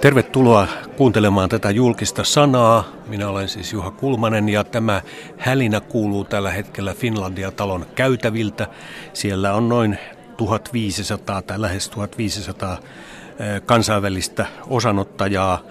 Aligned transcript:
Tervetuloa 0.00 0.66
kuuntelemaan 0.96 1.48
tätä 1.48 1.70
julkista 1.70 2.24
sanaa. 2.24 2.84
Minä 3.06 3.28
olen 3.28 3.48
siis 3.48 3.72
Juha 3.72 3.90
Kulmanen 3.90 4.48
ja 4.48 4.64
tämä 4.64 5.02
hälinä 5.38 5.80
kuuluu 5.80 6.24
tällä 6.24 6.50
hetkellä 6.50 6.94
Finlandia-talon 6.94 7.86
käytäviltä. 7.94 8.66
Siellä 9.12 9.54
on 9.54 9.68
noin 9.68 9.98
1500 10.36 11.42
tai 11.42 11.60
lähes 11.60 11.88
1500 11.88 12.72
eh, 12.72 13.62
kansainvälistä 13.66 14.46
osanottajaa 14.66 15.62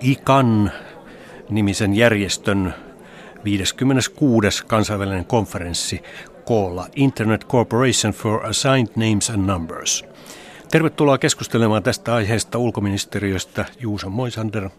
ICAN 0.00 0.70
nimisen 1.50 1.94
järjestön 1.94 2.74
56. 3.44 4.66
kansainvälinen 4.66 5.24
konferenssi 5.24 6.02
koolla 6.44 6.86
Internet 6.96 7.44
Corporation 7.44 8.12
for 8.12 8.46
Assigned 8.46 8.92
Names 8.96 9.30
and 9.30 9.46
Numbers– 9.46 10.04
Tervetuloa 10.72 11.18
keskustelemaan 11.18 11.82
tästä 11.82 12.14
aiheesta 12.14 12.58
ulkoministeriöstä 12.58 13.64
Juuso 13.80 14.08
Moisander, 14.08 14.70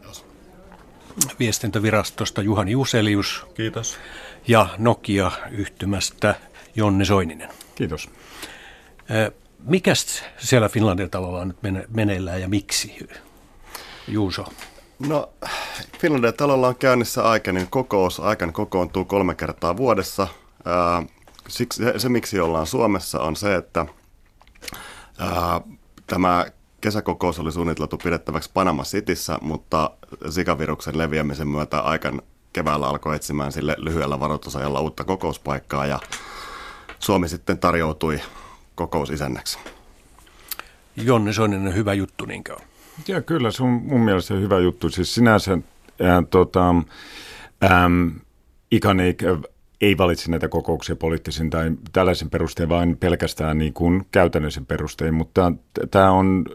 viestintävirastosta 1.40 2.42
Juhani 2.42 2.72
Juselius. 2.72 3.46
Kiitos. 3.54 3.98
Ja 4.48 4.68
Nokia-yhtymästä 4.78 6.36
Jonne 6.76 7.06
Soininen. 7.06 7.50
Kiitos. 7.76 8.10
Mikäs 9.60 10.24
siellä 10.38 10.70
Finlandin 10.70 11.10
talolla 11.10 11.40
on 11.40 11.48
nyt 11.48 11.90
meneillään 11.90 12.42
ja 12.42 12.48
miksi, 12.48 13.08
Juuso? 14.08 14.46
No, 15.08 15.30
Finlandin 16.00 16.34
talolla 16.34 16.68
on 16.68 16.76
käynnissä 16.76 17.24
aikainen 17.24 17.68
kokous. 17.70 18.20
Aikan 18.20 18.54
kokoontuu 18.54 19.06
kolme 19.06 19.36
kertaa 19.36 19.78
vuodessa. 19.78 20.28
Siksi, 21.48 21.84
se, 21.98 22.10
miksi 22.10 22.40
ollaan 22.40 22.68
Suomessa, 22.68 23.20
on 23.20 23.36
se, 23.36 23.56
että 23.56 23.86
Tämä 26.14 26.46
kesäkokous 26.82 27.40
oli 27.40 27.52
suunniteltu 27.52 27.98
pidettäväksi 27.98 28.52
Panama 28.54 28.84
Cityssä, 28.84 29.38
mutta 29.42 29.92
sikaviruksen 30.30 30.98
leviämisen 30.98 31.48
myötä 31.48 31.80
aikan 31.80 32.22
keväällä 32.54 32.88
alkoi 32.88 33.16
etsimään 33.16 33.52
sille 33.52 33.76
lyhyellä 33.78 34.20
varoitusajalla 34.20 34.80
uutta 34.80 35.04
kokouspaikkaa 35.04 35.86
ja 35.86 36.00
Suomi 37.00 37.30
sitten 37.30 37.58
tarjoutui 37.58 38.20
kokousisennäksi. 38.76 39.60
Jonne 40.96 41.34
Soinen 41.34 41.76
hyvä 41.76 41.94
juttu, 41.94 42.26
niinkö 42.26 42.54
on? 42.54 42.62
Ja 43.08 43.22
kyllä, 43.22 43.52
se 43.52 43.64
on 43.64 43.70
mun 43.70 44.02
mielestä 44.02 44.34
hyvä 44.34 44.60
juttu. 44.60 44.90
Siis 44.90 45.16
sinänsä 45.16 45.58
ää, 46.02 46.24
tota, 46.30 46.70
äm, 47.64 48.12
ikan 48.72 49.00
ei 49.00 49.16
ei 49.84 49.98
valitse 49.98 50.32
näitä 50.32 50.48
kokouksia 50.48 50.96
poliittisin 50.96 51.50
tai 51.50 51.72
tällaisen 51.94 52.30
perusteen, 52.30 52.70
vaan 52.70 52.98
pelkästään 53.00 53.58
niin 53.58 53.74
kuin 53.74 54.06
käytännöllisen 54.12 54.66
perusteen. 54.66 55.14
Mutta 55.14 55.52
tämä 55.92 56.12
on 56.12 56.46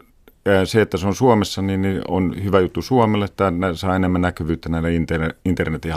se, 0.65 0.81
että 0.81 0.97
se 0.97 1.07
on 1.07 1.15
Suomessa, 1.15 1.61
niin 1.61 2.01
on 2.07 2.43
hyvä 2.43 2.59
juttu 2.59 2.81
Suomelle. 2.81 3.27
Tämä 3.27 3.73
saa 3.73 3.95
enemmän 3.95 4.21
näkyvyyttä 4.21 4.69
näille 4.69 4.89
internetin 5.45 5.93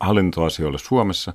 hallintoasioille 0.00 0.78
Suomessa. 0.78 1.32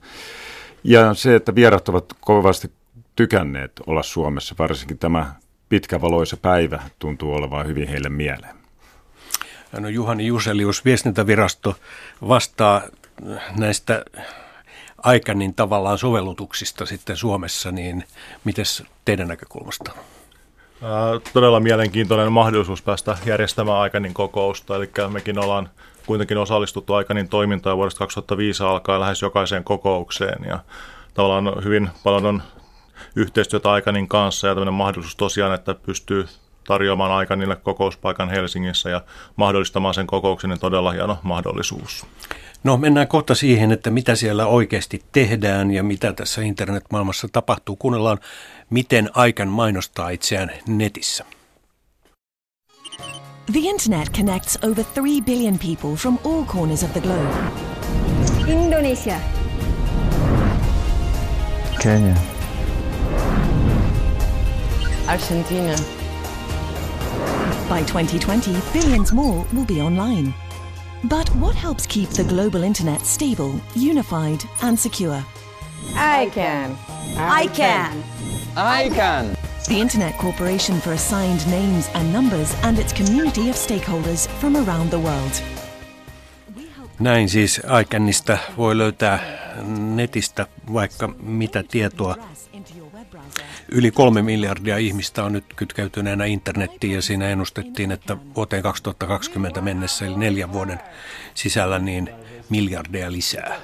Ja 0.83 1.13
se, 1.13 1.35
että 1.35 1.55
vierat 1.55 1.89
ovat 1.89 2.05
kovasti 2.21 2.71
tykänneet 3.15 3.71
olla 3.87 4.03
Suomessa, 4.03 4.55
varsinkin 4.59 4.97
tämä 4.97 5.35
pitkä 5.69 6.01
valoisa 6.01 6.37
päivä 6.37 6.79
tuntuu 6.99 7.33
olevan 7.33 7.67
hyvin 7.67 7.87
heille 7.87 8.09
mieleen. 8.09 8.55
No 9.79 9.89
Juhani 9.89 10.27
Juselius, 10.27 10.85
viestintävirasto 10.85 11.75
vastaa 12.27 12.81
näistä 13.57 14.05
Aikanin 15.07 15.53
tavallaan 15.53 15.97
sovellutuksista 15.97 16.85
sitten 16.85 17.17
Suomessa, 17.17 17.71
niin 17.71 18.03
miten 18.43 18.65
teidän 19.05 19.27
näkökulmasta? 19.27 19.91
Todella 21.33 21.59
mielenkiintoinen 21.59 22.31
mahdollisuus 22.31 22.81
päästä 22.81 23.17
järjestämään 23.25 23.77
Aikanin 23.77 24.13
kokousta, 24.13 24.75
eli 24.75 24.89
mekin 25.11 25.39
ollaan 25.39 25.69
kuitenkin 26.05 26.37
osallistuttu 26.37 26.93
Aikanin 26.93 27.29
toimintaan 27.29 27.77
vuodesta 27.77 27.99
2005 27.99 28.63
alkaen 28.63 29.01
lähes 29.01 29.21
jokaiseen 29.21 29.63
kokoukseen 29.63 30.45
ja 30.45 30.59
tavallaan 31.13 31.63
hyvin 31.63 31.89
paljon 32.03 32.25
on 32.25 32.43
yhteistyötä 33.15 33.71
Aikanin 33.71 34.07
kanssa 34.07 34.47
ja 34.47 34.53
tämmöinen 34.53 34.73
mahdollisuus 34.73 35.15
tosiaan, 35.15 35.53
että 35.53 35.75
pystyy 35.75 36.27
tarjoamaan 36.67 37.11
Aikanille 37.11 37.55
kokouspaikan 37.55 38.29
Helsingissä 38.29 38.89
ja 38.89 39.01
mahdollistamaan 39.35 39.93
sen 39.93 40.07
kokouksen, 40.07 40.49
niin 40.49 40.59
todella 40.59 40.91
hieno 40.91 41.17
mahdollisuus. 41.23 42.05
No 42.63 42.77
mennään 42.77 43.07
kohta 43.07 43.35
siihen, 43.35 43.71
että 43.71 43.89
mitä 43.89 44.15
siellä 44.15 44.45
oikeasti 44.45 45.03
tehdään 45.11 45.71
ja 45.71 45.83
mitä 45.83 46.13
tässä 46.13 46.41
internetmaailmassa 46.41 47.27
tapahtuu. 47.31 47.75
Kuunnellaan, 47.75 48.17
miten 48.69 49.09
Aikan 49.13 49.47
mainostaa 49.47 50.09
itseään 50.09 50.51
netissä. 50.67 51.25
The 53.51 53.59
internet 53.59 54.09
connects 54.11 54.59
over 54.63 54.83
3 54.95 55.21
billion 55.25 55.59
people 55.59 55.95
from 55.95 56.19
all 56.25 56.43
corners 56.45 56.83
of 56.83 56.91
the 56.91 57.01
globe. 57.01 57.29
Indonesia. 58.47 59.19
Kenya. 61.83 62.15
Argentina. 65.07 65.75
By 67.69 67.83
2020, 67.83 68.61
billions 68.73 69.13
more 69.13 69.45
will 69.53 69.65
be 69.65 69.81
online. 69.81 70.33
But 71.03 71.29
what 71.35 71.55
helps 71.55 71.85
keep 71.85 72.09
the 72.09 72.23
global 72.23 72.63
internet 72.63 73.01
stable, 73.05 73.61
unified, 73.75 74.43
and 74.61 74.79
secure? 74.79 75.23
I 75.95 76.29
can. 76.33 76.77
I 77.17 77.47
can. 77.47 78.03
I 78.55 78.89
can. 78.89 79.37
The 79.67 79.79
Internet 79.79 80.17
Corporation 80.17 80.81
for 80.81 80.93
Assigned 80.93 81.45
Names 81.47 81.89
and 81.93 82.13
Numbers 82.13 82.55
and 82.63 82.79
its 82.79 82.93
community 82.93 83.49
of 83.49 83.55
stakeholders 83.55 84.27
from 84.39 84.55
around 84.55 84.89
the 84.89 84.99
world. 84.99 85.31
Näin 86.99 87.29
siis 87.29 87.61
Aikannista 87.67 88.37
voi 88.57 88.77
löytää 88.77 89.19
netistä 89.95 90.47
vaikka 90.73 91.07
mitä 91.07 91.63
tietoa. 91.63 92.15
Yli 93.71 93.91
kolme 93.91 94.21
miljardia 94.21 94.77
ihmistä 94.77 95.23
on 95.23 95.33
nyt 95.33 95.45
kytkeytyneenä 95.55 96.25
internettiin 96.25 96.93
ja 96.93 97.01
siinä 97.01 97.29
ennustettiin, 97.29 97.91
että 97.91 98.17
vuoteen 98.35 98.63
2020 98.63 99.61
mennessä 99.61 100.05
eli 100.05 100.17
neljän 100.17 100.53
vuoden 100.53 100.79
sisällä 101.33 101.79
niin 101.79 102.09
miljardeja 102.49 103.11
lisää. 103.11 103.55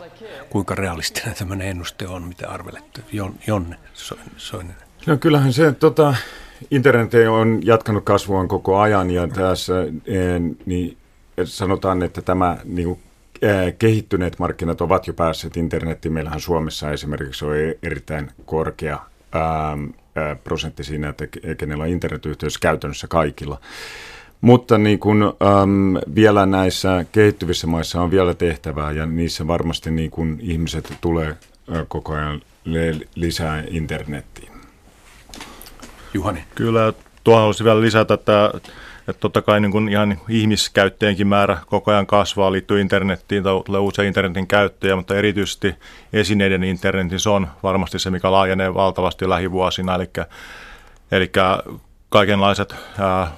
Kuinka 0.49 0.75
realistinen 0.75 1.35
tämmöinen 1.35 1.67
ennuste 1.67 2.07
on, 2.07 2.23
mitä 2.23 2.49
arvelette? 2.49 3.01
Jon, 3.11 3.35
Jonne 3.47 3.75
Soinen. 4.37 4.75
No 5.05 5.17
kyllähän 5.17 5.53
se 5.53 5.71
tota, 5.71 6.15
internet 6.71 7.11
on 7.29 7.59
jatkanut 7.63 8.03
kasvuaan 8.03 8.47
koko 8.47 8.79
ajan 8.79 9.11
ja 9.11 9.27
tässä 9.27 9.81
eh, 10.05 10.41
niin 10.65 10.97
sanotaan, 11.43 12.03
että 12.03 12.21
tämä 12.21 12.57
niin 12.63 12.99
kehittyneet 13.79 14.39
markkinat 14.39 14.81
ovat 14.81 15.07
jo 15.07 15.13
päässeet 15.13 15.57
internettiin. 15.57 16.13
Meillähän 16.13 16.39
Suomessa 16.39 16.91
esimerkiksi 16.91 17.45
on 17.45 17.57
e-, 17.57 17.77
erittäin 17.83 18.31
korkea 18.45 18.99
ää, 19.33 19.77
ää, 20.15 20.35
prosentti 20.35 20.83
siinä, 20.83 21.09
että 21.09 21.27
kenellä 21.57 21.83
on 21.83 21.89
internetyhteys 21.89 22.57
käytännössä 22.57 23.07
kaikilla. 23.07 23.59
Mutta 24.41 24.77
niin 24.77 24.99
kun, 24.99 25.23
äm, 25.23 25.95
vielä 26.15 26.45
näissä 26.45 27.05
kehittyvissä 27.11 27.67
maissa 27.67 28.01
on 28.01 28.11
vielä 28.11 28.33
tehtävää 28.33 28.91
ja 28.91 29.05
niissä 29.05 29.47
varmasti 29.47 29.91
niin 29.91 30.11
kun 30.11 30.37
ihmiset 30.41 30.93
tulee 31.01 31.29
ä, 31.75 31.85
koko 31.87 32.13
ajan 32.13 32.41
lisää 33.15 33.63
internettiin. 33.67 34.51
Juhani. 36.13 36.43
Kyllä, 36.55 36.93
tuohon 37.23 37.39
haluaisin 37.41 37.65
vielä 37.65 37.81
lisätä, 37.81 38.13
että 38.13 38.51
että 39.07 39.19
totta 39.19 39.41
kai 39.41 39.61
niin 39.61 39.71
kuin 39.71 39.89
ihan 39.89 40.17
ihmiskäyttäjienkin 40.29 41.27
määrä 41.27 41.57
koko 41.65 41.91
ajan 41.91 42.07
kasvaa, 42.07 42.51
liittyy 42.51 42.81
internettiin, 42.81 43.43
tulee 43.65 43.79
uusia 43.79 44.03
internetin 44.05 44.47
käyttäjiä, 44.47 44.95
mutta 44.95 45.15
erityisesti 45.15 45.75
esineiden 46.13 46.63
internetin 46.63 47.19
se 47.19 47.29
on 47.29 47.47
varmasti 47.63 47.99
se, 47.99 48.09
mikä 48.09 48.31
laajenee 48.31 48.73
valtavasti 48.73 49.29
lähivuosina, 49.29 49.95
eli, 49.95 50.09
eli 51.11 51.31
kaikenlaiset 52.09 52.75
ää, 52.99 53.31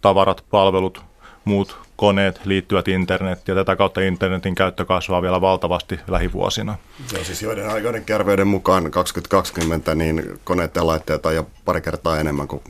tavarat, 0.00 0.44
palvelut, 0.50 1.02
muut 1.44 1.78
koneet 1.96 2.40
liittyvät 2.46 2.88
internettiin 2.88 3.56
ja 3.56 3.64
tätä 3.64 3.76
kautta 3.76 4.00
internetin 4.00 4.54
käyttö 4.54 4.84
kasvaa 4.84 5.22
vielä 5.22 5.40
valtavasti 5.40 6.00
lähivuosina. 6.08 6.78
Joo, 7.12 7.24
siis 7.24 7.42
joiden, 7.42 7.82
joiden 7.82 8.04
kärveyden 8.04 8.46
mukaan 8.46 8.90
2020 8.90 9.94
niin 9.94 10.40
koneet 10.44 10.76
ja 10.76 10.86
laitteet 10.86 11.26
on 11.26 11.34
jo 11.34 11.46
pari 11.64 11.80
kertaa 11.80 12.18
enemmän 12.18 12.48
kuin 12.48 12.62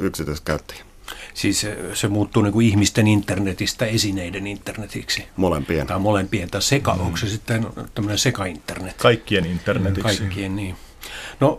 yksityiskäyttäjiä. 0.00 0.84
Siis 1.36 1.60
se, 1.60 1.78
se 1.94 2.08
muuttuu 2.08 2.42
niin 2.42 2.52
kuin 2.52 2.66
ihmisten 2.66 3.06
internetistä 3.06 3.86
esineiden 3.86 4.46
internetiksi. 4.46 5.26
Molempien. 5.36 5.86
Tai 5.86 5.98
molempien, 5.98 6.50
tai 6.50 6.62
seka, 6.62 6.94
mm. 6.94 7.00
onko 7.00 7.16
se 7.16 7.28
sitten 7.28 7.66
tämmöinen 7.94 8.18
seka-internet? 8.18 8.96
Kaikkien 8.96 9.46
internetiksi. 9.46 10.18
Kaikkien, 10.18 10.56
niin. 10.56 10.76
No 11.40 11.58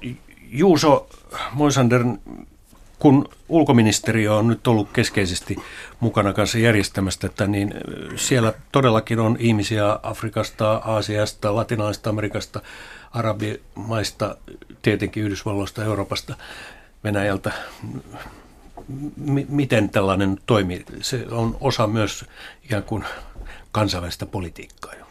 Juuso 0.50 1.10
Moisander, 1.54 2.04
kun 3.00 3.30
ulkoministeriö 3.50 4.34
on 4.36 4.48
nyt 4.48 4.68
ollut 4.68 4.90
keskeisesti 4.94 5.56
mukana 6.00 6.34
kanssa 6.34 6.58
järjestämästä 6.58 7.28
että 7.28 7.48
niin 7.48 7.74
siellä 8.16 8.54
todellakin 8.72 9.20
on 9.20 9.38
ihmisiä 9.40 10.00
Afrikasta, 10.04 10.74
Aasiasta, 10.74 11.56
Latinalaisesta 11.56 12.10
Amerikasta, 12.10 12.62
Arabimaista, 13.12 14.38
tietenkin 14.82 15.24
Yhdysvalloista, 15.24 15.84
Euroopasta, 15.84 16.36
Venäjältä, 17.04 17.52
m- 18.88 19.46
miten 19.50 19.90
tällainen 19.90 20.40
toimii? 20.46 20.86
Se 21.02 21.26
on 21.32 21.58
osa 21.62 21.88
myös 21.88 22.26
ikään 22.64 22.84
kuin 22.84 23.06
kansainvälistä 23.72 24.26
politiikkaa 24.26 24.94
jo. 25.00 25.06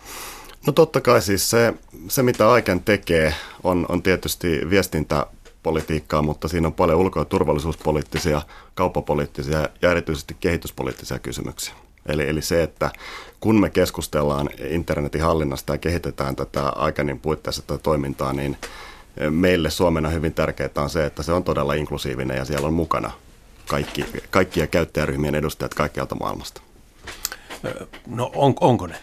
No 0.67 0.73
totta 0.73 1.01
kai 1.01 1.23
siis 1.23 1.51
se, 1.51 1.75
se 2.09 2.23
mitä 2.23 2.51
Aiken 2.51 2.81
tekee, 2.81 3.35
on, 3.65 3.87
on 3.89 4.03
tietysti 4.03 4.61
viestintäpolitiikkaa, 4.71 6.23
mutta 6.23 6.49
siinä 6.49 6.69
on 6.69 6.75
paljon 6.75 6.99
ulko- 6.99 7.19
ja 7.19 7.25
turvallisuuspoliittisia, 7.25 8.43
kauppapoliittisia 8.75 9.69
ja 9.83 9.91
erityisesti 9.91 10.37
kehityspoliittisia 10.41 11.19
kysymyksiä. 11.19 11.75
Eli, 12.07 12.29
eli 12.29 12.43
se, 12.43 12.63
että 12.63 12.91
kun 13.41 13.61
me 13.61 13.71
keskustellaan 13.71 14.51
internetin 14.71 15.23
hallinnasta 15.23 15.75
ja 15.75 15.79
kehitetään 15.79 16.37
tätä 16.37 16.69
Aikenin 16.69 17.21
puitteissa 17.21 17.63
tätä 17.63 17.83
toimintaa, 17.83 18.33
niin 18.33 18.57
meille 19.31 19.71
Suomena 19.71 20.09
hyvin 20.09 20.35
tärkeää 20.35 20.71
on 20.77 20.91
se, 20.91 21.07
että 21.07 21.23
se 21.23 21.33
on 21.33 21.45
todella 21.45 21.75
inklusiivinen 21.75 22.37
ja 22.37 22.45
siellä 22.45 22.67
on 22.67 22.75
mukana 22.75 23.11
kaikki, 23.69 24.05
kaikkia 24.31 24.67
käyttäjäryhmien 24.67 25.35
edustajat 25.35 25.75
kaikkialta 25.75 26.15
maailmasta. 26.15 26.61
No 28.07 28.31
on, 28.35 28.55
onko 28.61 28.87
ne? 28.87 28.97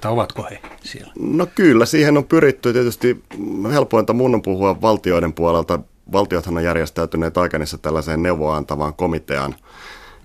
Tai 0.00 0.12
ovatko 0.12 0.46
he 0.50 0.60
siellä? 0.84 1.12
No 1.18 1.46
kyllä, 1.46 1.86
siihen 1.86 2.16
on 2.16 2.24
pyritty. 2.24 2.72
Tietysti 2.72 3.24
helpointa 3.72 4.12
mun 4.12 4.34
on 4.34 4.42
puhua 4.42 4.80
valtioiden 4.80 5.32
puolelta. 5.32 5.78
Valtiothan 6.12 6.56
on 6.56 6.64
järjestäytyneet 6.64 7.38
aikanissa 7.38 7.78
tällaiseen 7.78 8.22
neuvoa 8.22 8.56
antavaan 8.56 8.94
komiteaan, 8.94 9.54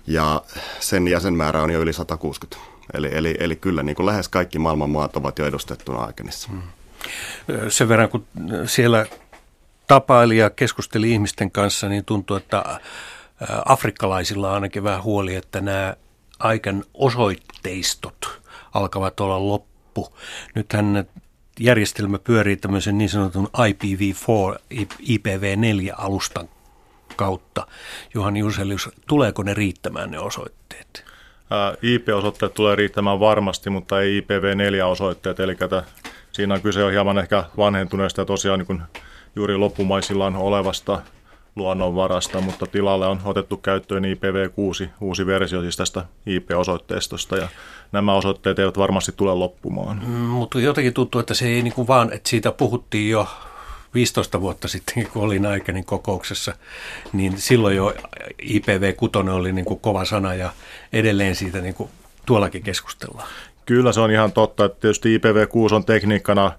ja 0.06 0.42
sen 0.80 1.08
jäsenmäärä 1.08 1.62
on 1.62 1.70
jo 1.70 1.80
yli 1.80 1.92
160. 1.92 2.74
Eli, 2.94 3.08
eli, 3.12 3.36
eli 3.40 3.56
kyllä 3.56 3.82
niin 3.82 3.96
kuin 3.96 4.06
lähes 4.06 4.28
kaikki 4.28 4.58
maailman 4.58 4.90
maat 4.90 5.16
ovat 5.16 5.38
jo 5.38 5.46
edustettuna 5.46 5.98
Aikenissa. 5.98 6.48
Hmm. 6.48 6.62
Sen 7.68 7.88
verran, 7.88 8.08
kun 8.08 8.26
siellä 8.66 9.06
tapaili 9.86 10.36
ja 10.36 10.50
keskusteli 10.50 11.12
ihmisten 11.12 11.50
kanssa, 11.50 11.88
niin 11.88 12.04
tuntuu, 12.04 12.36
että 12.36 12.80
afrikkalaisilla 13.64 14.48
on 14.48 14.54
ainakin 14.54 14.84
vähän 14.84 15.02
huoli, 15.02 15.34
että 15.34 15.60
nämä 15.60 15.96
Aiken 16.38 16.84
osoitteistot 16.94 18.40
alkavat 18.74 19.20
olla 19.20 19.48
loppu. 19.48 20.16
Nythän 20.54 21.04
järjestelmä 21.60 22.18
pyörii 22.18 22.56
tämmöisen 22.56 22.98
niin 22.98 23.10
sanotun 23.10 23.48
IPv4, 23.58 24.58
IPv4-alustan 25.00 26.48
kautta. 27.16 27.66
Juhani 28.14 28.40
Juselius, 28.40 28.90
tuleeko 29.06 29.42
ne 29.42 29.54
riittämään 29.54 30.10
ne 30.10 30.18
osoitteet? 30.18 31.04
IP-osoitteet 31.82 32.54
tulee 32.54 32.76
riittämään 32.76 33.20
varmasti, 33.20 33.70
mutta 33.70 34.00
ei 34.00 34.20
IPv4-osoitteet, 34.20 35.40
eli 35.40 35.56
siinä 36.32 36.54
on 36.54 36.62
kyse 36.62 36.84
on 36.84 36.92
hieman 36.92 37.18
ehkä 37.18 37.44
vanhentuneesta 37.56 38.20
ja 38.20 38.24
tosiaan 38.24 38.64
niin 38.68 38.82
juuri 39.36 39.56
loppumaisillaan 39.56 40.36
olevasta 40.36 41.02
luonnonvarasta, 41.56 42.40
mutta 42.40 42.66
tilalle 42.66 43.06
on 43.06 43.20
otettu 43.24 43.56
käyttöön 43.56 44.04
IPv6, 44.04 44.88
uusi 45.00 45.26
versio 45.26 45.60
siis 45.60 45.76
tästä 45.76 46.04
IP-osoitteistosta, 46.26 47.36
ja 47.36 47.48
nämä 47.92 48.14
osoitteet 48.14 48.58
eivät 48.58 48.78
varmasti 48.78 49.12
tule 49.16 49.34
loppumaan. 49.34 50.02
Mm, 50.06 50.12
mutta 50.12 50.60
jotenkin 50.60 50.94
tuntuu, 50.94 51.20
että 51.20 51.34
se 51.34 51.46
ei 51.48 51.62
niin 51.62 51.72
kuin 51.72 51.88
vaan, 51.88 52.12
että 52.12 52.28
siitä 52.28 52.52
puhuttiin 52.52 53.10
jo 53.10 53.28
15 53.94 54.40
vuotta 54.40 54.68
sitten, 54.68 55.06
kun 55.12 55.22
olin 55.22 55.46
Aikenin 55.46 55.84
kokouksessa, 55.84 56.54
niin 57.12 57.38
silloin 57.38 57.76
jo 57.76 57.94
IPv6 58.42 59.30
oli 59.30 59.52
niin 59.52 59.64
kuin 59.64 59.80
kova 59.80 60.04
sana 60.04 60.34
ja 60.34 60.50
edelleen 60.92 61.34
siitä 61.34 61.60
niin 61.60 61.74
kuin 61.74 61.90
tuollakin 62.26 62.62
keskustellaan. 62.62 63.28
Kyllä 63.66 63.92
se 63.92 64.00
on 64.00 64.10
ihan 64.10 64.32
totta, 64.32 64.64
että 64.64 64.80
tietysti 64.80 65.18
IPv6 65.18 65.74
on 65.74 65.84
tekniikkana 65.84 66.52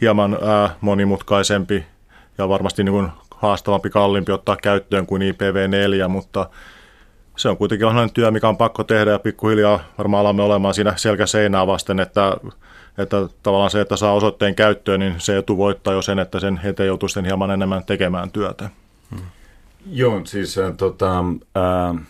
hieman 0.00 0.38
ää, 0.42 0.76
monimutkaisempi 0.80 1.84
ja 2.38 2.48
varmasti 2.48 2.84
niin 2.84 2.92
kuin 2.92 3.08
haastavampi, 3.36 3.90
kalliimpi 3.90 4.32
ottaa 4.32 4.56
käyttöön 4.56 5.06
kuin 5.06 5.22
IPv4, 5.22 6.08
mutta 6.08 6.50
se 7.36 7.48
on 7.48 7.56
kuitenkin 7.56 7.88
sellainen 7.88 8.14
työ, 8.14 8.30
mikä 8.30 8.48
on 8.48 8.56
pakko 8.56 8.84
tehdä 8.84 9.10
ja 9.10 9.18
pikkuhiljaa 9.18 9.80
varmaan 9.98 10.20
alamme 10.20 10.42
olemaan 10.42 10.74
siinä 10.74 10.92
selkäseinää 10.96 11.66
vasten, 11.66 12.00
että, 12.00 12.36
että 12.98 13.16
tavallaan 13.42 13.70
se, 13.70 13.80
että 13.80 13.96
saa 13.96 14.12
osoitteen 14.12 14.54
käyttöön, 14.54 15.00
niin 15.00 15.14
se 15.18 15.38
etu 15.38 15.56
voittaa 15.56 15.94
jo 15.94 16.02
sen, 16.02 16.18
että 16.18 16.40
sen 16.40 16.60
eteen 16.64 16.86
joutuu 16.86 17.08
sitten 17.08 17.24
hieman 17.24 17.50
enemmän 17.50 17.84
tekemään 17.84 18.30
työtä. 18.30 18.70
Hmm. 19.10 19.26
Joo, 19.90 20.20
siis 20.24 20.58
äh, 20.58 20.72
tota, 20.76 21.18
äh, 21.18 22.02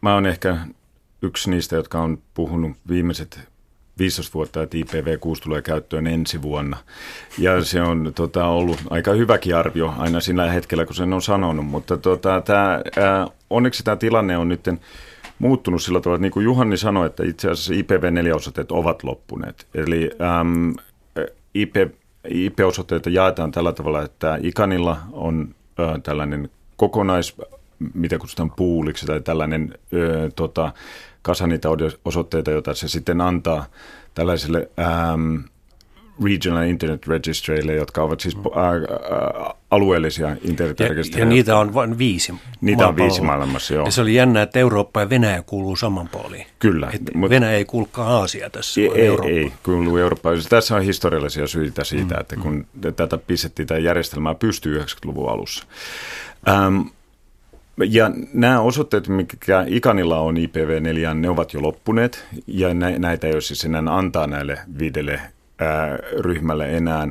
mä 0.00 0.14
oon 0.14 0.26
ehkä 0.26 0.56
yksi 1.22 1.50
niistä, 1.50 1.76
jotka 1.76 2.00
on 2.00 2.18
puhunut 2.34 2.72
viimeiset 2.88 3.48
15 3.98 4.34
vuotta, 4.34 4.62
että 4.62 4.76
IPv6 4.76 5.42
tulee 5.42 5.62
käyttöön 5.62 6.06
ensi 6.06 6.42
vuonna. 6.42 6.76
Ja 7.38 7.64
se 7.64 7.82
on 7.82 8.12
tota, 8.14 8.46
ollut 8.46 8.78
aika 8.90 9.12
hyväkin 9.12 9.56
arvio 9.56 9.94
aina 9.98 10.20
sillä 10.20 10.52
hetkellä, 10.52 10.86
kun 10.86 10.94
sen 10.94 11.12
on 11.12 11.22
sanonut. 11.22 11.66
Mutta 11.66 11.96
tota, 11.96 12.40
tää, 12.40 12.80
ää, 12.96 13.26
onneksi 13.50 13.84
tämä 13.84 13.96
tilanne 13.96 14.38
on 14.38 14.48
nyt 14.48 14.68
muuttunut 15.38 15.82
sillä 15.82 16.00
tavalla, 16.00 16.16
että 16.16 16.22
niin 16.22 16.32
kuin 16.32 16.44
Juhanni 16.44 16.76
sanoi, 16.76 17.06
että 17.06 17.24
itse 17.24 17.50
asiassa 17.50 17.74
IPv4-osoitteet 17.74 18.72
ovat 18.72 19.02
loppuneet. 19.02 19.66
Eli 19.74 20.10
äm, 20.40 20.74
IP, 21.54 21.76
IP-osoitteita 22.28 23.10
jaetaan 23.10 23.50
tällä 23.50 23.72
tavalla, 23.72 24.02
että 24.02 24.38
Ikanilla 24.42 24.96
on 25.12 25.54
ä, 25.80 25.98
tällainen 25.98 26.50
kokonais, 26.76 27.36
mitä 27.94 28.18
kutsutaan 28.18 28.50
puuliksi, 28.50 29.06
tai 29.06 29.20
tällainen 29.20 29.74
ä, 29.74 30.30
tota, 30.36 30.72
kasa 31.24 31.46
niitä 31.46 31.68
osoitteita, 32.04 32.50
joita 32.50 32.74
se 32.74 32.88
sitten 32.88 33.20
antaa 33.20 33.66
tällaisille 34.14 34.70
ähm, 34.78 35.36
regional 36.24 36.62
internet 36.62 37.06
registreille, 37.06 37.74
jotka 37.74 38.02
ovat 38.02 38.20
siis 38.20 38.36
äh, 38.36 38.42
äh, 38.62 39.54
alueellisia 39.70 40.36
internetrekistereitä. 40.42 41.18
Ja, 41.18 41.24
ja 41.24 41.28
niitä 41.28 41.58
on 41.58 41.74
vain 41.74 41.98
viisi 41.98 42.34
Niitä 42.60 42.88
on 42.88 42.96
viisi 42.96 43.22
maailmassa, 43.22 43.74
joo. 43.74 43.84
Ja 43.84 43.90
se 43.90 44.00
oli 44.00 44.14
jännä, 44.14 44.42
että 44.42 44.58
Eurooppa 44.58 45.00
ja 45.00 45.10
Venäjä 45.10 45.42
kuuluu 45.42 45.76
saman 45.76 46.08
puoliin. 46.08 46.46
Kyllä. 46.58 46.92
Mutta 47.14 47.30
Venäjä 47.30 47.56
ei 47.56 47.64
kuulukaan 47.64 48.08
Aasia 48.08 48.50
tässä, 48.50 48.80
ei, 48.80 48.90
ei, 48.94 49.08
ei, 49.26 49.52
kuuluu 49.62 49.96
Eurooppa. 49.96 50.30
Tässä 50.48 50.76
on 50.76 50.82
historiallisia 50.82 51.46
syitä 51.46 51.84
siitä, 51.84 52.14
mm, 52.14 52.20
että 52.20 52.36
kun 52.36 52.66
mm. 52.84 52.94
tätä 52.94 53.18
pistettiin 53.18 53.68
tätä 53.68 53.80
järjestelmää 53.80 54.34
pystyy 54.34 54.78
90-luvun 54.80 55.30
alussa. 55.30 55.64
Ähm, 56.48 56.80
ja 57.76 58.10
nämä 58.32 58.60
osoitteet, 58.60 59.08
mikä 59.08 59.64
Ikanilla 59.68 60.20
on 60.20 60.36
IPv4, 60.36 61.14
ne 61.14 61.28
ovat 61.28 61.54
jo 61.54 61.62
loppuneet 61.62 62.26
ja 62.46 62.74
näitä 62.74 63.26
ei 63.26 63.32
ole 63.32 63.40
siis 63.40 63.64
enää 63.64 63.82
antaa 63.86 64.26
näille 64.26 64.58
viidelle 64.78 65.20
ryhmälle 66.18 66.76
enää. 66.76 67.08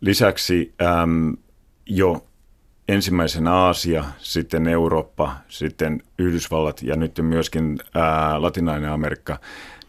Lisäksi 0.00 0.74
äm, 0.82 1.36
jo 1.86 2.26
ensimmäisen 2.88 3.48
Aasia, 3.48 4.04
sitten 4.18 4.68
Eurooppa, 4.68 5.36
sitten 5.48 6.02
Yhdysvallat 6.18 6.82
ja 6.82 6.96
nyt 6.96 7.18
myöskin 7.22 7.78
ää, 7.94 8.42
Latinainen 8.42 8.90
Amerikka, 8.90 9.38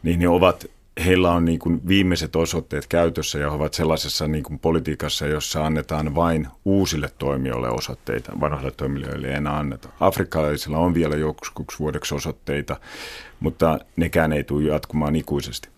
niin 0.03 0.19
ne 0.19 0.27
ovat 0.27 0.65
heillä 1.05 1.31
on 1.31 1.45
niin 1.45 1.59
kuin 1.59 1.81
viimeiset 1.87 2.35
osoitteet 2.35 2.87
käytössä 2.87 3.39
ja 3.39 3.49
he 3.49 3.55
ovat 3.55 3.73
sellaisessa 3.73 4.27
niin 4.27 4.43
kuin 4.43 4.59
politiikassa, 4.59 5.27
jossa 5.27 5.65
annetaan 5.65 6.15
vain 6.15 6.47
uusille 6.65 7.09
toimijoille 7.17 7.69
osoitteita, 7.69 8.31
vanhoille 8.39 8.71
toimijoille 8.71 9.27
ei 9.27 9.33
enää 9.33 9.57
anneta. 9.57 9.89
Afrikkalaisilla 9.99 10.77
on 10.77 10.93
vielä 10.93 11.15
joskus 11.15 11.79
vuodeksi 11.79 12.15
osoitteita, 12.15 12.75
mutta 13.39 13.79
nekään 13.95 14.33
ei 14.33 14.43
tule 14.43 14.63
jatkumaan 14.63 15.15
ikuisesti. 15.15 15.69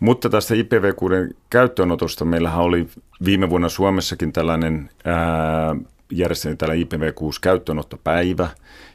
Mutta 0.00 0.30
tästä 0.30 0.54
IPv6 0.54 1.34
käyttöönotosta 1.50 2.24
meillähän 2.24 2.64
oli 2.64 2.88
viime 3.24 3.50
vuonna 3.50 3.68
Suomessakin 3.68 4.32
tällainen 4.32 4.90
ää, 5.04 5.76
järjestettiin 6.10 6.58
täällä 6.58 6.74
IPv6 6.74 7.38
käyttöönottopäivä, 7.40 8.48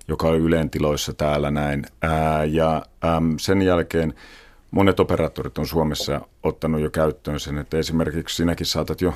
joka 0.08 0.28
oli 0.28 0.38
Yleen 0.38 0.70
tiloissa 0.70 1.14
täällä 1.14 1.52
näin. 1.52 1.86
Ää, 2.02 2.46
ja 2.46 2.86
äm, 3.06 3.36
sen 3.38 3.62
jälkeen 3.62 4.14
monet 4.72 5.00
operaattorit 5.00 5.58
on 5.58 5.68
Suomessa 5.68 6.22
ottanut 6.44 6.82
jo 6.82 6.90
käyttöön 6.90 7.40
sen, 7.40 7.58
että 7.58 7.78
esimerkiksi 7.78 8.36
sinäkin 8.36 8.66
saatat 8.66 9.02
jo 9.02 9.14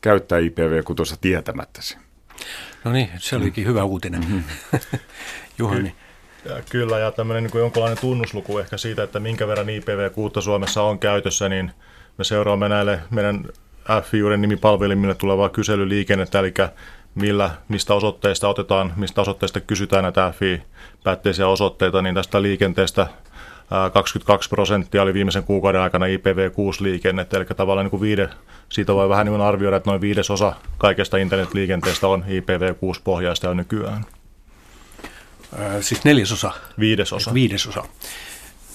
käyttää 0.00 0.38
IPv6 0.38 1.16
tietämättäsi. 1.20 1.98
No 2.84 2.92
niin, 2.92 3.08
se 3.18 3.36
olikin 3.36 3.64
mm. 3.64 3.68
hyvä 3.68 3.84
uutinen. 3.84 4.20
Mm-hmm. 4.20 4.42
Juhani. 5.58 5.94
Ja 6.44 6.62
kyllä, 6.70 6.98
ja 6.98 7.12
tämmöinen 7.12 7.42
niin 7.42 7.50
kuin 7.50 7.60
jonkinlainen 7.60 7.98
tunnusluku 7.98 8.58
ehkä 8.58 8.76
siitä, 8.76 9.02
että 9.02 9.20
minkä 9.20 9.46
verran 9.46 9.66
IPv6 9.66 10.42
Suomessa 10.42 10.82
on 10.82 10.98
käytössä, 10.98 11.48
niin 11.48 11.72
me 12.18 12.24
seuraamme 12.24 12.68
näille 12.68 13.00
meidän 13.10 13.44
F-juuren 14.02 14.40
nimipalvelimille 14.40 15.14
tulevaa 15.14 15.48
kyselyliikennettä, 15.48 16.38
eli 16.38 16.54
millä, 17.14 17.50
mistä 17.68 17.94
osoitteista 17.94 18.48
otetaan, 18.48 18.92
mistä 18.96 19.20
osoitteista 19.20 19.60
kysytään 19.60 20.02
näitä 20.02 20.32
FI-päätteisiä 20.38 21.48
osoitteita, 21.48 22.02
niin 22.02 22.14
tästä 22.14 22.42
liikenteestä 22.42 23.06
22 23.92 24.48
prosenttia 24.48 25.02
oli 25.02 25.14
viimeisen 25.14 25.44
kuukauden 25.44 25.80
aikana 25.80 26.06
IPv6-liikennettä, 26.06 27.36
eli 27.36 27.44
tavallaan 27.44 27.84
niin 27.84 27.90
kuin 27.90 28.00
viide, 28.00 28.28
siitä 28.68 28.94
voi 28.94 29.08
vähän 29.08 29.26
niin 29.26 29.40
arvioida, 29.40 29.76
että 29.76 29.90
noin 29.90 30.00
viidesosa 30.00 30.52
kaikesta 30.78 31.16
internetliikenteestä 31.16 32.08
on 32.08 32.24
IPv6-pohjaista 32.28 33.46
jo 33.46 33.54
nykyään. 33.54 34.04
Ää, 35.58 35.82
siis 35.82 36.04
neljäsosa? 36.04 36.52
Viidesosa. 36.78 37.34
Viidesosa. 37.34 37.84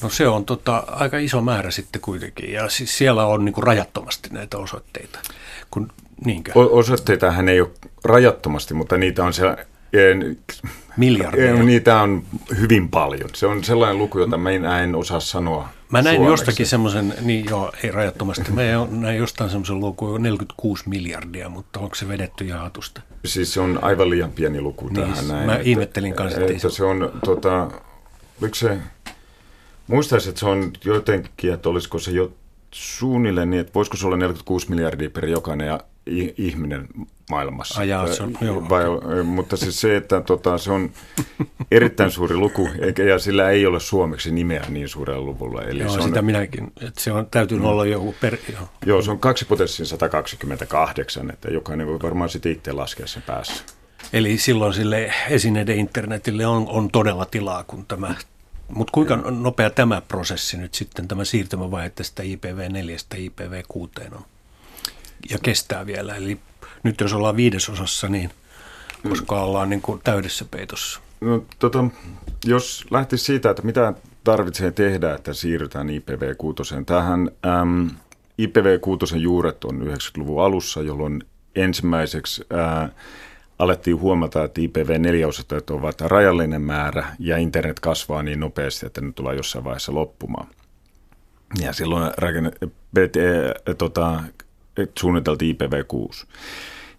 No 0.01 0.10
se 0.10 0.27
on 0.27 0.45
tota, 0.45 0.83
aika 0.88 1.17
iso 1.17 1.41
määrä 1.41 1.71
sitten 1.71 2.01
kuitenkin, 2.01 2.51
ja 2.51 2.69
siis 2.69 2.98
siellä 2.98 3.25
on 3.25 3.45
niin 3.45 3.53
kuin 3.53 3.63
rajattomasti 3.63 4.29
näitä 4.31 4.57
osoitteita. 4.57 5.19
Kun, 5.71 5.91
niinkö? 6.25 6.51
O- 6.55 6.77
osoitteitahan 6.79 7.50
ei 7.50 7.62
ole 7.62 7.71
rajattomasti, 8.03 8.74
mutta 8.74 8.98
niitä 8.98 9.24
on 9.24 9.33
siellä 9.33 9.57
En, 9.93 10.38
Miljardia. 10.98 11.50
en, 11.51 11.65
niitä 11.65 12.01
on 12.01 12.24
hyvin 12.60 12.89
paljon. 12.89 13.29
Se 13.33 13.48
on 13.48 13.63
sellainen 13.63 13.98
luku, 13.98 14.19
jota 14.19 14.38
mä 14.38 14.51
en 14.83 14.95
osaa 14.95 15.19
sanoa 15.19 15.69
Mä 15.89 16.01
näin 16.01 16.15
suomeksi. 16.15 16.31
jostakin 16.33 16.65
semmoisen, 16.67 17.13
niin 17.21 17.45
joo, 17.50 17.71
ei 17.83 17.91
rajattomasti, 17.91 18.51
mä 18.51 18.62
näin 18.91 19.17
jostain 19.17 19.50
semmoisen 19.50 19.79
lukun 19.79 20.24
46 20.24 20.89
miljardia, 20.89 21.50
mutta 21.50 21.79
onko 21.79 21.95
se 21.95 22.07
vedetty 22.07 22.45
jaatusta? 22.45 23.01
Siis 23.25 23.53
se 23.53 23.60
on 23.60 23.79
aivan 23.81 24.10
liian 24.10 24.31
pieni 24.31 24.62
luku 24.62 24.88
Niin, 24.88 24.95
tähän 25.13 25.27
näin. 25.27 25.45
mä 25.45 25.55
että- 25.55 25.69
ihmettelin 25.69 26.13
kanssa, 26.13 26.39
että 26.41 26.53
että 26.53 26.69
se- 26.69 26.83
on, 26.83 27.12
tota, 27.25 27.71
oliko 28.41 28.55
se, 28.55 28.77
muistaisin, 29.88 30.29
että 30.29 30.39
se 30.39 30.45
on 30.45 30.71
jotenkin, 30.86 31.53
että 31.53 31.69
olisiko 31.69 32.00
se 32.00 32.12
jo 32.12 32.31
suunnilleen 32.71 33.50
niin, 33.50 33.62
että 33.62 33.74
voisiko 33.74 33.98
se 33.98 34.07
olla 34.07 34.17
46 34.17 34.69
miljardia 34.69 35.10
per 35.10 35.25
jokainen 35.25 35.67
ja 35.67 35.79
ihminen 36.38 36.88
maailmassa. 37.31 37.79
Ai 37.79 37.89
jaa, 37.89 38.13
se 38.13 38.23
on- 38.23 38.38
joo, 38.41 38.69
Vai, 38.69 38.83
Mutta 39.23 39.57
siis 39.57 39.81
se, 39.81 39.95
että 39.95 40.21
tota, 40.21 40.57
se 40.57 40.71
on 40.71 40.91
erittäin 41.71 42.11
suuri 42.11 42.35
luku, 42.35 42.69
eikä, 42.81 43.03
ja 43.03 43.19
sillä 43.19 43.50
ei 43.50 43.65
ole 43.65 43.79
suomeksi 43.79 44.31
nimeä 44.31 44.65
niin 44.69 44.89
suurella 44.89 45.25
luvulla. 45.25 45.61
Eli 45.61 45.79
Joo, 45.79 45.89
se 45.89 46.00
on, 46.00 46.07
sitä 46.07 46.21
minäkin, 46.21 46.71
että 46.81 47.01
se 47.01 47.11
on 47.11 47.27
täytynyt 47.31 47.65
olla 47.65 47.85
joku 47.85 48.15
per... 48.21 48.38
Joo. 48.53 48.69
Joo, 48.85 49.01
se 49.01 49.11
on 49.11 49.19
kaksi 49.19 49.45
potenssin 49.45 49.85
128, 49.85 51.29
että 51.29 51.50
jokainen 51.50 51.88
voi 51.88 52.00
varmaan 52.03 52.29
sitten 52.29 52.51
itse 52.51 52.71
laskea 52.71 53.07
sen 53.07 53.21
päässä. 53.21 53.63
Eli 54.13 54.38
silloin 54.38 54.73
sille 54.73 55.13
esineiden 55.29 55.79
internetille 55.79 56.45
on, 56.45 56.67
on 56.67 56.91
todella 56.91 57.25
tilaa, 57.25 57.63
kun 57.63 57.85
tämä... 57.85 58.15
Mutta 58.67 58.91
kuinka 58.91 59.15
nopea 59.15 59.69
tämä 59.69 60.01
prosessi 60.01 60.57
nyt 60.57 60.73
sitten, 60.73 61.07
tämä 61.07 61.25
siirtymävaihe 61.25 61.89
tästä 61.89 62.23
IPv4 62.23 63.17
IPv6 63.17 64.15
on? 64.15 64.25
Ja 65.29 65.38
kestää 65.43 65.85
vielä. 65.85 66.15
Eli 66.15 66.39
nyt 66.83 67.01
jos 67.01 67.13
ollaan 67.13 67.35
viidesosassa, 67.35 68.07
niin 68.07 68.31
koska 69.09 69.41
ollaan 69.41 69.69
niin 69.69 69.81
kuin 69.81 70.01
täydessä 70.03 70.45
peitossa. 70.51 71.00
No, 71.21 71.45
tota, 71.59 71.85
jos 72.45 72.85
lähtisi 72.91 73.23
siitä, 73.23 73.50
että 73.50 73.63
mitä 73.63 73.93
tarvitsee 74.23 74.71
tehdä, 74.71 75.13
että 75.13 75.33
siirrytään 75.33 75.88
IPv6. 75.89 76.83
Tähän 76.85 77.31
äm, 77.61 77.89
IPv6 78.41 79.15
juuret 79.15 79.63
on 79.63 79.81
90-luvun 79.81 80.43
alussa, 80.43 80.81
jolloin 80.81 81.23
ensimmäiseksi 81.55 82.45
ää, 82.50 82.89
alettiin 83.59 84.00
huomata, 84.00 84.43
että 84.43 84.61
IPv4-osoitteet 84.61 85.69
ovat 85.69 86.01
rajallinen 86.01 86.61
määrä 86.61 87.15
ja 87.19 87.38
internet 87.38 87.79
kasvaa 87.79 88.23
niin 88.23 88.39
nopeasti, 88.39 88.85
että 88.85 89.01
ne 89.01 89.11
tulee 89.11 89.35
jossain 89.35 89.63
vaiheessa 89.63 89.93
loppumaan. 89.93 90.47
Ja 91.61 91.73
silloin 91.73 92.11
rakenne, 92.17 92.51
e, 92.95 93.73
tota, 93.73 94.23
suunniteltiin 94.99 95.55
IPv6. 95.55 96.25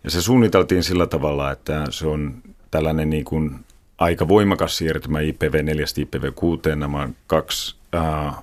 Ja 0.04 0.10
se 0.10 0.22
suunniteltiin 0.22 0.84
sillä 0.84 1.06
tavalla, 1.06 1.50
että 1.50 1.84
se 1.90 2.06
on 2.06 2.42
tällainen 2.70 3.10
niin 3.10 3.24
kuin 3.24 3.54
aika 3.98 4.28
voimakas 4.28 4.76
siirtymä 4.76 5.18
IPv4 5.18 6.04
IPv6. 6.04 6.76
Nämä 6.76 7.02
on 7.02 7.16
kaksi 7.26 7.76
ää, 7.92 8.42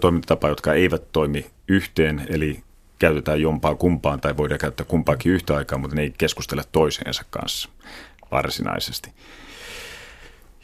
toimintatapaa, 0.00 0.50
jotka 0.50 0.74
eivät 0.74 1.12
toimi 1.12 1.46
yhteen, 1.68 2.26
eli 2.28 2.62
käytetään 2.98 3.40
jompaa 3.40 3.74
kumpaan 3.74 4.20
tai 4.20 4.36
voidaan 4.36 4.58
käyttää 4.58 4.86
kumpaakin 4.86 5.32
yhtä 5.32 5.56
aikaa, 5.56 5.78
mutta 5.78 5.96
ne 5.96 6.02
ei 6.02 6.14
keskustele 6.18 6.62
toiseensa 6.72 7.24
kanssa 7.30 7.68
varsinaisesti. 8.30 9.10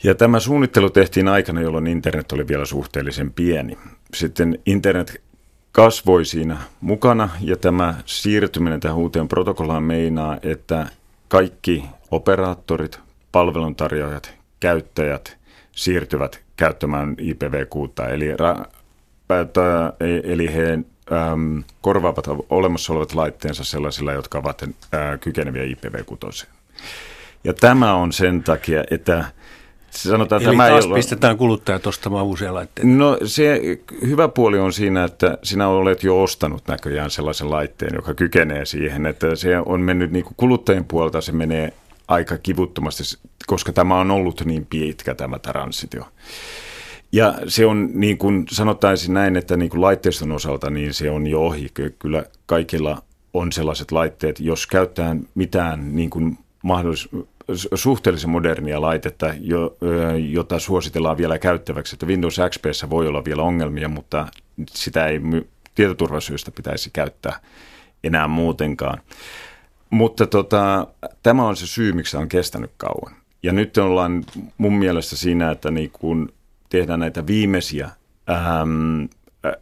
Ja 0.03 0.15
tämä 0.15 0.41
suunnittelu 0.41 0.91
tehtiin 0.91 1.29
aikana, 1.29 1.61
jolloin 1.61 1.87
internet 1.87 2.33
oli 2.33 2.49
vielä 2.49 2.65
suhteellisen 2.65 3.33
pieni. 3.33 3.79
Sitten 4.15 4.59
internet 4.67 5.23
kasvoi 5.73 6.25
siinä 6.25 6.57
mukana 6.81 7.29
ja 7.41 7.57
tämä 7.57 7.95
siirtyminen 8.07 8.81
tähän 8.81 8.97
uuteen 8.97 9.29
protokollaan 9.29 9.83
meinaa, 9.83 10.39
että 10.43 10.87
kaikki 11.29 11.85
operaattorit, 12.11 13.01
palveluntarjoajat, 13.33 14.35
käyttäjät 14.61 15.37
siirtyvät 15.73 16.41
käyttämään 16.57 17.17
IPv6, 17.19 18.11
eli, 18.11 18.33
ra- 18.33 18.67
päätä- 19.29 19.93
eli 20.25 20.55
he 20.55 20.73
äm, 20.73 21.63
korvaavat 21.81 22.25
olemassa 22.51 22.93
olevat 22.93 23.15
laitteensa 23.15 23.65
sellaisilla, 23.65 24.13
jotka 24.13 24.39
ovat 24.39 24.63
ää, 24.93 25.19
kykeneviä 25.19 25.63
IPv6. 25.65 26.47
Ja 27.45 27.55
tämä 27.55 27.95
on 27.95 28.13
sen 28.13 28.43
takia, 28.43 28.85
että 28.91 29.25
sanotaan, 29.93 30.43
Eli 30.43 30.51
tämä 30.51 30.69
taas 30.69 30.87
pistetään 30.95 31.37
kuluttajat 31.37 31.87
ostamaan 31.87 32.25
uusia 32.25 32.55
laitteita. 32.55 32.89
No 32.89 33.19
se 33.25 33.61
hyvä 34.07 34.29
puoli 34.29 34.59
on 34.59 34.73
siinä, 34.73 35.05
että 35.05 35.39
sinä 35.43 35.69
olet 35.69 36.03
jo 36.03 36.23
ostanut 36.23 36.69
näköjään 36.69 37.11
sellaisen 37.11 37.51
laitteen, 37.51 37.95
joka 37.95 38.15
kykenee 38.15 38.65
siihen, 38.65 39.07
että 39.07 39.37
se 39.37 39.59
on 39.59 39.81
mennyt 39.81 40.11
niin 40.11 40.25
kuin 40.25 40.35
kuluttajien 40.37 40.85
puolelta, 40.85 41.21
se 41.21 41.33
menee 41.33 41.73
aika 42.09 42.39
kivuttomasti, 42.39 43.03
koska 43.47 43.73
tämä 43.73 44.01
on 44.01 44.11
ollut 44.11 44.43
niin 44.45 44.67
pitkä 44.67 45.15
tämä 45.15 45.39
transitio. 45.39 46.05
Ja 47.13 47.35
se 47.49 47.67
on 47.67 47.91
niin 47.95 48.19
kuin 48.19 48.45
sanottaisin 48.51 49.15
näin, 49.15 49.37
että 49.37 49.57
niin 49.57 49.71
kuin 49.71 49.81
laitteiston 49.81 50.33
osalta 50.33 50.71
niin 50.71 50.95
se 50.95 51.11
on 51.11 51.27
jo 51.27 51.41
ohi. 51.43 51.69
Kyllä 51.99 52.25
kaikilla 52.47 53.03
on 53.35 53.53
sellaiset 53.53 53.93
laitteet, 53.93 54.41
jos 54.41 54.67
käyttää 54.67 55.17
mitään 55.35 55.97
niin 55.97 56.11
kuin 56.11 56.39
mahdollis- 56.63 57.27
suhteellisen 57.75 58.31
modernia 58.31 58.81
laitetta, 58.81 59.35
jo, 59.41 59.77
jota 60.31 60.59
suositellaan 60.59 61.17
vielä 61.17 61.39
käyttäväksi. 61.39 61.95
Että 61.95 62.07
Windows 62.07 62.41
XPssä 62.51 62.91
voi 62.91 63.09
olla 63.09 63.25
vielä 63.25 63.43
ongelmia, 63.43 63.89
mutta 63.89 64.27
sitä 64.71 65.07
ei 65.07 65.21
tietoturvasyistä 65.75 66.51
pitäisi 66.51 66.91
käyttää 66.93 67.41
enää 68.05 68.29
muutenkaan. 68.29 68.99
Mutta 69.91 70.27
tota, 70.27 70.87
tämä 71.23 71.47
on 71.47 71.57
se 71.57 71.67
syy, 71.67 71.93
miksi 71.93 72.17
on 72.17 72.29
kestänyt 72.29 72.71
kauan. 72.77 73.15
Ja 73.43 73.53
nyt 73.53 73.79
ollaan 73.79 74.25
mun 74.59 74.79
mielestä 74.79 75.17
siinä, 75.17 75.51
että 75.51 75.71
niin 75.71 75.91
kun 75.91 76.33
tehdään 76.69 77.01
näitä 77.01 77.27
viimeisiä 77.27 77.91
äm, 78.31 79.05
ä, 79.47 79.53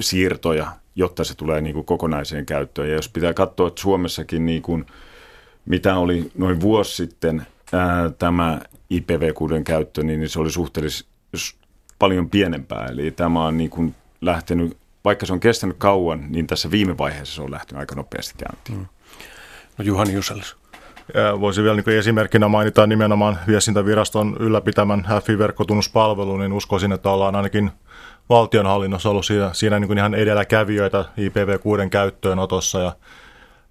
siirtoja, 0.00 0.72
jotta 0.94 1.24
se 1.24 1.34
tulee 1.34 1.60
niin 1.60 1.74
kuin 1.74 1.86
kokonaiseen 1.86 2.46
käyttöön. 2.46 2.88
Ja 2.88 2.94
jos 2.94 3.08
pitää 3.08 3.34
katsoa, 3.34 3.68
että 3.68 3.80
Suomessakin 3.80 4.46
niin 4.46 4.62
kuin, 4.62 4.86
mitä 5.66 5.96
oli 5.96 6.30
noin 6.38 6.60
vuosi 6.60 6.94
sitten 6.94 7.46
ää, 7.72 8.10
tämä 8.10 8.60
IPv6 8.94 9.62
käyttö, 9.64 10.02
niin 10.02 10.28
se 10.28 10.40
oli 10.40 10.50
suhteellisesti 10.50 11.10
paljon 11.98 12.30
pienempää. 12.30 12.86
Eli 12.86 13.10
tämä 13.10 13.46
on 13.46 13.56
niin 13.56 13.70
kuin 13.70 13.94
lähtenyt, 14.20 14.76
vaikka 15.04 15.26
se 15.26 15.32
on 15.32 15.40
kestänyt 15.40 15.76
kauan, 15.78 16.26
niin 16.28 16.46
tässä 16.46 16.70
viime 16.70 16.98
vaiheessa 16.98 17.34
se 17.34 17.42
on 17.42 17.50
lähtenyt 17.50 17.80
aika 17.80 17.94
nopeasti 17.94 18.34
käyntiin. 18.38 18.78
Mm. 18.78 18.86
No 19.78 19.84
Juhani 19.84 20.12
Juselius. 20.12 20.56
Ja 21.14 21.40
Voisin 21.40 21.64
vielä 21.64 21.76
niin 21.76 21.98
esimerkkinä 21.98 22.48
mainita 22.48 22.86
nimenomaan 22.86 23.38
viestintäviraston 23.46 24.36
ylläpitämän 24.40 25.06
FI-verkkotunnuspalvelu, 25.24 26.36
niin 26.36 26.52
uskoisin, 26.52 26.92
että 26.92 27.10
ollaan 27.10 27.36
ainakin 27.36 27.70
valtionhallinnossa 28.28 29.10
ollut 29.10 29.26
siinä, 29.26 29.50
siinä 29.52 29.78
niin 29.78 29.88
kuin 29.88 29.98
ihan 29.98 30.14
edelläkävijöitä 30.14 31.04
IPv6 31.18 31.88
käyttöönotossa. 31.90 32.80
Ja 32.80 32.92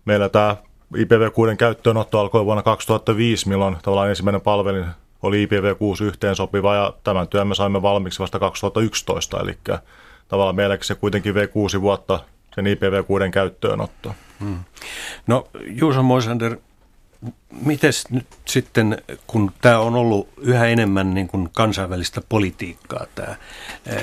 meillä 0.05 0.29
tämä 0.29 0.55
IPv6 0.95 1.55
käyttöönotto 1.57 2.19
alkoi 2.19 2.45
vuonna 2.45 2.63
2005, 2.63 3.49
milloin 3.49 3.77
tavallaan 3.81 4.09
ensimmäinen 4.09 4.41
palvelin 4.41 4.85
oli 5.23 5.45
IPv6 5.45 6.03
yhteensopiva 6.03 6.75
ja 6.75 6.93
tämän 7.03 7.27
työn 7.27 7.47
me 7.47 7.55
saimme 7.55 7.81
valmiiksi 7.81 8.19
vasta 8.19 8.39
2011, 8.39 9.39
eli 9.39 9.57
tavallaan 10.27 10.55
meilläkin 10.55 10.85
se 10.85 10.95
kuitenkin 10.95 11.33
vei 11.33 11.47
kuusi 11.47 11.81
vuotta 11.81 12.19
sen 12.55 12.65
IPv6 12.65 13.31
käyttöönotto. 13.31 14.15
Hmm. 14.39 14.59
No 15.27 15.47
Juuso 15.67 16.03
Moisander, 16.03 16.57
miten 17.65 17.93
nyt 18.09 18.25
sitten, 18.45 18.97
kun 19.27 19.51
tämä 19.61 19.79
on 19.79 19.95
ollut 19.95 20.29
yhä 20.37 20.65
enemmän 20.65 21.13
niin 21.13 21.27
kuin 21.27 21.49
kansainvälistä 21.53 22.21
politiikkaa, 22.29 23.05
tämä 23.15 23.35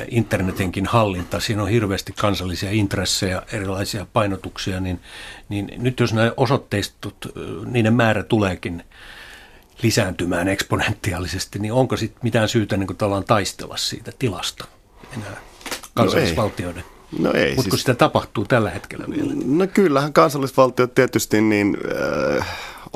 internetinkin 0.09 0.87
hallinta, 0.87 1.41
siinä 1.41 1.63
on 1.63 1.69
hirveästi 1.69 2.13
kansallisia 2.13 2.71
intressejä, 2.71 3.43
erilaisia 3.53 4.07
painotuksia, 4.13 4.81
niin, 4.81 5.01
niin 5.49 5.73
nyt 5.77 6.01
jos 6.01 6.13
nämä 6.13 6.33
osoitteistot, 6.37 7.17
niiden 7.67 7.95
määrä 7.95 8.23
tuleekin 8.23 8.85
lisääntymään 9.83 10.49
eksponentiaalisesti, 10.49 11.59
niin 11.59 11.73
onko 11.73 11.97
sitten 11.97 12.21
mitään 12.23 12.49
syytä 12.49 12.77
niin 12.77 12.87
kuin 12.87 13.25
taistella 13.27 13.77
siitä 13.77 14.13
tilasta 14.19 14.65
enää 15.17 15.37
kansallisvaltioiden? 15.95 16.85
No 16.85 17.01
No 17.19 17.33
ei. 17.33 17.55
Mutta 17.55 17.71
kun 17.71 17.79
siis, 17.79 17.83
sitä 17.83 17.95
tapahtuu 17.95 18.45
tällä 18.45 18.71
hetkellä 18.71 19.05
vielä. 19.11 19.33
no 19.45 19.67
kyllähän 19.67 20.13
kansallisvaltiot 20.13 20.95
tietysti 20.95 21.41
niin, 21.41 21.77
äh, 22.39 22.47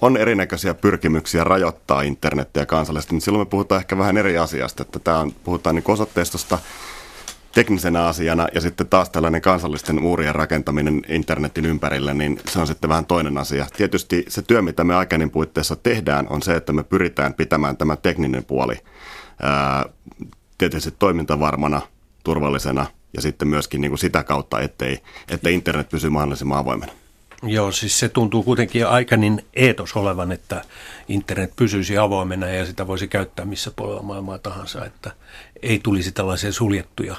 on 0.05 0.17
erinäköisiä 0.17 0.75
pyrkimyksiä 0.75 1.45
rajoittaa 1.45 2.03
internettiä 2.03 2.67
kansallisesti, 2.67 3.15
mutta 3.15 3.25
silloin 3.25 3.47
me 3.47 3.51
puhutaan 3.51 3.81
ehkä 3.81 3.99
vähän 3.99 4.17
eri 4.17 4.39
asiasta, 4.39 4.83
että 4.83 4.99
tämä 4.99 5.19
on, 5.19 5.33
puhutaan 5.45 5.77
niin 5.77 5.85
osoitteistosta 5.89 6.59
teknisenä 7.55 8.07
asiana 8.07 8.49
ja 8.55 8.61
sitten 8.61 8.89
taas 8.89 9.11
tällainen 9.11 9.43
kansallisten 9.43 10.03
uurien 10.03 10.35
rakentaminen 10.35 11.03
internetin 11.09 11.67
ympärillä, 11.67 12.15
niin 12.15 12.41
se 12.51 12.61
on 12.61 12.67
sitten 12.67 12.91
vähän 12.91 13.07
toinen 13.07 13.39
asia. 13.39 13.67
Tietysti 13.77 14.25
se 14.29 14.43
työ, 14.43 14.63
mitä 14.63 14.85
me 14.85 14.95
aikainen 14.95 15.31
puitteissa 15.31 15.77
tehdään, 15.77 16.27
on 16.31 16.43
se, 16.43 16.57
että 16.57 16.73
me 16.73 16.85
pyritään 16.85 17.35
pitämään 17.35 17.77
tämä 17.77 17.97
tekninen 17.97 18.45
puoli 18.45 18.77
ää, 19.43 19.85
tietysti 20.59 20.95
toimintavarmana, 20.99 21.81
turvallisena 22.25 22.87
ja 23.17 23.23
sitten 23.23 23.49
myöskin 23.49 23.81
niin 23.81 23.91
kuin 23.91 23.99
sitä 23.99 24.23
kautta, 24.23 24.61
ettei, 24.61 24.99
ettei 25.31 25.55
internet 25.55 25.89
pysy 25.89 26.11
mahdollisimman 26.11 26.59
avoimena. 26.59 26.93
Joo, 27.43 27.73
siis 27.73 27.99
se 27.99 28.09
tuntuu 28.09 28.43
kuitenkin 28.43 28.87
aika 28.87 29.17
niin 29.17 29.45
eetos 29.57 29.97
olevan, 29.97 30.33
että 30.33 30.63
internet 31.09 31.53
pysyisi 31.57 31.99
avoimena 31.99 32.47
ja 32.47 32.67
sitä 32.67 32.87
voisi 32.87 33.09
käyttää 33.09 33.45
missä 33.45 33.71
puolella 33.77 34.03
maailmaa 34.03 34.39
tahansa, 34.39 34.85
että 34.85 35.11
ei 35.63 35.81
tulisi 35.83 36.13
tällaisia 36.13 36.53
suljettuja 36.53 37.17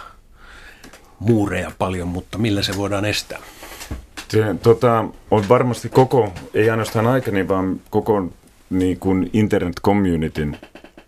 muureja 1.20 1.72
paljon, 1.78 2.08
mutta 2.08 2.38
millä 2.38 2.62
se 2.62 2.78
voidaan 2.78 3.06
estää? 3.06 3.40
Se, 4.28 4.56
tota, 4.64 5.06
on 5.32 5.50
varmasti 5.50 5.90
koko, 5.90 6.34
ei 6.54 6.70
ainoastaan 6.70 7.08
aikani, 7.08 7.48
vaan 7.48 7.82
koko 7.90 8.32
niin 8.70 9.00
kuin 9.00 9.30
internet 9.34 9.76
communityn 9.84 10.58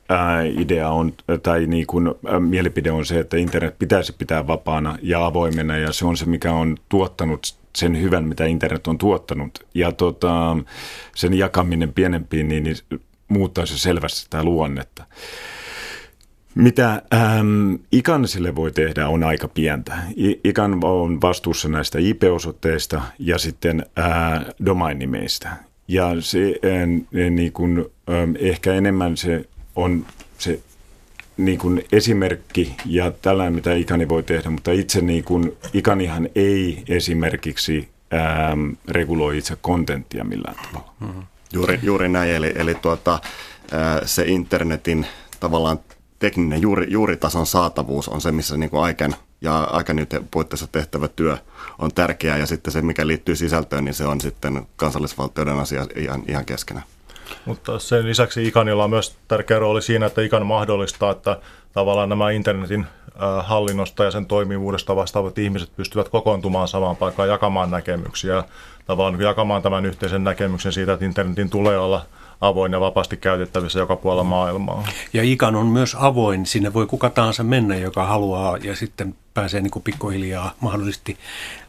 ää, 0.10 0.44
idea 0.44 0.90
on, 0.90 1.14
tai 1.44 1.66
niin 1.66 1.88
kuin, 1.88 2.08
ää, 2.08 2.40
mielipide 2.40 2.92
on 2.92 3.06
se, 3.06 3.20
että 3.20 3.38
internet 3.38 3.80
pitäisi 3.80 4.14
pitää 4.18 4.48
vapaana 4.48 4.98
ja 5.02 5.26
avoimena, 5.26 5.78
ja 5.78 5.94
se 5.94 6.06
on 6.06 6.18
se, 6.18 6.26
mikä 6.26 6.52
on 6.52 6.78
tuottanut 6.90 7.56
sen 7.78 8.02
hyvän, 8.02 8.28
mitä 8.28 8.46
internet 8.46 8.88
on 8.88 8.98
tuottanut. 8.98 9.68
Ja 9.74 9.92
tota, 9.92 10.58
sen 11.16 11.34
jakaminen 11.34 11.94
pienempiin, 11.94 12.48
niin, 12.48 12.64
niin 12.64 12.76
muuttaisi 13.28 13.80
selvästi 13.80 14.20
sitä 14.20 14.44
luonnetta. 14.44 15.06
Mitä 16.56 17.02
ähm, 17.14 17.74
ICAN 17.92 18.28
sille 18.28 18.56
voi 18.56 18.72
tehdä 18.72 19.08
on 19.08 19.24
aika 19.24 19.48
pientä. 19.48 19.98
I, 20.16 20.40
ICAN 20.44 20.80
on 20.84 21.22
vastuussa 21.22 21.70
näistä 21.70 22.00
IP-osoitteista 22.00 23.02
ja 23.20 23.38
sitten 23.38 23.86
äh, 24.00 24.46
domain-nimeistä. 24.66 25.50
Ja 25.88 26.10
se 26.20 26.56
äh, 26.66 27.32
niin 27.32 27.52
kuin, 27.52 27.80
äh, 27.80 28.16
ehkä 28.40 28.74
enemmän 28.74 29.18
se 29.18 29.46
on 29.76 30.06
se 30.38 30.60
niin 31.38 31.60
kuin 31.60 31.86
esimerkki 31.92 32.76
ja 32.86 33.12
tällainen, 33.12 33.54
mitä 33.54 33.74
Ikani 33.74 34.10
voi 34.10 34.24
tehdä, 34.24 34.50
mutta 34.50 34.72
itse 34.72 35.02
niin 35.02 35.24
kuin, 35.24 35.58
Ikanihan 35.74 36.30
ei 36.36 36.84
esimerkiksi 36.90 37.90
ähm, 38.14 38.70
reguloi 38.88 39.38
itse 39.38 39.58
kontenttia 39.62 40.24
millään 40.24 40.56
tavalla. 40.56 40.94
Mm-hmm. 41.00 41.24
Juuri, 41.54 41.80
juuri 41.84 42.10
näin, 42.10 42.32
eli, 42.32 42.54
eli 42.56 42.76
tuota, 42.76 43.14
äh, 43.14 44.02
se 44.06 44.24
internetin 44.28 45.06
tavallaan 45.40 45.80
tekninen 46.20 46.62
juuri, 46.62 46.88
juuritason 46.90 47.46
saatavuus 47.46 48.10
on 48.10 48.22
se, 48.22 48.32
missä 48.32 48.58
niin 48.58 48.70
kuin 48.70 48.84
aikan 48.84 49.16
ja 49.42 49.64
aikan 49.64 49.98
puitteissa 50.32 50.68
tehtävä 50.68 51.08
työ 51.08 51.38
on 51.80 51.94
tärkeää, 51.94 52.38
ja 52.38 52.46
sitten 52.46 52.74
se, 52.74 52.82
mikä 52.82 53.08
liittyy 53.08 53.36
sisältöön, 53.36 53.86
niin 53.86 53.94
se 53.94 54.06
on 54.06 54.22
sitten 54.22 54.68
kansallisvaltioiden 54.76 55.60
asia 55.60 55.88
ihan, 55.96 56.24
ihan 56.28 56.46
keskenään. 56.46 56.86
Mutta 57.46 57.80
sen 57.80 58.06
lisäksi 58.06 58.48
Ikanilla 58.48 58.84
on 58.84 58.90
myös 58.90 59.16
tärkeä 59.28 59.60
rooli 59.60 59.82
siinä, 59.82 60.06
että 60.06 60.22
Ikan 60.22 60.46
mahdollistaa, 60.46 61.12
että 61.12 61.40
tavallaan 61.74 62.10
nämä 62.10 62.32
internetin 62.32 62.86
hallinnosta 63.44 64.04
ja 64.04 64.12
sen 64.12 64.26
toimivuudesta 64.26 64.96
vastaavat 64.96 65.38
ihmiset 65.38 65.76
pystyvät 65.76 66.10
kokoontumaan 66.10 66.68
samaan 66.68 66.96
paikkaan 66.96 67.30
jakamaan 67.30 67.72
näkemyksiä. 67.72 68.44
Tavallaan 68.86 69.22
jakamaan 69.22 69.62
tämän 69.62 69.86
yhteisen 69.86 70.24
näkemyksen 70.24 70.74
siitä, 70.74 70.94
että 70.94 71.06
internetin 71.06 71.50
tulee 71.50 71.78
olla 71.78 72.06
avoin 72.42 72.72
ja 72.72 72.80
vapaasti 72.80 73.18
käytettävissä 73.18 73.80
joka 73.80 73.96
puolella 73.96 74.24
maailmaa. 74.24 74.88
Ja 75.14 75.24
ikan 75.24 75.56
on 75.56 75.66
myös 75.66 75.96
avoin, 76.00 76.46
sinne 76.46 76.74
voi 76.74 76.88
kuka 76.88 77.10
tahansa 77.10 77.44
mennä, 77.44 77.76
joka 77.76 78.06
haluaa 78.06 78.58
ja 78.58 78.76
sitten 78.76 79.16
pääsee 79.34 79.62
niin 79.62 79.72
kuin 79.72 79.84
pikkuhiljaa 79.84 80.54
mahdollisesti 80.60 81.18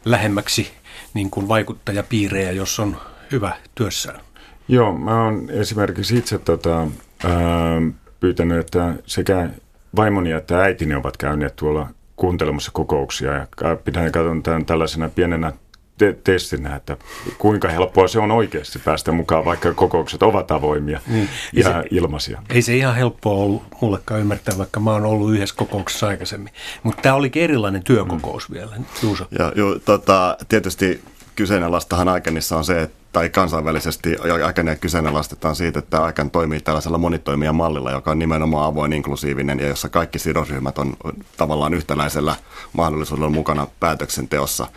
lähemmäksi 0.05 0.71
niin 1.13 1.29
kuin 1.29 1.47
vaikuttajapiirejä, 1.47 2.51
jos 2.51 2.79
on 2.79 2.97
hyvä 3.31 3.57
työssään. 3.75 4.21
Joo, 4.69 4.97
mä 4.97 5.23
oon 5.23 5.49
esimerkiksi 5.49 6.17
itse 6.17 6.37
tota, 6.37 6.77
ää, 6.79 7.81
pyytänyt, 8.19 8.59
että 8.59 8.93
sekä 9.05 9.49
vaimoni 9.95 10.31
että 10.31 10.61
äitini 10.61 10.95
ovat 10.95 11.17
käyneet 11.17 11.55
tuolla 11.55 11.87
kuuntelemassa 12.15 12.71
kokouksia 12.73 13.33
ja 13.33 13.47
pidän 13.83 14.11
katson 14.11 14.43
tämän 14.43 14.65
tällaisena 14.65 15.09
pienenä 15.09 15.53
te- 15.97 16.17
testinä, 16.23 16.75
että 16.75 16.97
kuinka 17.37 17.67
helppoa 17.67 18.07
se 18.07 18.19
on 18.19 18.31
oikeasti 18.31 18.79
päästä 18.79 19.11
mukaan, 19.11 19.45
vaikka 19.45 19.73
kokoukset 19.73 20.23
ovat 20.23 20.51
avoimia 20.51 20.99
niin. 21.07 21.29
ja 21.53 21.63
se, 21.63 21.73
ilmaisia. 21.91 22.43
Ei 22.49 22.61
se 22.61 22.75
ihan 22.75 22.95
helppoa 22.95 23.33
ollut 23.33 23.63
mullekaan 23.81 24.19
ymmärtää, 24.19 24.57
vaikka 24.57 24.79
mä 24.79 24.91
oon 24.91 25.05
ollut 25.05 25.33
yhdessä 25.33 25.55
kokouksessa 25.57 26.07
aikaisemmin. 26.07 26.53
Mutta 26.83 27.01
tämä 27.01 27.15
olikin 27.15 27.43
erilainen 27.43 27.83
työkokous 27.83 28.49
mm. 28.49 28.53
vielä, 28.53 28.75
Juuso. 29.03 29.27
Ja, 29.39 29.51
ju, 29.55 29.79
tota, 29.79 30.37
tietysti 30.49 31.01
kyseenalaistahan 31.35 32.07
Aikenissa 32.07 32.57
on 32.57 32.65
se, 32.65 32.81
että 32.81 32.98
tai 33.11 33.29
kansainvälisesti 33.29 34.15
Aikenia 34.45 34.75
kyseenalaistetaan 34.75 35.55
siitä, 35.55 35.79
että 35.79 36.03
Aiken 36.03 36.31
toimii 36.31 36.59
tällaisella 36.59 36.97
monitoimijan 36.97 37.55
mallilla, 37.55 37.91
joka 37.91 38.11
on 38.11 38.19
nimenomaan 38.19 38.65
avoin, 38.65 38.93
inklusiivinen 38.93 39.59
ja 39.59 39.67
jossa 39.67 39.89
kaikki 39.89 40.19
sidosryhmät 40.19 40.77
on 40.77 40.93
tavallaan 41.37 41.73
yhtäläisellä 41.73 42.35
mahdollisuudella 42.73 43.29
mukana 43.29 43.67
päätöksenteossa. 43.79 44.67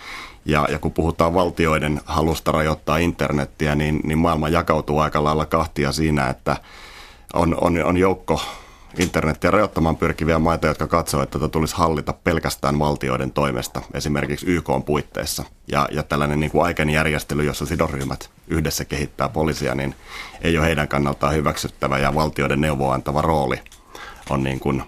Ja, 0.45 0.67
ja 0.71 0.79
kun 0.79 0.93
puhutaan 0.93 1.35
valtioiden 1.35 2.01
halusta 2.05 2.53
rajoittaa 2.53 2.97
internettiä, 2.97 3.75
niin, 3.75 4.01
niin 4.05 4.19
maailma 4.19 4.49
jakautuu 4.49 4.99
aika 4.99 5.25
lailla 5.25 5.47
kahtia 5.47 5.93
siinä, 5.93 6.29
että 6.29 6.57
on, 7.35 7.57
on, 7.61 7.85
on 7.85 7.97
joukko 7.97 8.41
internettiä 8.99 9.51
rajoittamaan 9.51 9.97
pyrkiviä 9.97 10.39
maita, 10.39 10.67
jotka 10.67 10.87
katsovat, 10.87 11.23
että 11.23 11.39
tätä 11.39 11.49
tulisi 11.49 11.77
hallita 11.77 12.13
pelkästään 12.13 12.79
valtioiden 12.79 13.31
toimesta, 13.31 13.83
esimerkiksi 13.95 14.47
YK 14.47 14.69
on 14.69 14.83
puitteissa. 14.83 15.45
Ja, 15.69 15.89
ja 15.91 16.03
tällainen 16.03 16.41
niin 16.41 16.51
kuin 16.51 16.65
aikainen 16.65 16.95
järjestely, 16.95 17.45
jossa 17.45 17.67
sidosryhmät 17.67 18.31
yhdessä 18.49 18.85
kehittää 18.85 19.29
poliisia, 19.29 19.75
niin 19.75 19.95
ei 20.41 20.59
ole 20.59 20.67
heidän 20.67 20.89
kannaltaan 20.89 21.35
hyväksyttävä 21.35 21.99
ja 21.99 22.15
valtioiden 22.15 22.61
neuvoa 22.61 22.95
antava 22.95 23.23
rooli 23.23 23.61
on 24.31 24.43
niin 24.43 24.61
kuin 24.61 24.83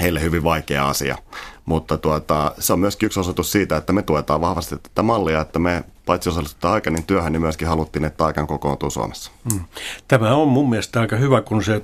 heille 0.00 0.20
hyvin 0.20 0.44
vaikea 0.44 0.88
asia. 0.88 1.18
Mutta 1.64 1.98
tuota, 1.98 2.52
se 2.58 2.72
on 2.72 2.80
myöskin 2.80 3.06
yksi 3.06 3.20
osoitus 3.20 3.52
siitä, 3.52 3.76
että 3.76 3.92
me 3.92 4.02
tuetaan 4.02 4.40
vahvasti 4.40 4.76
tätä 4.76 5.02
mallia, 5.02 5.40
että 5.40 5.58
me 5.58 5.84
paitsi 6.06 6.28
osallistutaan 6.28 6.74
aikanin 6.74 7.04
työhön, 7.04 7.32
niin 7.32 7.40
myöskin 7.40 7.68
haluttiin, 7.68 8.04
että 8.04 8.24
aikan 8.24 8.46
kokoontuu 8.46 8.90
Suomessa. 8.90 9.30
Hmm. 9.52 9.64
Tämä 10.08 10.34
on 10.34 10.48
mun 10.48 10.70
mielestä 10.70 11.00
aika 11.00 11.16
hyvä, 11.16 11.42
kun 11.42 11.64
se 11.64 11.82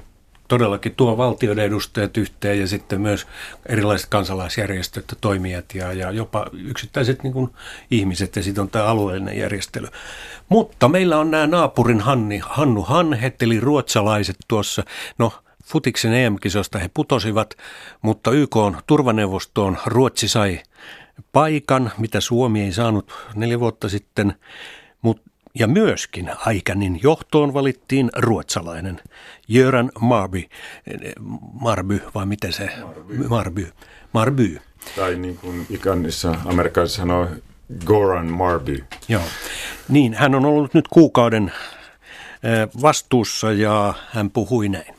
todellakin 0.53 0.95
tuo 0.95 1.17
valtioiden 1.17 1.65
edustajat 1.65 2.17
yhteen 2.17 2.61
ja 2.61 2.67
sitten 2.67 3.01
myös 3.01 3.27
erilaiset 3.67 4.09
kansalaisjärjestöt 4.11 5.05
ja 5.11 5.17
toimijat 5.21 5.75
ja, 5.75 5.93
ja 5.93 6.11
jopa 6.11 6.47
yksittäiset 6.53 7.23
niin 7.23 7.33
kuin 7.33 7.51
ihmiset 7.91 8.37
ja 8.37 8.43
sitten 8.43 8.63
on 8.63 8.71
tämä 8.71 8.85
alueellinen 8.85 9.39
järjestely. 9.39 9.89
Mutta 10.49 10.89
meillä 10.89 11.19
on 11.19 11.31
nämä 11.31 11.47
naapurin 11.47 12.01
Hanni, 12.01 12.41
Hannu 12.45 12.83
Hanhet 12.83 13.43
eli 13.43 13.61
ruotsalaiset 13.61 14.37
tuossa, 14.49 14.83
no 15.19 15.33
Futiksen 15.65 16.15
EM-kisosta 16.15 16.79
he 16.79 16.91
putosivat, 16.95 17.55
mutta 18.03 18.31
YK 18.31 18.57
on 18.57 18.77
turvaneuvostoon 18.87 19.79
Ruotsi 19.87 20.29
sai 20.29 20.61
paikan, 21.33 21.93
mitä 21.99 22.21
Suomi 22.21 22.63
ei 22.63 22.73
saanut 22.73 23.13
neljä 23.35 23.61
vuotta 23.61 23.89
sitten. 23.89 24.35
Mut, 25.03 25.21
ja 25.55 25.67
myöskin 25.67 26.31
Aikanin 26.47 27.01
johtoon 27.03 27.55
valittiin 27.55 28.11
ruotsalainen 28.17 29.01
Jöran 29.49 29.93
Marby, 30.01 30.43
Marby 31.61 32.03
vai 32.15 32.27
miten 32.27 32.53
se? 32.53 32.71
Marby. 32.83 33.29
Marby. 33.29 33.73
Marby. 34.13 34.61
Tai 34.97 35.17
niin 35.17 35.37
kuin 35.37 35.67
Ikanissa 35.71 36.35
amerikkalaiset 36.45 36.97
sanoo 36.97 37.29
Goran 37.85 38.27
Marby. 38.27 38.85
Joo. 39.09 39.23
Niin, 39.89 40.15
hän 40.15 40.35
on 40.35 40.45
ollut 40.45 40.75
nyt 40.75 40.89
kuukauden 40.89 41.53
vastuussa 42.83 43.53
ja 43.53 43.95
hän 44.11 44.31
puhui 44.31 44.69
näin. 44.69 44.95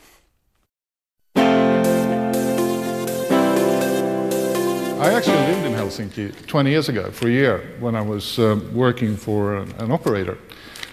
I 5.04 5.16
actually 5.16 5.43
Helsinki 5.84 6.46
20 6.46 6.70
years 6.70 6.88
ago 6.88 7.10
for 7.10 7.28
a 7.28 7.30
year 7.30 7.60
when 7.78 7.94
I 7.94 8.00
was 8.00 8.38
uh, 8.38 8.58
working 8.72 9.16
for 9.16 9.56
an, 9.56 9.72
an, 9.78 9.92
operator. 9.92 10.38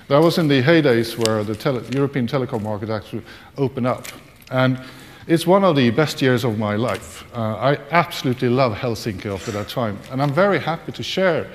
That 0.08 0.20
was 0.20 0.38
in 0.38 0.50
the 0.50 0.62
heydays 0.62 1.18
where 1.18 1.44
the 1.44 1.56
tele 1.56 1.82
European 1.92 2.28
telecom 2.28 2.62
market 2.62 2.90
actually 2.90 3.24
opened 3.58 3.88
up. 3.88 4.08
And 4.52 4.80
it's 5.28 5.48
one 5.48 5.64
of 5.64 5.76
the 5.76 5.90
best 5.92 6.22
years 6.22 6.44
of 6.44 6.58
my 6.58 6.76
life. 6.76 7.24
Uh, 7.34 7.56
I 7.56 7.80
absolutely 7.92 8.50
love 8.50 8.74
Helsinki 8.74 9.34
after 9.34 9.52
that 9.52 9.70
time. 9.70 9.98
And 10.12 10.22
I'm 10.22 10.34
very 10.34 10.60
happy 10.60 10.92
to 10.92 11.04
share 11.04 11.48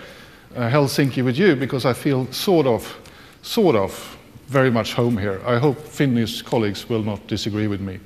uh, 0.54 0.70
Helsinki 0.70 1.22
with 1.22 1.36
you 1.36 1.56
because 1.56 1.84
I 1.84 1.92
feel 1.92 2.26
sort 2.32 2.66
of, 2.66 2.98
sort 3.42 3.76
of 3.76 4.16
very 4.46 4.70
much 4.70 4.94
home 4.94 5.18
here. 5.18 5.42
I 5.44 5.58
hope 5.58 5.78
Finnish 5.78 6.42
colleagues 6.42 6.88
will 6.88 7.02
not 7.02 7.26
disagree 7.26 7.66
with 7.66 7.80
me. 7.80 7.98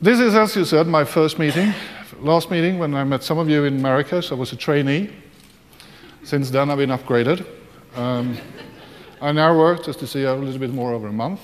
This 0.00 0.20
is, 0.20 0.34
as 0.34 0.54
you 0.54 0.64
said, 0.64 0.86
my 0.86 1.04
first 1.04 1.38
meeting 1.38 1.74
last 2.20 2.50
meeting 2.50 2.78
when 2.78 2.94
I 2.94 3.04
met 3.04 3.22
some 3.22 3.38
of 3.38 3.48
you 3.48 3.64
in 3.64 3.80
Marrakesh, 3.80 4.32
I 4.32 4.34
was 4.34 4.52
a 4.52 4.56
trainee. 4.56 5.10
Since 6.24 6.50
then, 6.50 6.70
I've 6.70 6.78
been 6.78 6.90
upgraded. 6.90 7.46
Um, 7.96 8.38
I 9.20 9.32
now 9.32 9.56
work, 9.56 9.84
just 9.84 9.98
to 10.00 10.06
see 10.06 10.24
a 10.24 10.34
little 10.34 10.58
bit 10.58 10.72
more 10.72 10.92
over 10.92 11.08
a 11.08 11.12
month. 11.12 11.40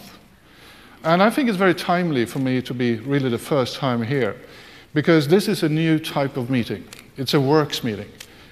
And 1.04 1.22
I 1.22 1.31
think 1.31 1.48
it's 1.48 1.59
very 1.59 1.74
timely 1.74 2.26
for 2.26 2.38
me 2.38 2.61
to 2.62 2.74
be 2.74 2.96
really 2.96 3.28
the 3.28 3.38
first 3.38 3.76
time 3.76 4.02
here 4.02 4.37
because 4.94 5.28
this 5.28 5.48
is 5.48 5.62
a 5.62 5.68
new 5.68 5.98
type 5.98 6.37
of 6.37 6.50
meeting. 6.50 6.85
It's 7.16 7.35
a 7.35 7.40
works 7.40 7.85
meeting. 7.85 8.11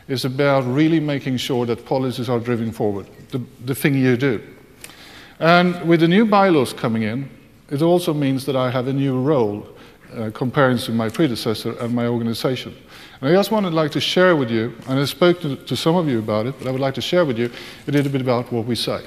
It's 0.09 0.25
about 0.25 0.65
really 0.65 1.01
making 1.01 1.39
sure 1.39 1.67
that 1.67 1.85
policies 1.85 2.29
are 2.29 2.39
driven 2.39 2.71
forward, 2.71 3.07
the, 3.31 3.43
the 3.65 3.75
thing 3.75 3.95
you 3.95 4.17
do. 4.17 4.41
And 5.41 5.87
with 5.89 6.01
the 6.01 6.09
new 6.09 6.25
bylaws 6.25 6.73
coming 6.73 7.03
in, 7.03 7.29
it 7.71 7.83
also 7.83 8.15
means 8.15 8.47
that 8.47 8.55
I 8.55 8.71
have 8.71 8.87
a 8.87 8.93
new 8.93 9.21
role 9.21 9.67
uh, 10.15 10.31
comparing 10.33 10.79
to 10.79 10.93
my 10.93 11.09
predecessor 11.09 11.73
and 11.79 11.95
my 11.95 12.07
organization. 12.07 12.77
And 13.21 13.31
I 13.31 13.33
just 13.33 13.51
wanted 13.51 13.73
like 13.73 13.91
to 13.93 14.01
share 14.01 14.37
with 14.37 14.51
you, 14.51 14.75
and 14.89 15.01
I 15.01 15.05
spoke 15.05 15.41
to, 15.41 15.57
to 15.57 15.77
some 15.77 15.97
of 15.97 16.09
you 16.09 16.19
about 16.19 16.47
it, 16.47 16.55
but 16.59 16.69
I 16.69 16.71
would 16.71 16.81
like 16.81 16.95
to 16.95 17.01
share 17.01 17.25
with 17.25 17.39
you 17.39 17.51
a 17.89 17.91
little 17.91 18.13
bit 18.13 18.21
about 18.21 18.53
what 18.53 18.67
we 18.67 18.75
say. 18.75 19.05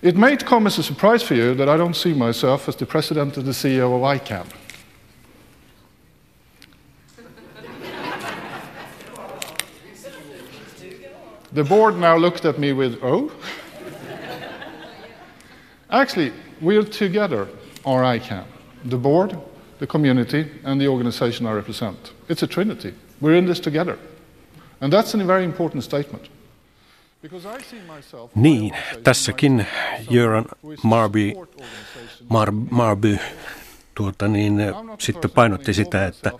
It 0.00 0.16
may 0.16 0.36
come 0.36 0.66
as 0.66 0.78
a 0.78 0.82
surprise 0.82 1.22
for 1.22 1.34
you 1.34 1.54
that 1.54 1.68
I 1.68 1.76
don't 1.76 1.94
see 1.94 2.14
myself 2.14 2.68
as 2.68 2.76
the 2.76 2.86
president 2.86 3.36
and 3.36 3.46
the 3.46 3.52
CEO 3.52 3.94
of 3.96 4.02
ICANN. 4.02 4.46
the 11.52 11.64
board 11.64 11.96
now 11.96 12.16
looked 12.16 12.44
at 12.44 12.58
me 12.58 12.72
with, 12.72 12.98
oh? 13.02 13.32
Actually, 15.90 16.32
we're 16.60 16.84
together, 16.84 17.48
our 17.84 18.02
ICANN. 18.02 18.44
The 18.90 18.96
board, 18.96 19.30
the 19.78 19.86
community, 19.86 20.46
and 20.64 20.80
the 20.80 20.88
organization 20.88 21.46
I 21.46 21.56
represent. 21.56 22.14
It's 22.28 22.42
a 22.42 22.46
trinity. 22.46 22.94
We're 23.22 23.38
in 23.38 23.46
this 23.46 23.60
together. 23.60 23.96
And 24.80 24.92
that's 24.92 25.14
a 25.14 25.26
very 25.26 25.44
important 25.44 25.84
statement. 25.84 26.30
Niin, 28.34 28.76
tässäkin 29.02 29.66
Jöran 30.10 30.44
Marby, 30.82 31.32
Mar, 32.28 32.50
Marby 32.70 33.18
tuota 33.94 34.28
niin, 34.28 34.58
sitten 34.98 35.30
painotti 35.30 35.74
sitä, 35.74 36.06
että 36.06 36.32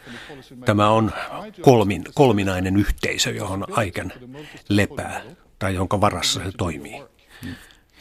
tämä 0.65 0.91
on 0.91 1.13
kolmin, 1.61 2.05
kolminainen 2.15 2.77
yhteisö, 2.77 3.31
johon 3.31 3.65
aiken 3.71 4.13
lepää 4.69 5.23
tai 5.59 5.75
jonka 5.75 6.01
varassa 6.01 6.41
se 6.45 6.53
toimii. 6.59 7.03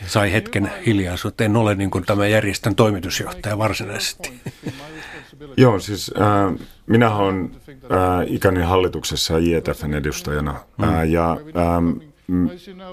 Sai 0.05 0.33
hetken 0.33 0.71
hiljaisuutta. 0.85 1.43
En 1.43 1.55
ole 1.55 1.75
niin 1.75 1.91
kuin 1.91 2.05
tämä 2.05 2.27
järjestön 2.27 2.75
toimitusjohtaja 2.75 3.57
varsinaisesti. 3.57 4.33
Joo, 5.57 5.79
siis 5.79 6.11
äh, 6.21 6.67
minä 6.85 7.15
olen 7.15 7.51
äh, 7.73 7.79
ikäni 8.27 8.61
hallituksessa 8.61 9.37
IETFn 9.37 9.93
edustajana. 9.93 10.55
Äh, 10.83 11.09
ja 11.09 11.31
äh, 11.31 12.07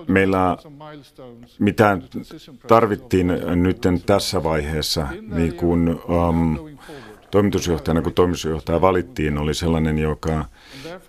meillä, 0.09 0.57
mitä 1.59 1.99
tarvittiin 2.69 3.33
nyt 3.55 3.83
tässä 4.07 4.43
vaiheessa, 4.43 5.07
niin 5.35 5.55
kun 5.55 6.03
um, 6.29 6.74
toimitusjohtajana, 7.35 8.03
kun 8.03 8.13
toimitusjohtaja 8.13 8.81
valittiin, 8.81 9.39
oli 9.39 9.55
sellainen, 9.55 9.99
joka 9.99 10.45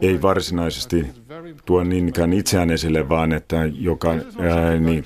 ei 0.01 0.21
varsinaisesti 0.21 1.05
tuo 1.65 1.83
niinkään 1.83 2.33
itseään 2.33 2.69
esille, 2.69 3.09
vaan 3.09 3.33
että 3.33 3.55
joka 3.79 4.09
ää, 4.09 4.75
niin, 4.79 5.03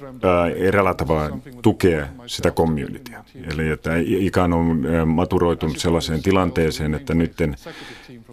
ää, 0.84 0.94
tavalla 0.94 1.38
tukee 1.62 2.08
sitä 2.26 2.52
communitya. 2.52 3.24
Eli 3.54 3.70
että 3.70 3.92
ikään 3.98 4.54
on 4.54 4.84
maturoitunut 5.06 5.78
sellaiseen 5.78 6.24
tilanteeseen, 6.24 6.94
että 6.94 7.14
nyt 7.14 7.34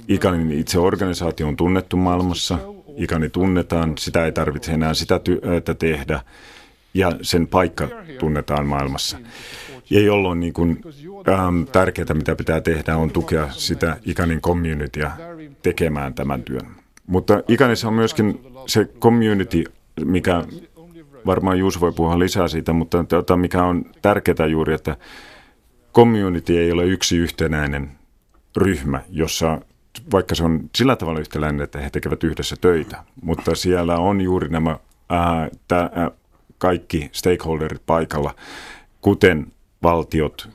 ikäinen 0.09 0.53
itse 0.53 0.79
organisaatio 0.79 1.49
on 1.49 1.57
tunnettu 1.57 1.97
maailmassa– 1.97 2.59
ikäni 2.97 3.31
tunnetaan, 3.31 3.99
sitä 3.99 4.25
ei 4.25 4.33
tarvitse 4.33 4.73
enää 4.73 4.95
sitä 4.95 5.19
työtä 5.19 5.75
tehdä 5.75 6.21
ja 6.95 7.13
sen 7.23 7.47
paikka 7.47 7.89
tunnetaan 8.19 8.67
maailmassa. 8.67 9.19
Ja 9.91 10.01
jolloin 10.01 10.41
niin 10.41 10.53
kuin, 10.53 10.81
ähm, 11.29 11.63
tärkeää, 11.63 12.15
mitä 12.15 12.37
pitää 12.37 12.61
tehdä, 12.61 12.97
on 12.97 13.11
tukea 13.11 13.49
sitä 13.51 13.97
ikänin 14.05 14.41
communitya 14.41 15.11
tekemään 15.63 16.15
tämän 16.15 16.43
työn. 16.43 16.67
Mutta 17.07 17.43
ikanissa 17.49 17.89
on 17.89 17.95
myöskin 17.95 18.41
se 18.67 18.85
community, 19.01 19.65
mikä 20.05 20.45
varmaan 21.27 21.59
Juuso 21.59 21.81
voi 21.81 21.93
puhua 21.93 22.19
lisää 22.19 22.49
siitä, 22.49 22.73
mutta 22.73 23.05
tota, 23.05 23.37
mikä 23.37 23.65
on 23.65 23.85
tärkeää 24.03 24.47
juuri, 24.51 24.75
että 24.75 24.97
community 25.95 26.59
ei 26.59 26.73
ole 26.73 26.85
yksi 26.85 27.17
yhtenäinen 27.17 27.91
ryhmä, 28.57 29.01
jossa 29.11 29.61
vaikka 30.13 30.35
se 30.35 30.45
on 30.45 30.71
sillä 30.75 30.97
tavalla 30.97 31.21
yhtäläinen, 31.21 31.61
että 31.61 31.81
he 31.81 31.91
tekevät 31.91 32.25
yhdessä 32.25 32.57
töitä, 32.61 33.05
mutta 33.23 33.55
siellä 33.55 33.97
on 33.97 34.21
juuri 34.21 34.49
nämä 34.49 34.79
ää, 35.09 35.49
tä, 35.69 35.91
ää, 35.95 36.11
kaikki 36.59 37.09
stakeholderit 37.13 37.83
paikalla, 37.87 38.35
kuten 39.01 39.47
valtiot, 39.83 40.49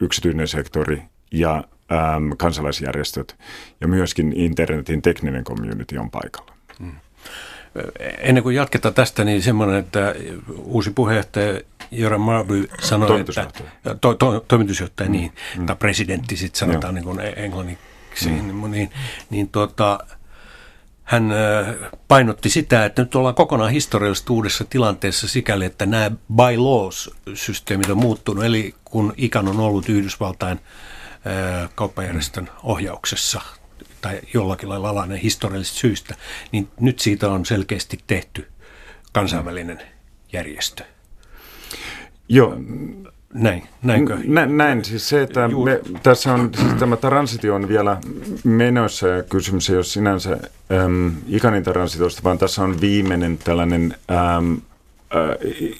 yksityinen 0.00 0.48
sektori 0.48 1.02
ja 1.32 1.64
kansalaisjärjestöt 2.36 3.36
ja 3.80 3.88
myöskin 3.88 4.32
internetin 4.36 5.02
tekninen 5.02 5.44
community 5.44 5.96
on 5.96 6.10
paikalla. 6.10 6.54
Hmm. 6.78 6.92
Ennen 8.18 8.42
kuin 8.42 8.56
jatketaan 8.56 8.94
tästä, 8.94 9.24
niin 9.24 9.42
semmoinen, 9.42 9.76
että 9.76 10.14
uusi 10.56 10.90
puheenjohtaja 10.90 11.60
Joran 11.90 12.20
Marby 12.20 12.68
sanoi, 12.80 13.08
toimitusjohtaja. 13.08 13.68
että 13.76 13.94
to, 13.94 14.14
to, 14.14 14.44
toimitusjohtaja, 14.48 15.08
mm. 15.08 15.12
niin, 15.12 15.32
mm. 15.58 15.66
tai 15.66 15.76
presidentti 15.76 16.36
sitten 16.36 16.58
sanotaan 16.58 16.94
niin 16.94 17.04
kuin 17.04 17.20
englannin 17.36 17.78
mm. 18.24 18.30
niin, 18.30 18.70
niin, 18.70 18.90
niin 19.30 19.48
tuota, 19.48 19.98
hän 21.04 21.32
painotti 22.08 22.50
sitä, 22.50 22.84
että 22.84 23.02
nyt 23.02 23.14
ollaan 23.14 23.34
kokonaan 23.34 23.70
historiallisesti 23.70 24.32
uudessa 24.32 24.64
tilanteessa 24.64 25.28
sikäli, 25.28 25.64
että 25.64 25.86
nämä 25.86 26.10
by 26.10 26.56
laws-systeemit 26.56 27.90
on 27.90 27.98
muuttunut. 27.98 28.44
Eli 28.44 28.74
kun 28.84 29.14
ikan 29.16 29.48
on 29.48 29.60
ollut 29.60 29.88
Yhdysvaltain 29.88 30.60
kauppajärjestön 31.74 32.50
ohjauksessa 32.62 33.40
tai 34.00 34.20
jollakin 34.34 34.68
lailla 34.68 34.88
alainen 34.88 35.18
historiallisista 35.18 35.78
syistä, 35.78 36.14
niin 36.52 36.68
nyt 36.80 36.98
siitä 36.98 37.30
on 37.30 37.46
selkeästi 37.46 37.98
tehty 38.06 38.48
kansainvälinen 39.12 39.82
järjestö. 40.32 40.84
Joo, 42.28 42.56
näin, 43.34 43.62
näinkö? 43.82 44.18
Nä, 44.24 44.46
näin, 44.46 44.84
siis 44.84 45.08
se, 45.08 45.22
että 45.22 45.48
me, 45.48 45.80
tässä 46.02 46.34
on, 46.34 46.50
siis 46.56 46.72
tämä 46.72 46.96
transitio 46.96 47.54
on 47.54 47.68
vielä 47.68 47.96
menossa 48.44 49.08
ja 49.08 49.22
kysymys 49.22 49.70
ei 49.70 49.76
ole 49.76 49.84
sinänsä 49.84 50.38
äm, 50.84 51.12
ikanin 51.28 51.62
transitosta, 51.62 52.22
vaan 52.24 52.38
tässä 52.38 52.62
on 52.62 52.80
viimeinen 52.80 53.38
tällainen, 53.38 53.94
äm, 54.10 54.52
äh, 54.52 54.60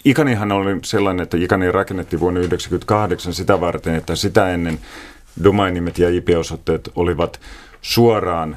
ikanihan 0.05 0.53
oli 0.53 0.79
sellainen, 0.85 1.23
että 1.23 1.37
ikani 1.37 1.73
rakennettiin 1.73 2.21
vuonna 2.21 2.41
1998 2.41 3.35
sitä 3.35 3.61
varten, 3.61 3.95
että 3.95 4.17
sitä 4.17 4.51
ennen 4.51 4.79
domainimet 5.45 5.99
ja 5.99 6.11
IP-osoitteet 6.11 6.91
olivat 6.97 7.41
suoraan 7.83 8.57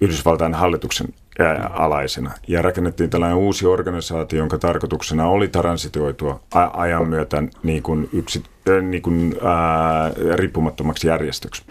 Yhdysvaltain 0.00 0.54
hallituksen 0.54 1.08
alaisena. 1.70 2.30
Ja 2.48 2.62
rakennettiin 2.62 3.10
tällainen 3.10 3.38
uusi 3.38 3.66
organisaatio, 3.66 4.38
jonka 4.38 4.58
tarkoituksena 4.58 5.28
oli 5.28 5.48
transitoitua 5.48 6.40
ajan 6.72 7.08
myötä 7.08 7.42
niin 7.62 7.82
kuin 7.82 8.08
yksi, 8.12 8.42
niin 8.82 9.02
kuin, 9.02 9.36
ää, 9.42 10.10
riippumattomaksi 10.34 11.08
järjestöksi. 11.08 11.62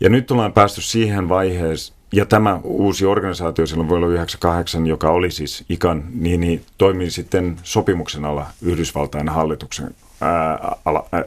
Ja 0.00 0.08
nyt 0.08 0.30
ollaan 0.30 0.52
päästy 0.52 0.80
siihen 0.80 1.28
vaiheeseen, 1.28 1.98
ja 2.12 2.26
tämä 2.26 2.60
uusi 2.64 3.06
organisaatio 3.06 3.66
silloin 3.66 3.88
vuonna 3.88 4.06
1998, 4.06 4.86
joka 4.86 5.10
oli 5.10 5.30
siis 5.30 5.64
ICAN, 5.68 6.04
niin, 6.14 6.40
niin 6.40 6.64
toimii 6.78 7.10
sitten 7.10 7.56
sopimuksen 7.62 8.24
alla 8.24 8.46
Yhdysvaltain 8.62 9.28
hallituksen, 9.28 9.94
ää, 10.20 10.76
ala, 10.84 11.08
ää, 11.12 11.24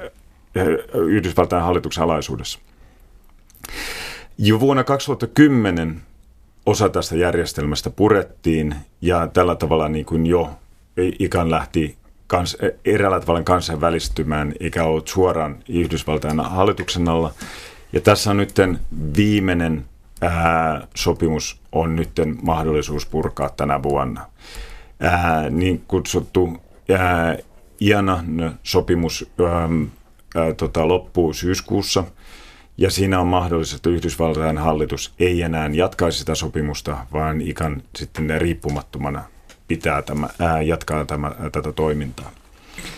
Yhdysvaltain 0.94 1.64
hallituksen 1.64 2.04
alaisuudessa. 2.04 2.60
Jo 4.38 4.60
vuonna 4.60 4.84
2010 4.84 6.02
osa 6.66 6.90
tästä 6.90 7.16
järjestelmästä 7.16 7.90
purettiin 7.90 8.76
ja 9.02 9.28
tällä 9.28 9.56
tavalla 9.56 9.90
niin 9.90 10.06
kuin 10.06 10.26
jo 10.26 10.50
ikan 10.98 11.52
lähti 11.52 11.96
kans, 12.28 12.58
eräällä 12.86 13.20
tavalla 13.20 13.44
kansainvälistymään, 13.44 14.54
eikä 14.60 14.84
ollut 14.84 15.08
suoraan 15.08 15.58
Yhdysvaltain 15.70 16.40
hallituksen 16.40 17.10
alla. 17.10 17.34
Ja 17.94 18.02
tässä 18.02 18.32
on 18.32 18.38
nyt 18.38 18.56
viimeinen 19.18 19.86
ää, 20.22 20.88
sopimus 20.96 21.62
on 21.72 21.96
nyt 21.96 22.12
mahdollisuus 22.42 23.06
purkaa 23.06 23.50
tänä 23.50 23.84
vuonna. 23.84 24.26
Ää, 25.00 25.50
niin 25.50 25.84
kutsuttu 25.88 26.58
IANA-sopimus 27.82 29.32
tota, 30.58 30.88
loppuu 30.88 31.34
syyskuussa– 31.34 32.04
ja 32.78 32.92
siinä 32.92 33.20
on 33.20 33.28
mahdollista, 33.28 33.76
että 33.76 33.90
Yhdysvaltain 33.90 34.58
hallitus 34.58 35.14
ei 35.20 35.42
enää 35.42 35.70
jatkaisi 35.74 36.20
sitä 36.20 36.36
sopimusta, 36.36 36.98
vaan 37.14 37.42
ikan 37.42 37.84
sitten 37.96 38.42
riippumattomana 38.42 39.24
pitää 39.68 40.02
tämä, 40.02 40.30
ää, 40.40 40.62
jatkaa 40.62 41.06
tämä, 41.06 41.32
tätä 41.52 41.72
toimintaa. 41.72 42.32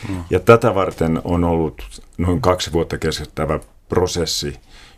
Mm. 0.10 0.24
Ja 0.30 0.40
tätä 0.40 0.76
varten 0.76 1.22
on 1.24 1.44
ollut 1.44 2.02
noin 2.18 2.42
kaksi 2.42 2.74
vuotta 2.74 2.98
keskittävä 2.98 3.60
prosessi, 3.90 4.56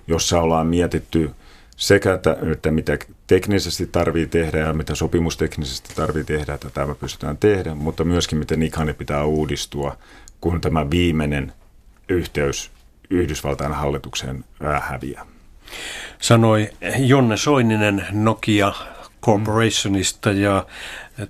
jossa 0.07 0.41
ollaan 0.41 0.67
mietitty 0.67 1.31
sekä, 1.77 2.13
että, 2.13 2.37
että 2.51 2.71
mitä 2.71 2.97
teknisesti 3.27 3.87
tarvii 3.87 4.27
tehdä 4.27 4.57
ja 4.57 4.73
mitä 4.73 4.95
sopimusteknisesti 4.95 5.95
tarvii 5.95 6.23
tehdä, 6.23 6.53
että 6.53 6.69
tämä 6.69 6.95
pystytään 6.95 7.37
tehdä, 7.37 7.75
mutta 7.75 8.03
myöskin 8.03 8.37
miten 8.37 8.63
ikani 8.63 8.93
pitää 8.93 9.23
uudistua, 9.23 9.97
kun 10.41 10.61
tämä 10.61 10.89
viimeinen 10.89 11.53
yhteys 12.09 12.71
Yhdysvaltain 13.09 13.73
hallitukseen 13.73 14.45
häviää. 14.81 15.25
Sanoi 16.21 16.69
Jonne 16.97 17.37
Soininen 17.37 18.05
Nokia 18.11 18.73
Corporationista 19.21 20.31
ja 20.31 20.65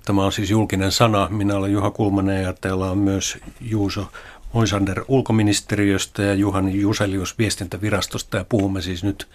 tämä 0.06 0.24
on 0.24 0.32
siis 0.32 0.50
julkinen 0.50 0.92
sana. 0.92 1.28
Minä 1.30 1.56
olen 1.56 1.72
Juha 1.72 1.90
Kulmanen 1.90 2.42
ja 2.42 2.52
täällä 2.52 2.90
on 2.90 2.98
myös 2.98 3.38
Juuso 3.60 4.06
Moisander 4.52 5.04
ulkoministeriöstä 5.08 6.22
ja 6.22 6.34
Juhani 6.34 6.80
Juselius 6.80 7.38
viestintävirastosta 7.38 8.36
ja 8.36 8.44
puhumme 8.48 8.82
siis 8.82 9.04
nyt 9.04 9.28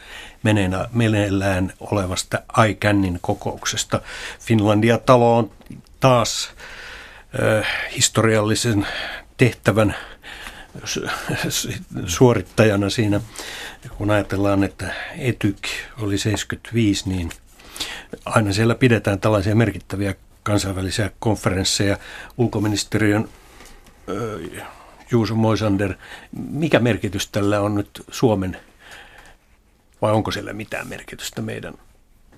meneillään 0.93 1.73
olevasta 1.79 2.39
ICANNin 2.69 3.19
kokouksesta. 3.21 4.01
Finlandia-talo 4.39 5.37
on 5.37 5.51
taas 5.99 6.53
äh, 7.59 7.67
historiallisen 7.97 8.87
tehtävän 9.37 9.95
suorittajana 12.05 12.89
siinä, 12.89 13.21
kun 13.97 14.11
ajatellaan, 14.11 14.63
että 14.63 14.93
Etyk 15.17 15.67
oli 15.99 16.17
75, 16.17 17.09
niin 17.09 17.29
aina 18.25 18.53
siellä 18.53 18.75
pidetään 18.75 19.19
tällaisia 19.19 19.55
merkittäviä 19.55 20.15
kansainvälisiä 20.43 21.11
konferensseja. 21.19 21.97
Ulkoministeriön 22.37 23.29
Juuso 25.11 25.35
Moisander, 25.35 25.93
mikä 26.49 26.79
merkitys 26.79 27.27
tällä 27.27 27.61
on 27.61 27.75
nyt 27.75 28.03
Suomen, 28.11 28.57
vai 30.01 30.11
onko 30.11 30.31
sillä 30.31 30.53
mitään 30.53 30.87
merkitystä 30.87 31.41
meidän 31.41 31.73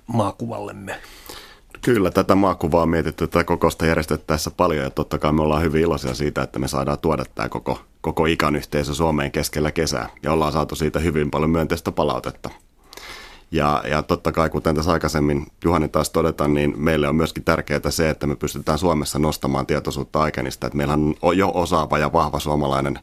maakuvallemme? 0.06 1.00
Kyllä, 1.82 2.10
tätä 2.10 2.34
maakuvaa 2.34 2.82
on 2.82 2.88
mietitty 2.88 3.26
tätä 3.26 3.44
kokousta 3.44 3.86
järjestettäessä 3.86 4.50
paljon 4.50 4.84
ja 4.84 4.90
totta 4.90 5.18
kai 5.18 5.32
me 5.32 5.42
ollaan 5.42 5.62
hyvin 5.62 5.82
iloisia 5.82 6.14
siitä, 6.14 6.42
että 6.42 6.58
me 6.58 6.68
saadaan 6.68 6.98
tuoda 6.98 7.24
tämä 7.34 7.48
koko, 7.48 7.80
koko 8.08 8.26
ikan 8.26 8.56
yhteisö 8.56 8.94
Suomeen 8.94 9.32
keskellä 9.32 9.70
kesää 9.72 10.08
ja 10.22 10.32
ollaan 10.32 10.52
saatu 10.52 10.74
siitä 10.74 10.98
hyvin 10.98 11.30
paljon 11.30 11.50
myönteistä 11.50 11.92
palautetta. 11.92 12.50
Ja, 13.50 13.82
ja 13.90 14.02
totta 14.02 14.32
kai, 14.32 14.50
kuten 14.50 14.74
tässä 14.74 14.92
aikaisemmin 14.92 15.46
Juhani 15.64 15.88
taas 15.88 16.10
todeta, 16.10 16.48
niin 16.48 16.74
meille 16.76 17.08
on 17.08 17.16
myöskin 17.16 17.44
tärkeää 17.44 17.90
se, 17.90 18.10
että 18.10 18.26
me 18.26 18.36
pystytään 18.36 18.78
Suomessa 18.78 19.18
nostamaan 19.18 19.66
tietoisuutta 19.66 20.20
Aikenista. 20.20 20.66
Että 20.66 20.76
meillä 20.76 20.94
on 21.22 21.38
jo 21.38 21.50
osaava 21.54 21.98
ja 21.98 22.12
vahva 22.12 22.38
suomalainen 22.40 22.98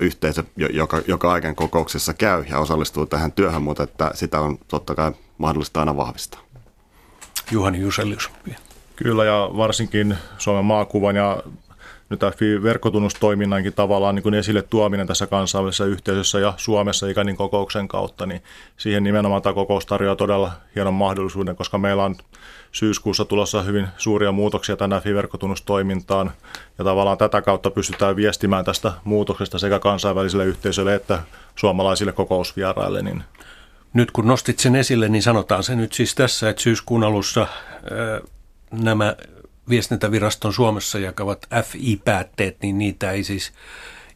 yhteisö, 0.00 0.44
joka, 0.56 1.00
joka 1.06 1.32
Aiken 1.32 1.54
kokouksessa 1.54 2.14
käy 2.14 2.44
ja 2.50 2.58
osallistuu 2.58 3.06
tähän 3.06 3.32
työhön, 3.32 3.62
mutta 3.62 3.82
että 3.82 4.10
sitä 4.14 4.40
on 4.40 4.58
totta 4.68 4.94
kai 4.94 5.12
mahdollista 5.38 5.80
aina 5.80 5.96
vahvistaa. 5.96 6.40
Juhani 7.50 7.80
Juselius. 7.80 8.30
Kyllä 8.96 9.24
ja 9.24 9.50
varsinkin 9.56 10.16
Suomen 10.38 10.64
maakuvan 10.64 11.16
ja 11.16 11.42
nyt 12.12 12.62
verkkotunnustoiminnankin 12.62 13.72
tavallaan 13.72 14.14
niin 14.14 14.22
kuin 14.22 14.34
esille 14.34 14.62
tuominen 14.62 15.06
tässä 15.06 15.26
kansainvälisessä 15.26 15.84
yhteisössä 15.84 16.40
ja 16.40 16.54
Suomessa 16.56 17.06
ikänin 17.06 17.36
kokouksen 17.36 17.88
kautta, 17.88 18.26
niin 18.26 18.42
siihen 18.76 19.04
nimenomaan 19.04 19.42
tämä 19.42 19.54
kokous 19.54 19.86
tarjoaa 19.86 20.16
todella 20.16 20.52
hienon 20.74 20.94
mahdollisuuden, 20.94 21.56
koska 21.56 21.78
meillä 21.78 22.04
on 22.04 22.16
syyskuussa 22.72 23.24
tulossa 23.24 23.62
hyvin 23.62 23.88
suuria 23.96 24.32
muutoksia 24.32 24.76
tänä 24.76 25.02
verkkotunnustoimintaan 25.04 26.32
ja 26.78 26.84
tavallaan 26.84 27.18
tätä 27.18 27.42
kautta 27.42 27.70
pystytään 27.70 28.16
viestimään 28.16 28.64
tästä 28.64 28.92
muutoksesta 29.04 29.58
sekä 29.58 29.78
kansainväliselle 29.78 30.44
yhteisölle 30.44 30.94
että 30.94 31.18
suomalaisille 31.56 32.12
kokousvieraille. 32.12 33.02
Niin 33.02 33.24
nyt 33.92 34.10
kun 34.10 34.26
nostit 34.26 34.58
sen 34.58 34.76
esille, 34.76 35.08
niin 35.08 35.22
sanotaan 35.22 35.62
se 35.62 35.76
nyt 35.76 35.92
siis 35.92 36.14
tässä, 36.14 36.50
että 36.50 36.62
syyskuun 36.62 37.04
alussa 37.04 37.46
nämä 38.70 39.16
viestintäviraston 39.68 40.52
Suomessa 40.52 40.98
jakavat 40.98 41.46
FI-päätteet, 41.62 42.56
niin 42.62 42.78
niitä 42.78 43.10
ei 43.10 43.24
siis 43.24 43.52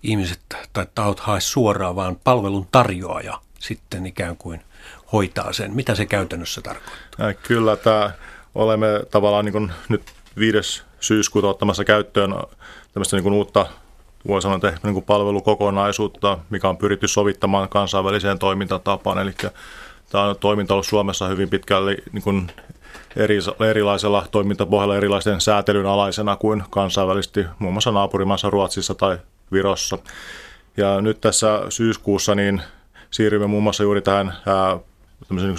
ihmiset 0.02 0.40
tai 0.72 0.86
tahot 0.94 1.20
hae 1.20 1.40
suoraan, 1.40 1.96
vaan 1.96 2.16
palvelun 2.24 2.68
tarjoaja 2.72 3.40
sitten 3.58 4.06
ikään 4.06 4.36
kuin 4.36 4.60
hoitaa 5.12 5.52
sen. 5.52 5.74
Mitä 5.74 5.94
se 5.94 6.06
käytännössä 6.06 6.60
tarkoittaa? 6.60 7.34
Kyllä, 7.34 7.76
tämä 7.76 8.10
olemme 8.54 8.86
tavallaan 9.10 9.44
niin 9.44 9.52
kuin 9.52 9.72
nyt 9.88 10.02
5. 10.38 10.82
syyskuuta 11.00 11.48
ottamassa 11.48 11.84
käyttöön 11.84 12.34
tämmöistä 12.92 13.16
niin 13.16 13.22
kuin 13.22 13.34
uutta 13.34 13.66
voi 14.26 14.42
sanoa, 14.42 14.56
että 14.56 14.78
niin 14.82 14.94
kuin 14.94 15.04
palvelukokonaisuutta, 15.04 16.38
mikä 16.50 16.68
on 16.68 16.76
pyritty 16.76 17.08
sovittamaan 17.08 17.68
kansainväliseen 17.68 18.38
toimintatapaan. 18.38 19.18
Eli 19.18 19.32
tämä 20.10 20.24
on 20.24 20.36
toiminta 20.40 20.74
ollut 20.74 20.86
Suomessa 20.86 21.28
hyvin 21.28 21.48
pitkälle 21.48 21.96
niin 22.12 22.50
eri, 23.16 23.38
erilaisella 23.70 24.26
toimintapohjalla 24.30 24.96
erilaisen 24.96 25.40
säätelyn 25.40 25.86
alaisena 25.86 26.36
kuin 26.36 26.64
kansainvälisesti 26.70 27.44
muun 27.58 27.74
muassa 27.74 27.92
naapurimaassa 27.92 28.50
Ruotsissa 28.50 28.94
tai 28.94 29.18
Virossa. 29.52 29.98
Ja 30.76 31.00
nyt 31.00 31.20
tässä 31.20 31.62
syyskuussa 31.68 32.34
niin 32.34 32.62
siirrymme 33.10 33.46
muun 33.46 33.62
muassa 33.62 33.82
juuri 33.82 34.02
tähän 34.02 34.34
ää, 34.46 34.78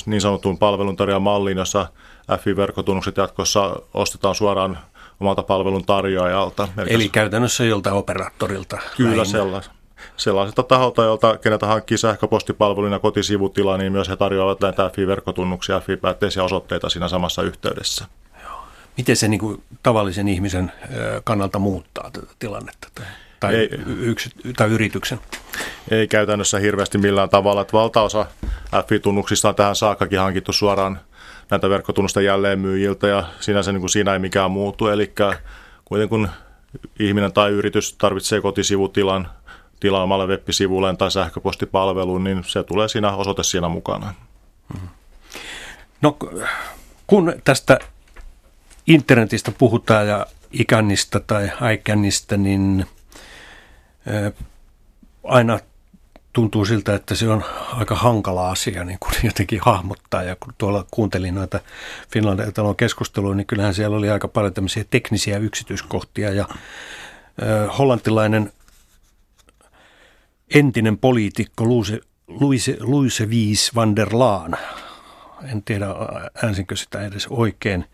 niin 0.06 0.22
sanottuun 0.22 0.58
palveluntarjoamalliin, 0.58 1.58
jossa 1.58 1.88
FI-verkkotunnukset 2.40 3.18
jatkossa 3.18 3.76
ostetaan 3.94 4.36
suoraan 4.36 4.80
omalta 5.20 5.44
palvelun 5.44 5.86
tarjoajalta. 5.86 6.68
Eli, 6.78 6.94
Eli 6.94 7.10
käytännössä 7.10 7.64
jolta 7.64 7.94
operaattorilta. 7.94 8.78
Kyllä 8.98 9.26
sellaista 9.26 9.77
sellaiselta 10.18 10.64
taholta, 10.64 11.04
jolta 11.04 11.38
kenetä 11.38 11.68
hankkii 11.68 11.98
sähköpostipalveluna 11.98 13.00
kotisivutila, 13.00 13.78
niin 13.78 13.92
myös 13.92 14.10
he 14.10 14.16
tarjoavat 14.16 14.62
näitä 14.62 14.90
FI-verkkotunnuksia, 14.96 15.80
FI-päätteisiä 15.80 16.44
osoitteita 16.44 16.90
siinä 16.90 17.08
samassa 17.08 17.44
yhteydessä. 17.44 18.06
Miten 18.98 19.16
se 19.16 19.28
niin 19.28 19.40
kuin, 19.40 19.64
tavallisen 19.84 20.28
ihmisen 20.28 20.72
kannalta 21.24 21.60
muuttaa 21.60 22.10
tätä 22.14 22.28
tilannetta 22.40 22.88
tai, 22.96 23.06
tai, 23.40 23.56
ei, 23.56 23.70
yks, 23.88 24.30
tai 24.58 24.70
yrityksen? 24.70 25.20
Ei 25.92 26.08
käytännössä 26.08 26.60
hirveästi 26.60 26.98
millään 26.98 27.30
tavalla. 27.30 27.62
Että 27.62 27.74
valtaosa 27.74 28.26
FI-tunnuksista 28.88 29.50
on 29.50 29.56
tähän 29.56 29.76
saakkakin 29.76 30.20
hankittu 30.20 30.54
suoraan 30.54 31.00
näitä 31.50 31.70
verkkotunnusta 31.70 32.22
jälleenmyyjiltä 32.22 33.08
ja 33.08 33.24
sinänsä 33.40 33.72
niin 33.72 33.82
kuin 33.82 33.90
siinä 33.90 34.14
ei 34.14 34.20
mikään 34.20 34.52
muutu. 34.52 34.88
Eli 34.88 35.14
kuitenkin 35.86 36.10
kun 36.10 36.30
ihminen 37.00 37.34
tai 37.34 37.52
yritys 37.52 37.94
tarvitsee 37.94 38.42
kotisivutilan 38.42 39.28
tilaamalla 39.80 40.28
web-sivulleen 40.28 40.98
tai 40.98 41.12
sähköpostipalveluun, 41.12 42.24
niin 42.24 42.44
se 42.48 42.64
tulee 42.64 42.88
siinä 42.88 43.16
osoite 43.16 43.44
siinä 43.44 43.70
mukana. 43.70 44.14
No 46.02 46.18
kun 47.08 47.34
tästä 47.44 47.80
internetistä 48.88 49.52
puhutaan 49.52 50.08
ja 50.08 50.26
ikänistä 50.52 51.20
tai 51.20 51.52
aikänistä, 51.62 52.38
niin 52.38 52.86
aina 55.24 55.60
tuntuu 56.34 56.66
siltä, 56.66 56.96
että 56.96 57.16
se 57.16 57.30
on 57.30 57.44
aika 57.74 57.96
hankala 57.96 58.50
asia 58.50 58.84
niin 58.84 59.00
kuin 59.00 59.14
jotenkin 59.24 59.60
hahmottaa. 59.62 60.24
Ja 60.24 60.36
kun 60.40 60.54
tuolla 60.58 60.86
kuuntelin 60.92 61.36
noita 61.36 61.60
Finlandia 62.12 62.52
talon 62.52 62.76
keskustelua, 62.76 63.36
niin 63.36 63.48
kyllähän 63.48 63.74
siellä 63.74 63.98
oli 63.98 64.10
aika 64.10 64.28
paljon 64.28 64.54
tämmöisiä 64.54 64.86
teknisiä 64.90 65.38
yksityiskohtia. 65.38 66.30
Ja 66.30 66.48
hollantilainen 67.78 68.54
entinen 70.56 70.98
poliitikko 70.98 71.66
Luise, 71.66 72.00
Luise, 72.28 72.78
Luise 72.80 73.30
Viis 73.30 73.76
van 73.76 73.96
der 73.96 74.10
Laan, 74.12 74.58
en 75.52 75.64
tiedä 75.64 75.88
äänsinkö 76.44 76.76
sitä 76.76 77.02
edes 77.02 77.28
oikein, 77.28 77.86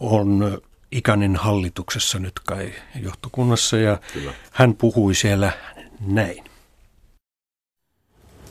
on 0.00 0.60
Ikanin 0.92 1.36
hallituksessa 1.36 2.18
nyt 2.18 2.40
kai 2.46 2.72
johtokunnassa 3.02 3.76
ja 3.76 3.98
Kyllä. 4.12 4.32
hän 4.52 4.74
puhui 4.74 5.14
siellä 5.14 5.52
näin. 6.06 6.44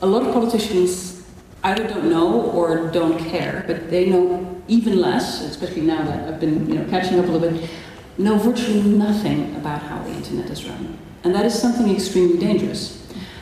A 0.00 0.10
lot 0.10 0.26
of 0.26 0.32
politicians 0.34 1.22
either 1.62 1.86
don't 1.86 2.08
know 2.08 2.50
or 2.54 2.78
don't 2.92 3.32
care, 3.32 3.64
but 3.66 3.88
they 3.88 4.06
know 4.06 4.40
even 4.68 5.02
less, 5.02 5.40
especially 5.50 5.86
now 5.86 6.06
that 6.06 6.28
I've 6.28 6.40
been 6.40 6.68
you 6.68 6.76
know, 6.76 6.90
catching 6.90 7.20
up 7.20 7.28
a 7.28 7.32
little 7.32 7.50
bit, 7.50 7.70
know 8.18 8.38
virtually 8.38 8.82
nothing 8.82 9.56
about 9.56 9.82
how 9.82 9.98
the 10.04 10.16
internet 10.16 10.50
is 10.50 10.64
run. 10.64 11.07
And 11.24 11.34
that 11.34 11.44
is 11.44 11.58
something 11.58 11.92
extremely 11.94 12.38
dangerous 12.38 12.98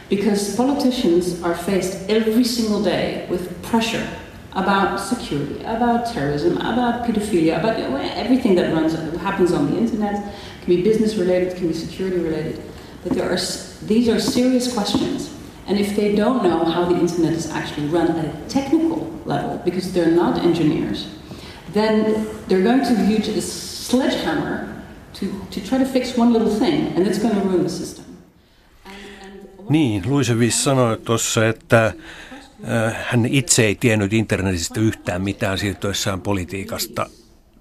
because 0.09 0.55
politicians 0.57 1.43
are 1.43 1.55
faced 1.55 2.09
every 2.09 2.45
single 2.45 2.83
day 2.83 3.27
with 3.29 3.63
pressure 3.63 4.09
about 4.53 4.97
security, 4.99 5.61
about 5.61 6.07
terrorism, 6.07 6.57
about 6.57 7.05
pedophilia, 7.05 7.59
about 7.59 7.77
everything 7.77 8.55
that 8.55 8.73
runs 8.73 8.95
happens 9.19 9.53
on 9.53 9.71
the 9.71 9.77
internet. 9.77 10.35
It 10.35 10.65
can 10.65 10.77
be 10.77 10.83
business 10.83 11.17
related, 11.17 11.53
it 11.53 11.57
can 11.57 11.69
be 11.69 11.75
security 11.75 12.19
related. 12.19 12.63
But 13.03 13.13
there 13.13 13.31
are 13.31 13.39
these 13.83 14.09
are 14.09 14.19
serious 14.19 14.73
questions. 14.73 15.33
And 15.67 15.79
if 15.79 15.97
they 15.97 16.15
don't 16.15 16.45
know 16.45 16.65
how 16.65 16.85
the 16.85 16.97
internet 16.97 17.33
is 17.33 17.51
actually 17.51 17.89
run 17.89 18.09
at 18.09 18.25
a 18.25 18.49
technical 18.49 19.11
level, 19.25 19.61
because 19.65 19.93
they're 19.93 20.13
not 20.13 20.39
engineers, 20.39 21.09
then 21.73 22.27
they're 22.47 22.63
going 22.63 22.85
to 22.85 23.05
use 23.05 23.29
a 23.29 23.43
sledgehammer 23.43 24.76
to, 25.21 25.27
to 25.27 25.61
try 25.69 25.79
to 25.79 25.85
fix 25.85 26.19
one 26.19 26.33
little 26.33 26.59
thing, 26.59 26.97
and 26.97 27.07
it's 27.07 27.19
going 27.19 27.35
to 27.35 27.49
ruin 27.49 27.61
the 27.61 27.69
system. 27.69 28.05
Niin, 29.69 30.03
Luisevis 30.07 30.65
sanoi 30.65 30.97
tuossa, 30.97 31.49
että 31.49 31.87
äh, 31.87 32.97
hän 33.07 33.27
itse 33.27 33.65
ei 33.65 33.75
tiennyt 33.75 34.13
internetistä 34.13 34.81
yhtään 34.81 35.23
mitään 35.23 35.59
siirtyessään 35.59 36.21
politiikasta 36.21 37.07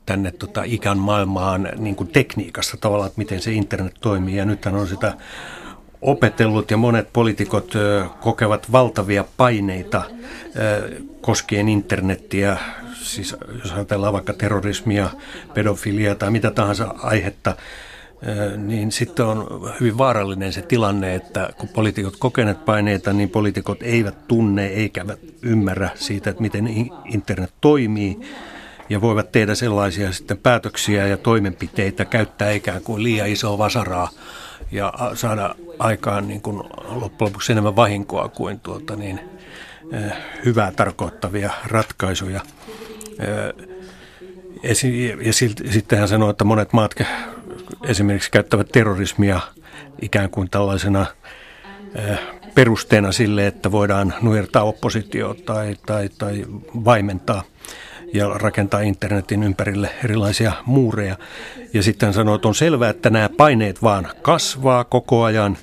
tänne 0.06 0.32
tota, 0.32 0.63
ikän 0.63 0.98
maailmaan 0.98 1.70
niin 1.78 1.96
kuin 1.96 2.10
tekniikasta 2.10 2.78
tavallaan, 2.78 3.08
että 3.08 3.20
miten 3.20 3.41
se 3.41 3.52
internet 3.52 3.94
toimii. 4.02 4.36
Ja 4.36 4.46
nyt 4.46 4.65
hän 4.65 4.76
on 4.76 4.88
sitä 4.88 5.18
opetellut 6.06 6.72
ja 6.72 6.78
monet 6.78 7.13
poliitikot 7.13 7.74
kokevat 8.22 8.72
valtavia 8.72 9.26
paineita 9.38 10.04
koskien 11.22 11.70
internettiä. 11.70 12.58
Siis 12.94 13.36
jos 13.63 13.72
ajatellaan 13.72 14.13
vaikka 14.13 14.34
terrorismia, 14.34 15.10
pedofiliaa 15.54 16.15
tai 16.15 16.32
mitä 16.32 16.52
tahansa 16.52 16.96
aihetta, 16.98 17.56
niin 18.58 18.91
sitten 18.91 19.26
on 19.26 19.72
hyvin 19.80 19.98
vaarallinen 19.98 20.54
se 20.54 20.62
tilanne, 20.62 21.15
että 21.15 21.50
kun 21.58 21.70
poliitikot 21.70 22.15
kokeneet 22.20 22.65
paineita, 22.65 23.13
niin 23.13 23.30
poliitikot 23.30 23.84
eivät 23.84 24.28
tunne 24.28 24.68
eikä 24.68 25.06
ymmärrä 25.41 25.89
siitä, 25.96 26.30
että 26.30 26.41
miten 26.41 26.68
internet 27.06 27.54
toimii 27.62 28.20
ja 28.89 29.02
voivat 29.02 29.32
tehdä 29.32 29.56
sellaisia 29.56 30.12
sitten 30.12 30.38
päätöksiä 30.38 31.08
ja 31.08 31.18
toimenpiteitä, 31.18 32.06
käyttää 32.06 32.52
ikään 32.52 32.82
kuin 32.82 33.04
liian 33.04 33.30
isoa 33.30 33.58
vasaraa 33.58 34.10
ja 34.72 34.94
saada 35.13 35.56
aikaan 35.80 36.28
niin 36.28 36.42
kuin 36.42 36.58
loppujen 36.90 37.30
lopuksi 37.32 37.52
enemmän 37.52 37.76
vahinkoa 37.76 38.30
kuin 38.30 38.60
tuota 38.60 38.96
niin, 38.96 39.20
hyvää 40.46 40.72
tarkoittavia 40.72 41.52
ratkaisuja. 41.66 42.42
Ja 45.24 45.34
sitten 45.72 46.00
hän 46.00 46.08
sanoi, 46.08 46.30
että 46.30 46.44
monet 46.44 46.74
maat 46.74 46.96
esimerkiksi 47.88 48.32
käyttävät 48.32 48.68
terrorismia 48.72 49.40
ikään 50.02 50.30
kuin 50.30 50.50
tällaisena 50.50 51.06
perusteena 52.56 53.12
sille, 53.12 53.48
että 53.48 53.72
voidaan 53.72 54.14
nujertaa 54.22 54.64
oppositio 54.64 55.34
tai, 55.34 55.76
tai, 55.86 56.10
tai 56.18 56.46
vaimentaa 56.86 57.44
ja 58.15 58.28
rakentaa 58.28 58.82
internetin 58.82 59.43
ympärille 59.43 59.89
erilaisia 60.04 60.51
muureja. 60.65 61.17
Ja 61.73 61.84
sitten 61.84 62.13
sanoo, 62.13 62.36
että 62.36 62.47
on 62.47 62.56
selvää, 62.56 62.89
että 62.89 63.10
nämä 63.10 63.30
paineet 63.38 63.84
vaan 63.84 64.08
kasvaa 64.21 64.84
koko 64.84 65.23
ajan 65.23 65.58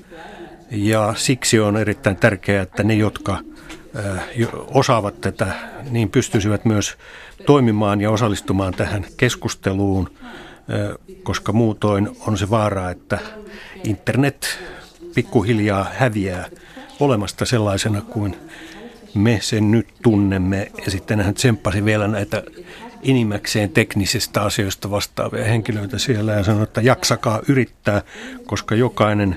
ja 0.71 1.15
siksi 1.17 1.61
on 1.61 1.77
erittäin 1.77 2.17
tärkeää, 2.17 2.63
että 2.63 2.83
ne, 2.83 2.95
jotka 2.95 3.39
osaavat 4.75 5.21
tätä, 5.21 5.47
niin 5.91 6.11
pystyisivät 6.11 6.65
myös 6.65 6.97
toimimaan 7.47 8.01
ja 8.01 8.11
osallistumaan 8.11 8.75
tähän 8.75 9.07
keskusteluun, 9.17 10.11
koska 11.23 11.53
muutoin 11.53 12.17
on 12.27 12.39
se 12.39 12.51
vaara, 12.51 12.91
että 12.91 13.19
internet 13.85 14.59
pikkuhiljaa 15.15 15.87
häviää 15.99 16.47
olemasta 17.01 17.45
sellaisena 17.45 18.01
kuin 18.01 18.37
me 19.15 19.39
sen 19.43 19.71
nyt 19.71 19.89
tunnemme. 20.03 20.73
Ja 20.85 20.91
sitten 20.91 21.21
hän 21.21 21.35
tsemppasi 21.35 21.85
vielä 21.85 22.09
näitä 22.09 22.43
inimäkseen 23.03 23.71
teknisistä 23.71 24.43
asioista 24.43 24.91
vastaavia 24.91 25.45
henkilöitä 25.45 25.99
siellä 25.99 26.33
ja 26.33 26.45
sanoi, 26.45 26.63
että 26.63 26.81
jaksakaa 26.81 27.41
yrittää, 27.49 28.03
koska 28.47 28.75
jokainen 28.75 29.37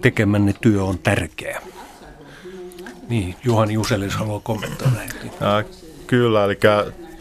tekemänne 0.00 0.54
työ 0.60 0.84
on 0.84 0.98
tärkeä. 0.98 1.60
Niin, 3.08 3.34
Juhani 3.44 3.72
Juselis 3.72 4.14
haluaa 4.14 4.40
kommentoida. 4.40 4.96
Äh, 5.42 5.64
kyllä, 6.06 6.44
eli 6.44 6.58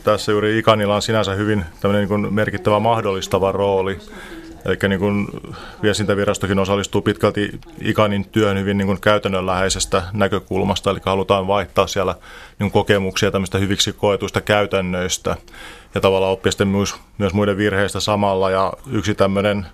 tässä 0.04 0.32
juuri 0.32 0.60
Ikanilla 0.60 0.96
on 0.96 1.02
sinänsä 1.02 1.34
hyvin 1.34 1.66
niin 1.94 2.08
kuin 2.08 2.34
merkittävä 2.34 2.80
mahdollistava 2.80 3.52
rooli. 3.52 4.00
Eli 4.66 4.78
niin 4.90 5.00
kuin 5.00 5.28
viestintävirastokin 5.82 6.60
osallistuu 6.60 7.02
pitkälti 7.02 7.52
Ikanin 7.82 8.26
työn 8.26 8.60
hyvin 8.60 8.78
niin 8.78 8.86
kuin 8.86 9.02
käytännönläheisestä 9.02 10.04
näkökulmasta, 10.14 10.92
eli 10.92 11.00
halutaan 11.06 11.48
vaihtaa 11.48 11.88
siellä 11.88 12.16
niin 12.60 12.72
kokemuksia 12.72 13.32
tämmöistä 13.32 13.58
hyviksi 13.58 13.94
koetuista 13.94 14.42
käytännöistä 14.42 15.36
ja 15.96 16.02
tavallaan 16.02 16.34
oppia 16.34 16.52
sitten 16.52 16.68
myös, 16.68 16.96
myös 17.18 17.34
muiden 17.34 17.58
virheistä 17.58 18.00
samalla. 18.00 18.50
Ja 18.50 18.74
yksi 18.92 19.16
tämmöinen 19.16 19.66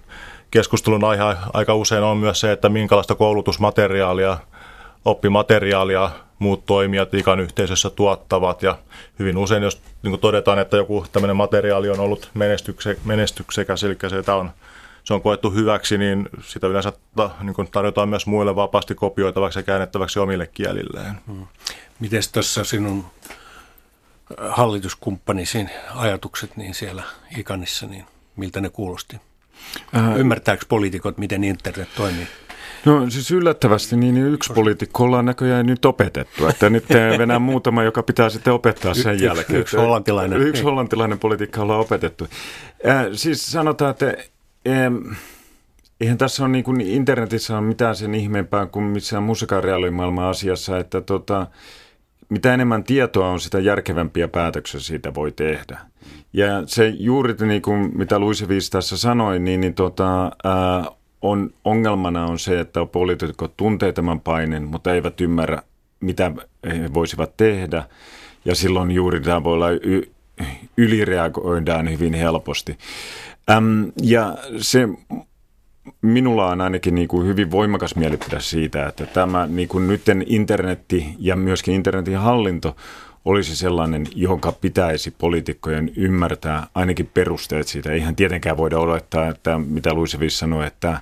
keskustelun 0.52 1.04
aihe 1.04 1.23
aika 1.54 1.76
usein 1.76 2.04
on 2.04 2.17
myös 2.17 2.39
se, 2.39 2.52
että 2.52 2.69
minkälaista 2.69 3.15
koulutusmateriaalia, 3.15 4.38
oppimateriaalia 5.06 6.10
muut 6.39 6.65
toimijat 6.65 7.13
ikan 7.13 7.39
yhteisössä 7.39 7.89
tuottavat. 7.89 8.63
Ja 8.63 8.78
hyvin 9.19 9.38
usein, 9.38 9.63
jos 9.63 9.82
niin 10.04 10.19
todetaan, 10.19 10.60
että 10.60 10.78
joku 10.78 11.06
tämmöinen 11.12 11.36
materiaali 11.36 11.89
on 11.89 12.00
ollut 12.00 12.30
menestykse, 12.34 12.97
menestyksekäs, 13.06 13.84
eli 13.84 13.97
se 14.10 14.32
on, 14.32 14.52
se 15.08 15.13
on 15.13 15.22
koettu 15.22 15.52
hyväksi, 15.52 15.98
niin 15.98 16.30
sitä 16.43 16.67
yleensä 16.67 16.93
niin 17.41 17.72
tarjotaan 17.72 18.10
myös 18.10 18.28
muille 18.28 18.56
vapaasti 18.56 18.96
kopioitavaksi 18.96 19.60
ja 19.60 19.63
käännettäväksi 19.63 20.20
omille 20.20 20.48
kielilleen. 20.48 21.15
Hmm. 21.28 21.48
Miten 22.00 22.22
tuossa 22.34 22.63
sinun 22.63 23.06
hallituskumppanisi 24.50 25.65
ajatukset 25.96 26.58
niin 26.58 26.74
siellä 26.74 27.04
Ikanissa, 27.38 27.88
niin 27.88 28.06
miltä 28.36 28.62
ne 28.62 28.70
kuulosti? 28.70 29.17
Äh, 29.96 30.17
Ymmärtääkö 30.17 30.65
poliitikot, 30.70 31.17
miten 31.17 31.43
internet 31.43 31.89
toimii? 31.98 32.28
No 32.86 33.10
siis 33.10 33.32
yllättävästi 33.32 33.96
niin 33.96 34.17
yksi 34.17 34.54
poliitikko 34.54 35.04
ollaan 35.04 35.26
näköjään 35.26 35.65
nyt 35.65 35.86
opetettu, 35.86 36.48
että 36.48 36.70
nyt 36.70 36.86
venää 37.17 37.39
muutama, 37.39 37.84
joka 37.84 38.04
pitää 38.04 38.30
sitten 38.30 38.54
opettaa 38.54 38.93
sen 38.93 39.15
y- 39.15 39.26
jälkeen. 39.26 39.60
Yksi 39.60 39.78
hollantilainen. 39.78 40.41
Yksi 40.41 40.63
hollantilainen 40.63 41.20
poliitikko 41.20 41.62
ollaan 41.62 41.80
opetettu. 41.80 42.28
Äh, 42.88 43.06
siis 43.13 43.52
sanotaan, 43.52 43.91
että 43.91 44.17
eihän 46.01 46.17
tässä 46.17 46.43
ole 46.43 46.51
niin 46.51 46.63
kuin 46.63 46.82
internetissä 46.82 47.58
on 47.58 47.63
mitään 47.63 47.95
sen 47.95 48.15
ihmeempää 48.15 48.65
kuin 48.65 48.86
missään 48.86 49.23
musiikaalireaalimaailman 49.23 50.25
asiassa, 50.25 50.77
että 50.77 51.01
tota, 51.01 51.47
mitä 52.30 52.53
enemmän 52.53 52.84
tietoa 52.84 53.30
on, 53.30 53.39
sitä 53.39 53.60
järkevämpiä 53.60 54.27
päätöksiä 54.27 54.80
siitä 54.80 55.13
voi 55.13 55.32
tehdä. 55.32 55.80
Ja 56.34 56.63
se 56.65 56.88
juuri 56.88 57.36
niin 57.47 57.62
kuin 57.62 57.91
mitä 57.97 58.19
Luise 58.19 58.47
Viis 58.47 58.69
tässä 58.69 58.97
sanoi, 58.97 59.39
niin, 59.39 59.62
niin 59.62 59.73
tota, 59.73 60.23
ää, 60.43 60.86
on, 61.21 61.49
ongelmana 61.65 62.25
on 62.25 62.39
se, 62.39 62.60
että 62.60 62.86
poliitikot 62.86 63.58
tuntee 63.58 63.91
tämän 63.91 64.19
paineen, 64.19 64.63
mutta 64.63 64.93
eivät 64.93 65.21
ymmärrä, 65.21 65.62
mitä 65.99 66.32
he 66.67 66.93
voisivat 66.93 67.38
tehdä. 67.38 67.84
Ja 68.45 68.56
silloin 68.56 68.91
juuri 68.91 69.19
tämä 69.19 69.43
voi 69.43 69.53
olla 69.53 69.71
y- 69.71 70.12
ylireagoidaan 70.77 71.91
hyvin 71.91 72.13
helposti. 72.13 72.77
Äm, 73.52 73.92
ja 74.02 74.38
se 74.58 74.90
minulla 76.02 76.48
on 76.48 76.62
ainakin 76.62 76.96
niin 76.96 77.08
kuin 77.08 77.28
hyvin 77.28 77.52
voimakas 77.52 77.96
mielipide 77.96 78.40
siitä, 78.40 78.88
että 78.88 79.06
tämä 79.06 79.48
niin 79.48 79.68
kuin 79.68 79.88
nytten 79.88 80.24
internetti 80.26 81.06
ja 81.20 81.36
myöskin 81.36 81.76
internetin 81.76 82.18
hallinto 82.18 82.76
olisi 83.26 83.56
sellainen, 83.56 84.08
jonka 84.16 84.52
pitäisi 84.52 85.14
poliitikkojen 85.18 85.92
ymmärtää 85.96 86.68
ainakin 86.76 87.10
perusteet 87.14 87.68
siitä. 87.68 87.92
Eihän 87.92 88.16
tietenkään 88.16 88.58
voida 88.58 88.80
olettaa, 88.80 89.28
että 89.28 89.58
mitä 89.58 89.94
Luisevis 89.94 90.40
sanoi, 90.40 90.68
että 90.68 91.02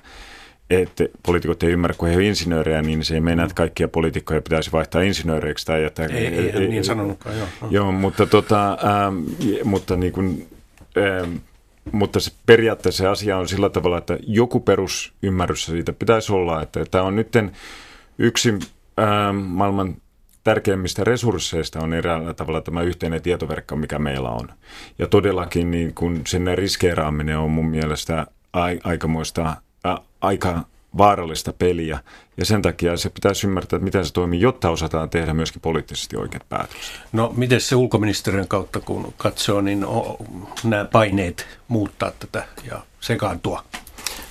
että 0.70 1.04
poliitikot 1.26 1.62
ei 1.62 1.70
ymmärrä, 1.70 1.94
kun 1.98 2.08
he 2.08 2.14
ovat 2.14 2.24
insinöörejä, 2.26 2.82
niin 2.82 3.04
se 3.04 3.14
ei 3.14 3.20
meinaa, 3.20 3.44
että 3.44 3.54
kaikkia 3.54 3.88
poliitikkoja 3.88 4.42
pitäisi 4.42 4.72
vaihtaa 4.72 5.02
insinööreiksi. 5.02 5.66
Tai 5.66 5.84
että, 5.84 6.04
ei, 6.04 6.26
ei, 6.26 6.50
ei, 6.50 6.68
niin 6.68 6.84
sanonutkaan, 6.84 7.38
joo. 7.38 7.48
Joo, 7.70 7.92
mutta, 7.92 8.26
tota, 8.26 8.70
ähm, 8.70 9.18
mutta 9.64 9.96
niin 9.96 10.12
kuin, 10.12 10.48
ähm, 10.98 11.36
mutta 11.92 12.20
se 12.20 12.32
periaatteessa 12.46 13.02
se 13.02 13.08
asia 13.08 13.38
on 13.38 13.48
sillä 13.48 13.68
tavalla, 13.68 13.98
että 13.98 14.18
joku 14.26 14.60
perusymmärrys 14.60 15.64
siitä 15.64 15.92
pitäisi 15.92 16.32
olla, 16.32 16.62
että 16.62 16.84
tämä 16.90 17.04
on 17.04 17.16
nyt 17.16 17.32
yksi 18.18 18.54
ää, 18.96 19.28
ähm, 19.28 19.36
maailman 19.36 19.96
tärkeimmistä 20.44 21.04
resursseista 21.04 21.80
on 21.80 21.94
eräällä 21.94 22.34
tavalla 22.34 22.60
tämä 22.60 22.82
yhteinen 22.82 23.22
tietoverkko, 23.22 23.76
mikä 23.76 23.98
meillä 23.98 24.30
on. 24.30 24.48
Ja 24.98 25.06
todellakin 25.06 25.70
niin 25.70 25.94
kun 25.94 26.20
sen 26.26 26.58
riskeeraaminen 26.58 27.38
on 27.38 27.50
mun 27.50 27.66
mielestä 27.66 28.26
aikamoista, 28.84 29.56
ä, 29.86 29.96
aika 30.20 30.64
vaarallista 30.98 31.52
peliä. 31.52 31.98
Ja 32.36 32.44
sen 32.44 32.62
takia 32.62 32.96
se 32.96 33.10
pitäisi 33.10 33.46
ymmärtää, 33.46 33.76
että 33.76 33.84
miten 33.84 34.06
se 34.06 34.12
toimii, 34.12 34.40
jotta 34.40 34.70
osataan 34.70 35.10
tehdä 35.10 35.34
myöskin 35.34 35.62
poliittisesti 35.62 36.16
oikeat 36.16 36.48
päätökset. 36.48 37.00
No 37.12 37.32
miten 37.36 37.60
se 37.60 37.76
ulkoministeriön 37.76 38.48
kautta, 38.48 38.80
kun 38.80 39.14
katsoo, 39.16 39.60
niin 39.60 39.86
nämä 40.64 40.84
paineet 40.84 41.46
muuttaa 41.68 42.10
tätä 42.10 42.44
ja 42.70 42.82
sekaantua? 43.00 43.64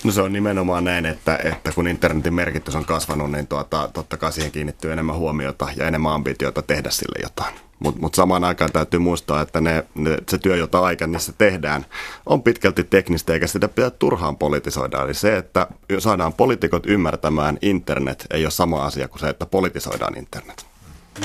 No 0.04 0.12
se 0.12 0.22
on 0.22 0.34
nimenomaan 0.34 0.84
näin, 0.84 1.06
että, 1.06 1.40
että 1.44 1.72
kun 1.72 1.88
internetin 1.88 2.34
merkitys 2.34 2.76
on 2.76 2.86
kasvanut, 2.86 3.32
niin 3.32 3.48
tuota, 3.48 3.90
totta 3.94 4.18
kai 4.18 4.34
siihen 4.34 4.52
kiinnittyy 4.52 4.92
enemmän 4.92 5.16
huomiota 5.16 5.68
ja 5.76 5.88
enemmän 5.88 6.14
ambitioita 6.14 6.62
tehdä 6.62 6.90
sille 6.90 7.20
jotain. 7.24 7.56
Mutta 7.80 8.02
mut 8.02 8.16
samaan 8.16 8.44
aikaan 8.44 8.72
täytyy 8.72 9.00
muistaa, 9.00 9.42
että 9.42 9.62
ne, 9.62 9.86
ne, 9.96 10.18
se 10.30 10.38
työ, 10.38 10.56
jota 10.56 10.80
aikaan 10.80 11.12
niissä 11.12 11.34
tehdään, 11.38 11.86
on 12.26 12.44
pitkälti 12.44 12.84
teknistä 12.84 13.34
eikä 13.34 13.48
sitä 13.48 13.68
pitää 13.68 13.90
turhaan 13.90 14.38
politisoida. 14.38 15.04
Eli 15.04 15.14
se, 15.14 15.38
että 15.38 15.68
saadaan 16.00 16.34
poliitikot 16.34 16.86
ymmärtämään 16.86 17.58
internet, 17.62 18.26
ei 18.32 18.46
ole 18.46 18.52
sama 18.52 18.86
asia 18.86 19.08
kuin 19.08 19.20
se, 19.20 19.30
että 19.30 19.46
politisoidaan 19.46 20.18
internet. 20.18 20.66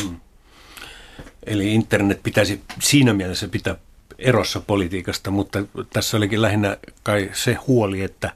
Hmm. 0.03 0.17
Eli 1.47 1.75
internet 1.75 2.23
pitäisi 2.23 2.61
siinä 2.81 3.13
mielessä 3.13 3.49
pitää 3.49 3.77
erossa 4.21 4.61
politiikasta, 4.61 5.31
mutta 5.31 5.59
tässä 5.93 6.17
olikin 6.17 6.43
lähinnä 6.43 6.77
kai 7.03 7.31
se 7.33 7.55
huoli, 7.55 8.03
että 8.03 8.33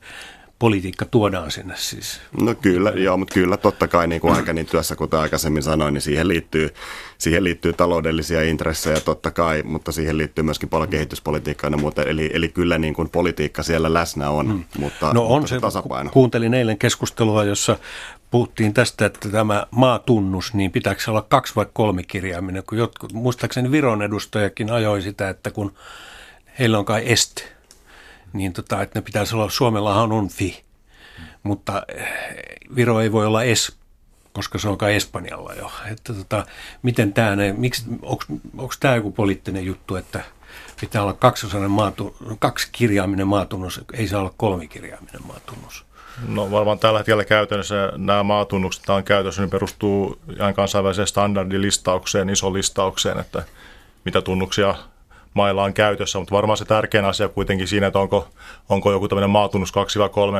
politiikka 0.65 1.05
tuodaan 1.05 1.51
sinne 1.51 1.75
siis. 1.77 2.21
No 2.41 2.55
kyllä, 2.55 2.91
joo, 2.91 3.17
mutta 3.17 3.35
kyllä 3.35 3.57
totta 3.57 3.89
kai 3.89 4.07
niin 4.07 4.21
kuin 4.21 4.35
aikanin 4.35 4.67
työssä, 4.67 4.97
kuten 4.97 5.21
aikaisemmin 5.21 5.63
sanoin, 5.63 5.95
niin 5.95 6.03
siihen 6.03 6.29
liittyy, 6.29 6.75
siihen 7.19 7.45
liittyy 7.45 7.73
taloudellisia 7.73 8.43
intressejä 8.43 9.01
totta 9.01 9.31
kai, 9.31 9.63
mutta 9.63 9.93
siihen 9.93 10.19
liittyy 10.19 10.45
myöskin 10.45 10.69
paljon 10.69 10.91
kehityspolitiikkaa 10.91 11.71
ja 11.71 11.77
muuta. 11.77 12.03
Eli, 12.03 12.31
eli 12.35 12.49
kyllä 12.49 12.79
niin 12.79 12.95
kuin 12.95 13.09
politiikka 13.09 13.63
siellä 13.63 13.95
läsnä 13.95 14.31
on, 14.31 14.47
hmm. 14.47 14.65
mutta, 14.79 15.13
no 15.13 15.23
on 15.27 15.41
mutta 15.41 15.49
se, 15.49 15.61
tasapaino. 15.61 16.11
Kuuntelin 16.11 16.55
eilen 16.55 16.79
keskustelua, 16.79 17.45
jossa 17.45 17.77
puhuttiin 18.31 18.75
tästä, 18.75 19.07
että 19.07 19.29
tämä 19.29 19.67
maatunnus, 19.71 20.55
niin 20.55 20.73
pitääkö 20.73 21.01
olla 21.09 21.27
kaksi 21.29 21.53
vai 21.57 21.67
kolme 21.73 22.03
kirjaiminen, 22.03 22.63
kun 22.69 22.79
jotkut, 22.79 23.13
muistaakseni 23.13 23.71
Viron 23.71 24.03
edustajakin 24.03 24.73
ajoi 24.73 25.03
sitä, 25.03 25.29
että 25.29 25.51
kun 25.51 25.73
heillä 26.59 26.79
on 26.79 26.85
kai 26.85 27.03
este, 27.07 27.43
niin 28.35 28.53
tota, 28.53 28.83
että 28.83 28.99
ne 28.99 29.03
pitäisi 29.03 29.35
olla, 29.35 29.51
Suomellahan 29.51 30.13
on 30.13 30.29
fi, 30.29 30.63
mutta 31.43 31.83
eh, 31.89 32.09
Viro 32.77 33.01
ei 33.01 33.13
voi 33.13 33.27
olla 33.27 33.43
es, 33.43 33.77
koska 34.33 34.59
se 34.59 34.69
onkaan 34.69 34.93
Espanjalla 34.93 35.55
jo. 35.55 35.73
Että 35.91 36.13
tota, 36.13 36.47
miten 36.83 37.13
tämä, 37.13 37.37
miksi, 37.57 37.85
onko 38.57 38.75
tämä 38.81 38.97
joku 38.97 39.11
poliittinen 39.11 39.67
juttu, 39.67 39.97
että 39.97 40.25
pitää 40.81 41.03
olla 41.03 41.13
kaksiosainen 41.13 41.71
maatu, 41.71 42.17
kaksi 42.39 42.69
kirjaaminen 42.73 43.27
maatunnus, 43.29 43.81
ei 43.93 44.09
saa 44.09 44.21
olla 44.21 44.35
kolmikirjaaminen 44.37 45.27
maatunnus? 45.27 45.85
No 46.29 46.51
varmaan 46.51 46.79
tällä 46.79 46.99
hetkellä 46.99 47.25
käytännössä 47.25 47.93
nämä 47.97 48.23
maatunnukset 48.23 48.89
on 48.89 49.05
käytössä, 49.05 49.43
niin 49.43 49.51
perustuu 49.51 50.19
ihan 50.37 50.55
kansainväliseen 50.55 51.07
standardilistaukseen, 51.07 52.31
iso 52.31 52.53
listaukseen, 52.53 53.19
että 53.19 53.43
mitä 54.05 54.23
tunnuksia 54.23 54.75
mailla 55.35 55.63
on 55.63 55.75
käytössä, 55.75 56.19
mutta 56.19 56.35
varmaan 56.35 56.57
se 56.57 56.65
tärkein 56.65 57.05
asia 57.05 57.29
kuitenkin 57.29 57.69
siinä, 57.69 57.87
että 57.87 57.99
onko, 57.99 58.29
onko 58.69 58.93
joku 58.93 59.09
tämmöinen 59.09 59.31
maatunnus 59.31 59.73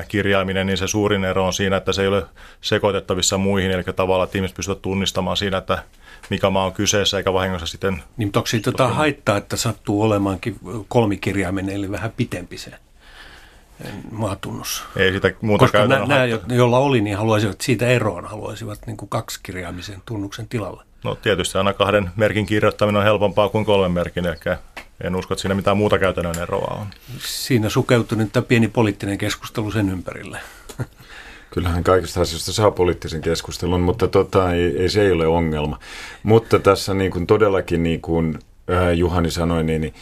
2-3 0.03 0.05
kirjaiminen, 0.09 0.67
niin 0.67 0.77
se 0.77 0.87
suurin 0.87 1.25
ero 1.25 1.47
on 1.47 1.53
siinä, 1.53 1.77
että 1.77 1.93
se 1.93 2.03
ei 2.03 2.09
ole 2.09 2.27
sekoitettavissa 2.61 3.39
muihin, 3.39 3.71
eli 3.71 3.85
tavallaan 3.85 4.27
että 4.27 4.39
ihmiset 4.39 4.57
pystyvät 4.57 4.83
tunnistamaan 4.83 5.37
siinä, 5.37 5.59
että 5.59 5.83
mikä 6.31 6.51
maa 6.51 6.65
on 6.65 6.73
kyseessä, 6.73 7.19
eikä 7.19 7.33
vahingossa 7.33 7.67
sitten... 7.67 8.03
Niin, 8.17 8.29
mutta 8.29 8.41
onko 8.41 8.47
siitä 8.47 8.69
jotain 8.69 8.95
haittaa, 8.95 9.37
että 9.37 9.57
sattuu 9.57 10.03
olemaankin 10.03 10.57
kolmikirjaiminen, 10.89 11.75
eli 11.75 11.91
vähän 11.91 12.13
pitempi 12.17 12.59
se 12.59 12.71
maatunnus? 14.11 14.85
Ei 14.97 15.13
sitä 15.13 15.33
muuta 15.41 15.65
Koska 15.65 15.87
nämä, 15.87 16.07
nämä, 16.07 16.25
joilla 16.49 16.79
oli, 16.79 17.01
niin 17.01 17.17
haluaisivat 17.17 17.61
siitä 17.61 17.87
eroon, 17.87 18.25
haluaisivat 18.25 18.79
niin 18.87 18.97
kuin 18.97 19.09
kaksi 19.09 19.41
kirjaamisen 19.43 20.03
tunnuksen 20.07 20.49
tilalle. 20.49 20.83
No 21.05 21.15
tietysti 21.15 21.59
aina 21.59 21.73
kahden 21.73 22.11
merkin 22.17 22.47
kirjoittaminen 22.47 22.99
on 22.99 23.05
helpompaa 23.05 23.49
kuin 23.49 23.65
kolmen 23.65 23.93
merkin, 23.93 24.27
eli 24.27 24.37
en 25.05 25.17
usko, 25.17 25.35
että 25.35 25.43
siinä 25.43 25.55
mitään 25.55 25.77
muuta 25.77 25.99
käytännön 25.99 26.39
eroa 26.39 26.79
on. 26.81 26.87
Siinä 27.19 27.69
sukeutunut 27.69 28.33
tämä 28.33 28.45
pieni 28.45 28.69
poliittinen 28.69 29.19
keskustelu 29.19 29.71
sen 29.71 29.91
ympärille. 29.91 30.41
Kyllähän 31.51 31.85
kaikista 31.85 32.21
asioista 32.21 32.53
saa 32.53 32.71
poliittisen 32.71 33.21
keskustelun, 33.21 33.81
mutta 33.81 34.09
tota, 34.09 34.53
ei, 34.53 34.77
ei 34.83 34.89
se 34.89 35.03
ei 35.03 35.13
ole 35.13 35.27
ongelma. 35.27 35.79
Mutta 36.23 36.59
tässä 36.59 36.95
niin 36.95 37.11
kuin 37.11 37.27
todellakin, 37.27 37.83
niin 37.83 38.01
kuin 38.01 38.39
Juhani 38.95 39.31
sanoi, 39.31 39.65
niin, 39.65 39.81
niin 39.81 39.95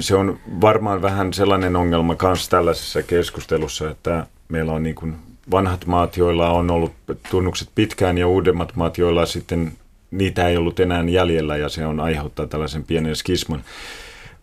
se 0.00 0.16
on 0.16 0.38
varmaan 0.60 1.02
vähän 1.02 1.32
sellainen 1.32 1.76
ongelma 1.76 2.16
myös 2.22 2.48
tällaisessa 2.48 3.02
keskustelussa, 3.02 3.90
että 3.90 4.26
meillä 4.48 4.72
on 4.72 4.82
niin 4.82 4.94
kuin 4.94 5.16
vanhat 5.50 5.86
maat, 5.86 6.16
joilla 6.16 6.50
on 6.50 6.70
ollut 6.70 6.92
tunnukset 7.30 7.68
pitkään 7.74 8.18
ja 8.18 8.28
uudemmat 8.28 8.76
maat, 8.76 8.98
joilla 8.98 9.26
sitten 9.26 9.72
niitä 10.12 10.48
ei 10.48 10.56
ollut 10.56 10.80
enää 10.80 11.04
jäljellä 11.08 11.56
ja 11.56 11.68
se 11.68 11.86
on 11.86 12.00
aiheuttaa 12.00 12.46
tällaisen 12.46 12.84
pienen 12.84 13.16
skisman. 13.16 13.64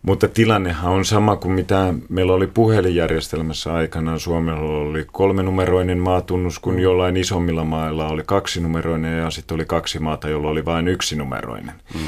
Mutta 0.02 0.28
tilannehan 0.28 0.92
on 0.92 1.04
sama 1.04 1.36
kuin 1.36 1.52
mitä 1.52 1.94
meillä 2.08 2.32
oli 2.32 2.46
puhelinjärjestelmässä 2.46 3.74
aikanaan. 3.74 4.20
Suomella 4.20 4.78
oli 4.78 5.06
kolmenumeroinen 5.12 5.98
maatunnus, 5.98 6.58
kun 6.58 6.74
mm. 6.74 6.78
jollain 6.78 7.16
isommilla 7.16 7.64
mailla 7.64 8.08
oli 8.08 8.22
kaksinumeroinen 8.26 9.18
ja 9.18 9.30
sitten 9.30 9.54
oli 9.54 9.64
kaksi 9.64 9.98
maata, 9.98 10.28
jolla 10.28 10.48
oli 10.48 10.64
vain 10.64 10.88
yksinumeroinen. 10.88 11.74
Mm. 11.94 12.00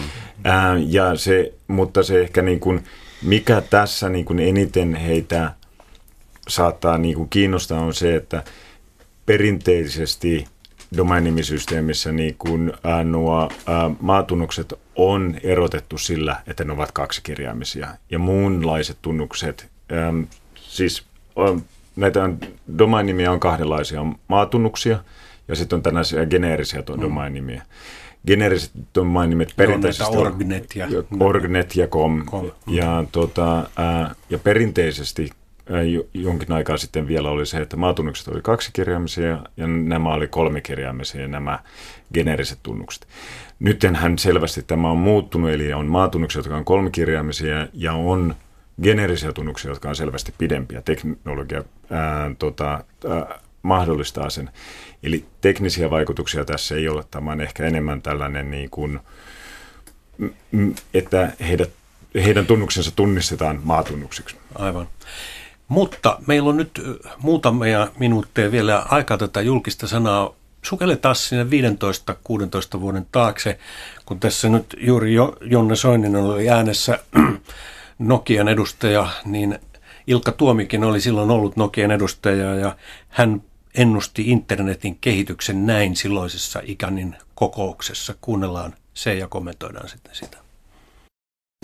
Ää, 0.45 0.77
ja 0.87 1.17
se, 1.17 1.55
mutta 1.69 2.03
se 2.03 2.21
ehkä 2.21 2.43
niin 2.43 2.61
kuin, 2.61 2.85
mikä 3.23 3.63
tässä 3.71 4.09
niin 4.09 4.25
kuin 4.25 4.39
eniten 4.39 4.95
heitä 4.95 5.53
saattaa 6.49 6.99
niin 6.99 7.15
kuin 7.15 7.29
kiinnostaa 7.29 7.81
on 7.81 7.95
se, 7.95 8.17
että 8.17 8.43
perinteisesti 9.27 10.45
domainimisysteemissä 10.97 12.13
niin 12.13 12.35
kun, 12.39 12.73
ää, 12.85 13.05
nuo 13.05 13.49
ää, 13.67 13.91
maatunnukset 14.01 14.75
on 14.97 15.35
erotettu 15.43 15.99
sillä, 15.99 16.37
että 16.47 16.65
ne 16.65 16.73
ovat 16.73 16.93
kaksikirjaimisia. 16.93 17.89
Ja 18.11 18.19
muunlaiset 18.19 18.99
tunnukset, 19.03 19.71
ää, 19.93 20.13
siis 20.55 21.05
on, 21.37 21.63
näitä 21.97 22.25
on, 22.25 22.39
domainnimiä 22.79 23.33
on 23.33 23.41
kahdenlaisia. 23.41 24.01
On 24.01 24.15
maatunnuksia 24.29 24.99
ja 25.49 25.57
sitten 25.57 25.77
on 25.77 25.83
tällaisia 25.83 26.27
geneerisiä 26.27 26.81
mm. 26.81 27.01
domainnimiä. 27.01 27.63
Geneeriset 28.27 28.71
domainnimet 28.95 29.53
perinteisesti 29.57 30.17
on 30.17 30.27
Orgnet 30.27 30.77
ja, 30.77 30.89
Orgnet 31.21 31.77
ja 31.77 31.87
com. 31.87 32.25
com. 32.25 32.51
Ja, 32.67 33.05
tota, 33.13 33.67
ää, 33.77 34.15
ja 34.31 34.39
perinteisesti 34.39 35.31
jonkin 36.15 36.53
aikaa 36.53 36.77
sitten 36.77 37.09
vielä 37.09 37.31
oli 37.31 37.47
se, 37.47 37.59
että 37.59 37.77
maatunnukset 37.77 38.29
oli 38.29 38.41
kaksikirjaimisia 38.43 39.39
ja 39.57 39.67
nämä 39.67 40.15
oli 40.15 40.29
kolmikirjaimisia 40.29 41.29
nämä 41.29 41.59
geneeriset 42.15 42.59
tunnukset. 42.63 43.09
Nyttenhän 43.61 44.19
selvästi 44.19 44.63
tämä 44.63 44.91
on 44.91 44.99
muuttunut, 44.99 45.51
eli 45.51 45.73
on 45.73 45.87
maatunnuksia, 45.87 46.39
jotka 46.39 46.57
on 46.57 46.65
kolmikirjaimisia 46.65 47.69
ja 47.73 47.93
on 47.93 48.35
geneerisiä 48.83 49.33
tunnuksia, 49.33 49.71
jotka 49.71 49.89
on 49.89 49.97
selvästi 49.97 50.35
pidempiä. 50.39 50.83
Teknologia 50.83 51.65
ää, 51.91 52.31
tota, 52.39 52.85
ää, 53.09 53.39
mahdollistaa 53.63 54.31
sen. 54.31 54.51
Eli 55.03 55.25
teknisiä 55.41 55.91
vaikutuksia 55.91 56.45
tässä 56.45 56.75
ei 56.75 56.89
ole. 56.89 57.05
Tämä 57.11 57.33
on 57.33 57.41
ehkä 57.41 57.67
enemmän 57.67 58.03
tällainen, 58.03 58.51
niin 58.51 58.71
kuin, 58.71 59.01
että 60.95 61.33
heidät, 61.41 61.71
heidän 62.15 62.47
tunnuksensa 62.47 62.91
tunnistetaan 62.97 63.61
maatunnuksiksi. 63.65 64.37
Aivan. 64.55 64.89
Mutta 65.69 66.19
meillä 66.27 66.49
on 66.51 66.57
nyt 66.57 66.83
muutamia 67.19 67.89
minuutteja 67.99 68.53
vielä 68.53 68.87
aikaa 68.89 69.19
tätä 69.19 69.41
julkista 69.41 69.87
sanaa. 69.87 70.31
Sukelletaan 70.63 71.17
sinne 71.17 71.45
15-16 72.77 72.81
vuoden 72.81 73.07
taakse, 73.13 73.59
kun 74.07 74.21
tässä 74.21 74.49
nyt 74.49 74.77
juuri 74.79 75.15
jo, 75.15 75.37
Jonne 75.41 75.77
Soinin 75.77 76.17
oli 76.17 76.51
äänessä 76.51 76.99
Nokian 77.99 78.49
edustaja, 78.49 79.09
niin 79.25 79.59
Ilkka 80.07 80.33
Tuomikin 80.33 80.85
oli 80.85 81.01
silloin 81.01 81.31
ollut 81.31 81.57
Nokian 81.57 81.91
edustaja 81.91 82.55
ja 82.55 82.77
hän 83.09 83.43
ennusti 83.75 84.31
internetin 84.31 84.99
kehityksen 85.01 85.67
näin 85.67 85.97
silloisessa 85.97 86.61
Ikanin 86.65 87.17
kokouksessa. 87.35 88.15
Kuunnellaan 88.21 88.75
se 88.95 89.15
ja 89.15 89.29
kommentoidaan 89.29 89.89
sitten 89.89 90.15
sitä. 90.15 90.42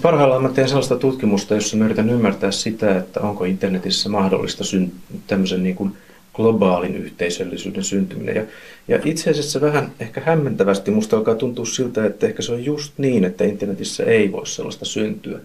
Parhaillaan 0.02 0.42
mä 0.42 0.48
teen 0.48 0.68
sellaista 0.68 0.96
tutkimusta, 0.96 1.54
jossa 1.54 1.76
mä 1.76 1.84
yritän 1.84 2.10
ymmärtää 2.10 2.50
sitä, 2.50 2.98
että 2.98 3.20
onko 3.20 3.44
internetissä 3.44 4.08
mahdollista 4.08 4.64
syn- 4.64 4.92
tämmöisen 5.26 5.62
niin 5.62 5.74
kuin 5.74 5.92
globaalin 6.34 6.96
yhteisöllisyyden 6.96 7.84
syntyminen. 7.84 8.36
Ja, 8.36 8.42
ja 8.88 9.00
itse 9.04 9.30
asiassa 9.30 9.60
vähän 9.60 9.92
ehkä 10.00 10.22
hämmentävästi 10.24 10.90
musta 10.90 11.16
alkaa 11.16 11.34
tuntua 11.34 11.64
siltä, 11.64 12.06
että 12.06 12.26
ehkä 12.26 12.42
se 12.42 12.52
on 12.52 12.64
just 12.64 12.92
niin, 12.98 13.24
että 13.24 13.44
internetissä 13.44 14.04
ei 14.04 14.32
voi 14.32 14.46
sellaista 14.46 14.84
syntyä. 14.84 15.38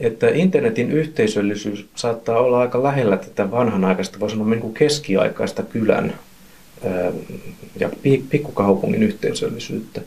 Että 0.00 0.28
internetin 0.28 0.92
yhteisöllisyys 0.92 1.86
saattaa 1.94 2.40
olla 2.40 2.60
aika 2.60 2.82
lähellä 2.82 3.16
tätä 3.16 3.50
vanhanaikaista, 3.50 4.20
voi 4.20 4.30
sanoa 4.30 4.48
niin 4.48 4.60
kuin 4.60 4.74
keskiaikaista 4.74 5.62
kylän 5.62 6.14
ja 7.80 7.90
pikkukaupungin 8.30 9.02
yhteisöllisyyttä. 9.02 10.00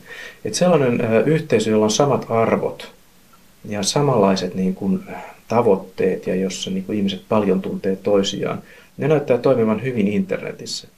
Että 0.44 0.58
sellainen 0.58 1.00
yhteisö, 1.26 1.70
jolla 1.70 1.84
on 1.84 1.90
samat 1.90 2.26
arvot, 2.28 2.95
ja 3.68 3.82
samanlaiset 3.82 4.54
niin 4.54 4.74
kuin 4.74 5.00
tavoitteet 5.48 6.26
ja 6.26 6.34
jossa 6.34 6.70
niin 6.70 6.84
kuin 6.84 6.98
ihmiset 6.98 7.22
paljon 7.28 7.62
tuntee 7.62 7.96
toisiaan, 7.96 8.62
ne 8.96 9.08
näyttää 9.08 9.38
toimivan 9.38 9.82
hyvin 9.82 10.08
internetissä. 10.08 10.88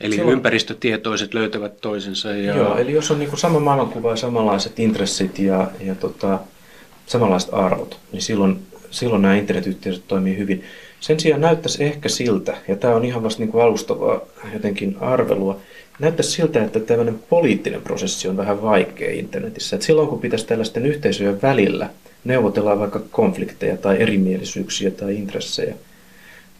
Eli 0.00 0.14
Silloin, 0.14 0.32
ympäristötietoiset 0.32 1.34
löytävät 1.34 1.80
toisensa. 1.80 2.30
Ja... 2.30 2.56
Joo, 2.56 2.78
eli 2.78 2.92
jos 2.92 3.10
on 3.10 3.18
niin 3.18 3.28
kuin 3.28 3.40
sama 3.40 3.60
maailmankuva 3.60 4.10
ja 4.10 4.16
samanlaiset 4.16 4.78
intressit 4.78 5.38
ja, 5.38 5.70
ja 5.80 5.94
tota, 5.94 6.38
samanlaiset 7.06 7.50
arvot, 7.52 7.98
niin 8.12 8.22
silloin, 8.22 8.58
silloin 8.90 9.22
nämä 9.22 9.34
internetyhteisöt 9.34 10.08
toimii 10.08 10.36
hyvin. 10.36 10.64
Sen 11.02 11.20
sijaan 11.20 11.40
näyttäisi 11.40 11.84
ehkä 11.84 12.08
siltä, 12.08 12.56
ja 12.68 12.76
tämä 12.76 12.94
on 12.94 13.04
ihan 13.04 13.22
vasta 13.22 13.42
niin 13.42 13.50
kuin 13.50 13.64
alustavaa 13.64 14.20
jotenkin 14.52 14.96
arvelua, 15.00 15.60
näyttäisi 15.98 16.30
siltä, 16.30 16.64
että 16.64 16.80
tämmöinen 16.80 17.18
poliittinen 17.28 17.82
prosessi 17.82 18.28
on 18.28 18.36
vähän 18.36 18.62
vaikea 18.62 19.10
internetissä. 19.10 19.76
Et 19.76 19.82
silloin 19.82 20.08
kun 20.08 20.20
pitäisi 20.20 20.46
tällaisten 20.46 20.86
yhteisöjen 20.86 21.42
välillä 21.42 21.90
neuvotella 22.24 22.78
vaikka 22.78 23.00
konflikteja 23.10 23.76
tai 23.76 24.02
erimielisyyksiä 24.02 24.90
tai 24.90 25.16
intressejä, 25.16 25.74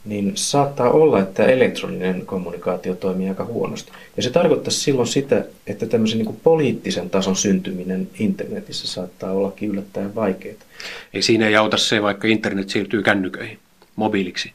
niin 0.04 0.32
saattaa 0.34 0.90
olla, 0.90 1.20
että 1.20 1.44
elektroninen 1.44 2.26
kommunikaatio 2.26 2.94
toimii 2.94 3.28
aika 3.28 3.44
huonosti. 3.44 3.92
Ja 4.16 4.22
se 4.22 4.30
tarkoittaa 4.30 4.70
silloin 4.70 5.08
sitä, 5.08 5.44
että 5.66 5.86
tämmöisen 5.86 6.18
niin 6.18 6.40
poliittisen 6.42 7.10
tason 7.10 7.36
syntyminen 7.36 8.08
internetissä 8.18 8.86
saattaa 8.86 9.32
ollakin 9.32 9.70
yllättäen 9.70 10.14
vaikeaa. 10.14 10.56
Ei 11.14 11.22
siinä 11.22 11.48
ei 11.48 11.56
auta 11.56 11.76
se, 11.76 12.02
vaikka 12.02 12.28
internet 12.28 12.70
siirtyy 12.70 13.02
kännyköihin, 13.02 13.58
mobiiliksi. 13.96 14.52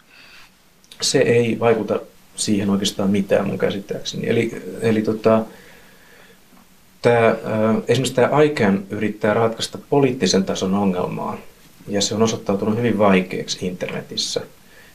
Se 1.01 1.19
ei 1.19 1.59
vaikuta 1.59 1.99
siihen 2.35 2.69
oikeastaan 2.69 3.09
mitään 3.09 3.47
mun 3.47 3.57
käsittääkseni. 3.57 4.29
Eli, 4.29 4.61
eli 4.81 5.01
tota, 5.01 5.45
tämä, 7.01 7.35
esimerkiksi 7.88 8.15
tämä 8.15 8.41
ICANN 8.41 8.83
yrittää 8.89 9.33
ratkaista 9.33 9.77
poliittisen 9.89 10.43
tason 10.43 10.73
ongelmaa, 10.73 11.38
ja 11.88 12.01
se 12.01 12.15
on 12.15 12.23
osoittautunut 12.23 12.77
hyvin 12.77 12.97
vaikeaksi 12.97 13.67
internetissä. 13.67 14.41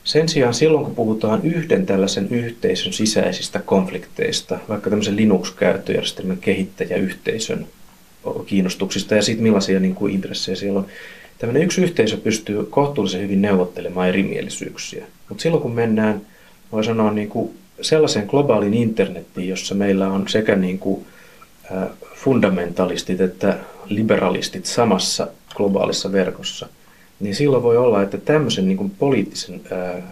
Sen 0.03 0.29
sijaan 0.29 0.53
silloin, 0.53 0.85
kun 0.85 0.95
puhutaan 0.95 1.41
yhden 1.43 1.85
tällaisen 1.85 2.27
yhteisön 2.29 2.93
sisäisistä 2.93 3.59
konflikteista, 3.59 4.59
vaikka 4.69 4.89
tämmöisen 4.89 5.15
Linux-käyttöjärjestelmän 5.15 6.37
kehittäjäyhteisön 6.37 7.67
kiinnostuksista 8.45 9.15
ja 9.15 9.21
siitä 9.21 9.41
millaisia 9.41 9.79
niin 9.79 9.95
kuin 9.95 10.13
intressejä 10.13 10.55
siellä 10.55 10.79
on, 10.79 10.87
tämmöinen 11.43 11.63
yksi 11.63 11.81
yhteisö 11.81 12.17
pystyy 12.17 12.63
kohtuullisen 12.65 13.21
hyvin 13.21 13.41
neuvottelemaan 13.41 14.09
erimielisyyksiä. 14.09 15.05
Mutta 15.29 15.41
silloin, 15.41 15.61
kun 15.61 15.71
mennään 15.71 16.21
voi 16.71 16.83
sanoa 16.83 17.11
niin 17.11 17.29
kuin 17.29 17.57
sellaiseen 17.81 18.25
globaaliin 18.25 18.73
internettiin, 18.73 19.49
jossa 19.49 19.75
meillä 19.75 20.07
on 20.07 20.27
sekä 20.27 20.55
niin 20.55 20.79
kuin, 20.79 21.05
fundamentalistit 22.15 23.21
että 23.21 23.57
liberalistit 23.89 24.65
samassa 24.65 25.27
globaalissa 25.55 26.11
verkossa, 26.11 26.67
niin 27.19 27.35
silloin 27.35 27.63
voi 27.63 27.77
olla, 27.77 28.01
että 28.01 28.17
tämmöisen 28.17 28.67
niin 28.67 28.77
kuin 28.77 28.89
poliittisen 28.89 29.61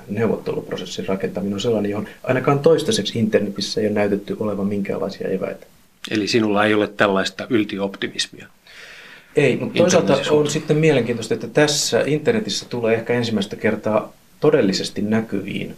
neuvotteluprosessin 0.10 1.08
rakentaminen 1.08 1.54
on 1.54 1.62
sellainen, 1.62 1.92
johon 1.92 2.08
ainakaan 2.24 2.60
toistaiseksi 2.60 3.20
internetissä 3.20 3.82
ei 3.82 3.88
ole 3.88 3.94
näytetty 3.94 4.38
olevan 4.40 4.68
minkäänlaisia 4.68 5.28
eväitä. 5.28 5.66
Eli 6.12 6.28
sinulla 6.28 6.66
ei 6.66 6.74
ole 6.74 6.88
tällaista 6.88 7.48
yltioptimismia? 7.50 8.48
Ei, 9.36 9.58
mutta 9.58 9.78
toisaalta 9.78 10.18
on 10.30 10.50
sitten 10.50 10.78
mielenkiintoista, 10.78 11.34
että 11.34 11.48
tässä 11.48 12.04
internetissä 12.06 12.66
tulee 12.70 12.96
ehkä 12.96 13.14
ensimmäistä 13.14 13.56
kertaa 13.56 14.14
todellisesti 14.40 15.02
näkyviin 15.02 15.76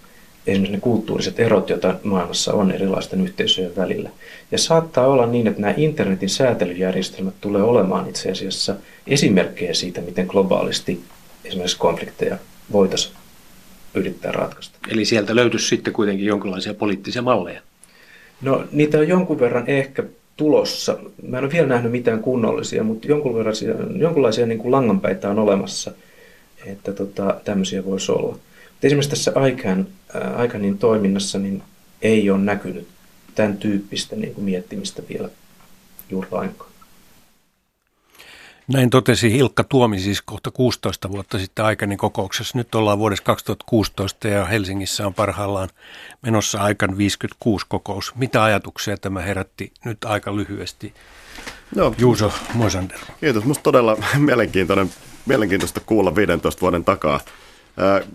esimerkiksi 0.47 0.71
ne 0.71 0.81
kulttuuriset 0.81 1.39
erot, 1.39 1.69
joita 1.69 1.95
maailmassa 2.03 2.53
on 2.53 2.71
erilaisten 2.71 3.21
yhteisöjen 3.21 3.75
välillä. 3.75 4.09
Ja 4.51 4.57
saattaa 4.57 5.07
olla 5.07 5.25
niin, 5.25 5.47
että 5.47 5.61
nämä 5.61 5.73
internetin 5.77 6.29
säätelyjärjestelmät 6.29 7.33
tulee 7.41 7.63
olemaan 7.63 8.09
itse 8.09 8.31
asiassa 8.31 8.75
esimerkkejä 9.07 9.73
siitä, 9.73 10.01
miten 10.01 10.25
globaalisti 10.25 11.03
esimerkiksi 11.45 11.77
konflikteja 11.77 12.37
voitaisiin 12.71 13.15
yrittää 13.93 14.31
ratkaista. 14.31 14.77
Eli 14.89 15.05
sieltä 15.05 15.35
löytyisi 15.35 15.67
sitten 15.67 15.93
kuitenkin 15.93 16.25
jonkinlaisia 16.25 16.73
poliittisia 16.73 17.21
malleja? 17.21 17.61
No 18.41 18.65
niitä 18.71 18.97
on 18.97 19.07
jonkun 19.07 19.39
verran 19.39 19.67
ehkä 19.67 20.03
tulossa. 20.37 20.97
Mä 21.27 21.37
en 21.37 21.43
ole 21.43 21.51
vielä 21.51 21.67
nähnyt 21.67 21.91
mitään 21.91 22.19
kunnollisia, 22.19 22.83
mutta 22.83 23.07
jonkunlaisia, 23.07 23.75
jonkunlaisia 23.95 24.45
niin 24.45 24.59
kuin 24.59 24.71
langanpäitä 24.71 25.29
on 25.29 25.39
olemassa, 25.39 25.91
että 26.65 26.93
tota, 26.93 27.41
tämmöisiä 27.43 27.85
voisi 27.85 28.11
olla. 28.11 28.37
Esimerkiksi 28.83 29.09
tässä 29.09 29.33
ICAN, 29.47 29.87
äh, 30.15 30.45
ICANin 30.45 30.77
toiminnassa 30.77 31.39
niin 31.39 31.63
ei 32.01 32.29
ole 32.29 32.39
näkynyt 32.39 32.87
tämän 33.35 33.57
tyyppistä 33.57 34.15
niin 34.15 34.33
kuin 34.33 34.45
miettimistä 34.45 35.01
vielä 35.09 35.29
juuri 36.09 36.27
lainkaan. 36.31 36.72
Näin 38.67 38.89
totesi 38.89 39.31
Hilkka 39.31 39.63
Tuomi 39.63 39.99
siis 39.99 40.21
kohta 40.21 40.51
16 40.51 41.11
vuotta 41.11 41.39
sitten 41.39 41.65
aikainen 41.65 41.97
kokouksessa. 41.97 42.57
Nyt 42.57 42.75
ollaan 42.75 42.99
vuodessa 42.99 43.23
2016 43.23 44.27
ja 44.27 44.45
Helsingissä 44.45 45.07
on 45.07 45.13
parhaillaan 45.13 45.69
menossa 46.21 46.61
aikan 46.61 46.97
56 46.97 47.65
kokous. 47.69 48.15
Mitä 48.15 48.43
ajatuksia 48.43 48.97
tämä 48.97 49.21
herätti 49.21 49.71
nyt 49.85 50.05
aika 50.05 50.35
lyhyesti? 50.35 50.93
No, 51.75 51.95
Juuso 51.97 52.33
Moisander. 52.53 52.97
Kiitos. 53.19 53.43
Minusta 53.43 53.63
todella 53.63 53.97
mielenkiintoinen, 54.17 54.89
mielenkiintoista 55.25 55.79
kuulla 55.79 56.15
15 56.15 56.61
vuoden 56.61 56.83
takaa 56.83 57.19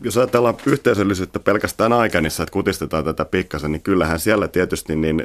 jos 0.03 0.17
ajatellaan 0.17 0.55
yhteisöllisyyttä 0.67 1.39
pelkästään 1.39 1.93
aikanissa, 1.93 2.43
että 2.43 2.53
kutistetaan 2.53 3.05
tätä 3.05 3.25
pikkasen, 3.25 3.73
niin 3.73 3.83
kyllähän 3.83 4.19
siellä 4.19 4.49
tietysti 4.49 4.97
niin 4.97 5.23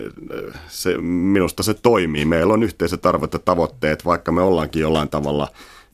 se, 0.67 0.97
minusta 1.01 1.63
se 1.63 1.73
toimii. 1.73 2.25
Meillä 2.25 2.53
on 2.53 2.63
yhteiset 2.63 3.05
arvot 3.05 3.33
ja 3.33 3.39
tavoitteet, 3.39 4.05
vaikka 4.05 4.31
me 4.31 4.41
ollaankin 4.41 4.81
jollain 4.81 5.09
tavalla 5.09 5.47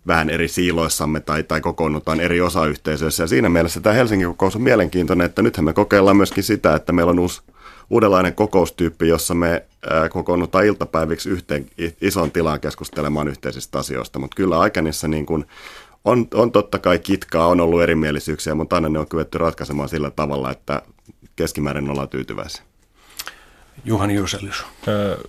vähän 0.08 0.30
eri 0.30 0.48
siiloissamme 0.48 1.20
tai, 1.20 1.44
tai 1.44 1.62
kokoonnutaan 1.62 2.20
eri 2.20 2.42
osayhteisöissä. 2.42 3.24
Ja 3.24 3.28
siinä 3.28 3.50
mielessä 3.50 3.82
tämä 3.82 3.96
Helsingin 3.96 4.28
kokous 4.28 4.56
on 4.56 4.62
mielenkiintoinen, 4.62 5.26
että 5.26 5.42
nythän 5.42 5.66
me 5.66 5.74
kokeillaan 5.74 6.18
myöskin 6.18 6.44
sitä, 6.44 6.76
että 6.76 6.92
meillä 6.92 7.10
on 7.10 7.20
uusi 7.20 7.42
uudenlainen 7.90 8.36
kokoustyyppi, 8.36 9.08
jossa 9.08 9.34
me 9.34 9.64
kokoonnutaan 10.10 10.66
iltapäiviksi 10.66 11.30
yhteen 11.30 11.66
ison 12.02 12.32
tilaan 12.32 12.60
keskustelemaan 12.60 13.28
yhteisistä 13.28 13.80
asioista. 13.80 14.20
Mutta 14.20 14.36
kyllä 14.36 14.60
Aikanissa 14.60 15.08
niin 15.08 15.26
kun 15.26 15.46
on, 16.10 16.28
on 16.34 16.52
totta 16.52 16.80
kai 16.80 17.00
kitkaa, 17.00 17.48
on 17.48 17.62
ollut 17.62 17.82
erimielisyyksiä, 17.82 18.56
mutta 18.56 18.76
aina 18.76 18.90
ne 18.90 19.00
on 19.00 19.10
kyetty 19.10 19.38
ratkaisemaan 19.38 19.90
sillä 19.90 20.12
tavalla, 20.12 20.52
että 20.52 20.82
keskimäärin 21.36 21.90
ollaan 21.90 22.10
tyytyväisiä. 22.10 22.69
Juhani 23.86 24.16
Juselius. 24.16 24.66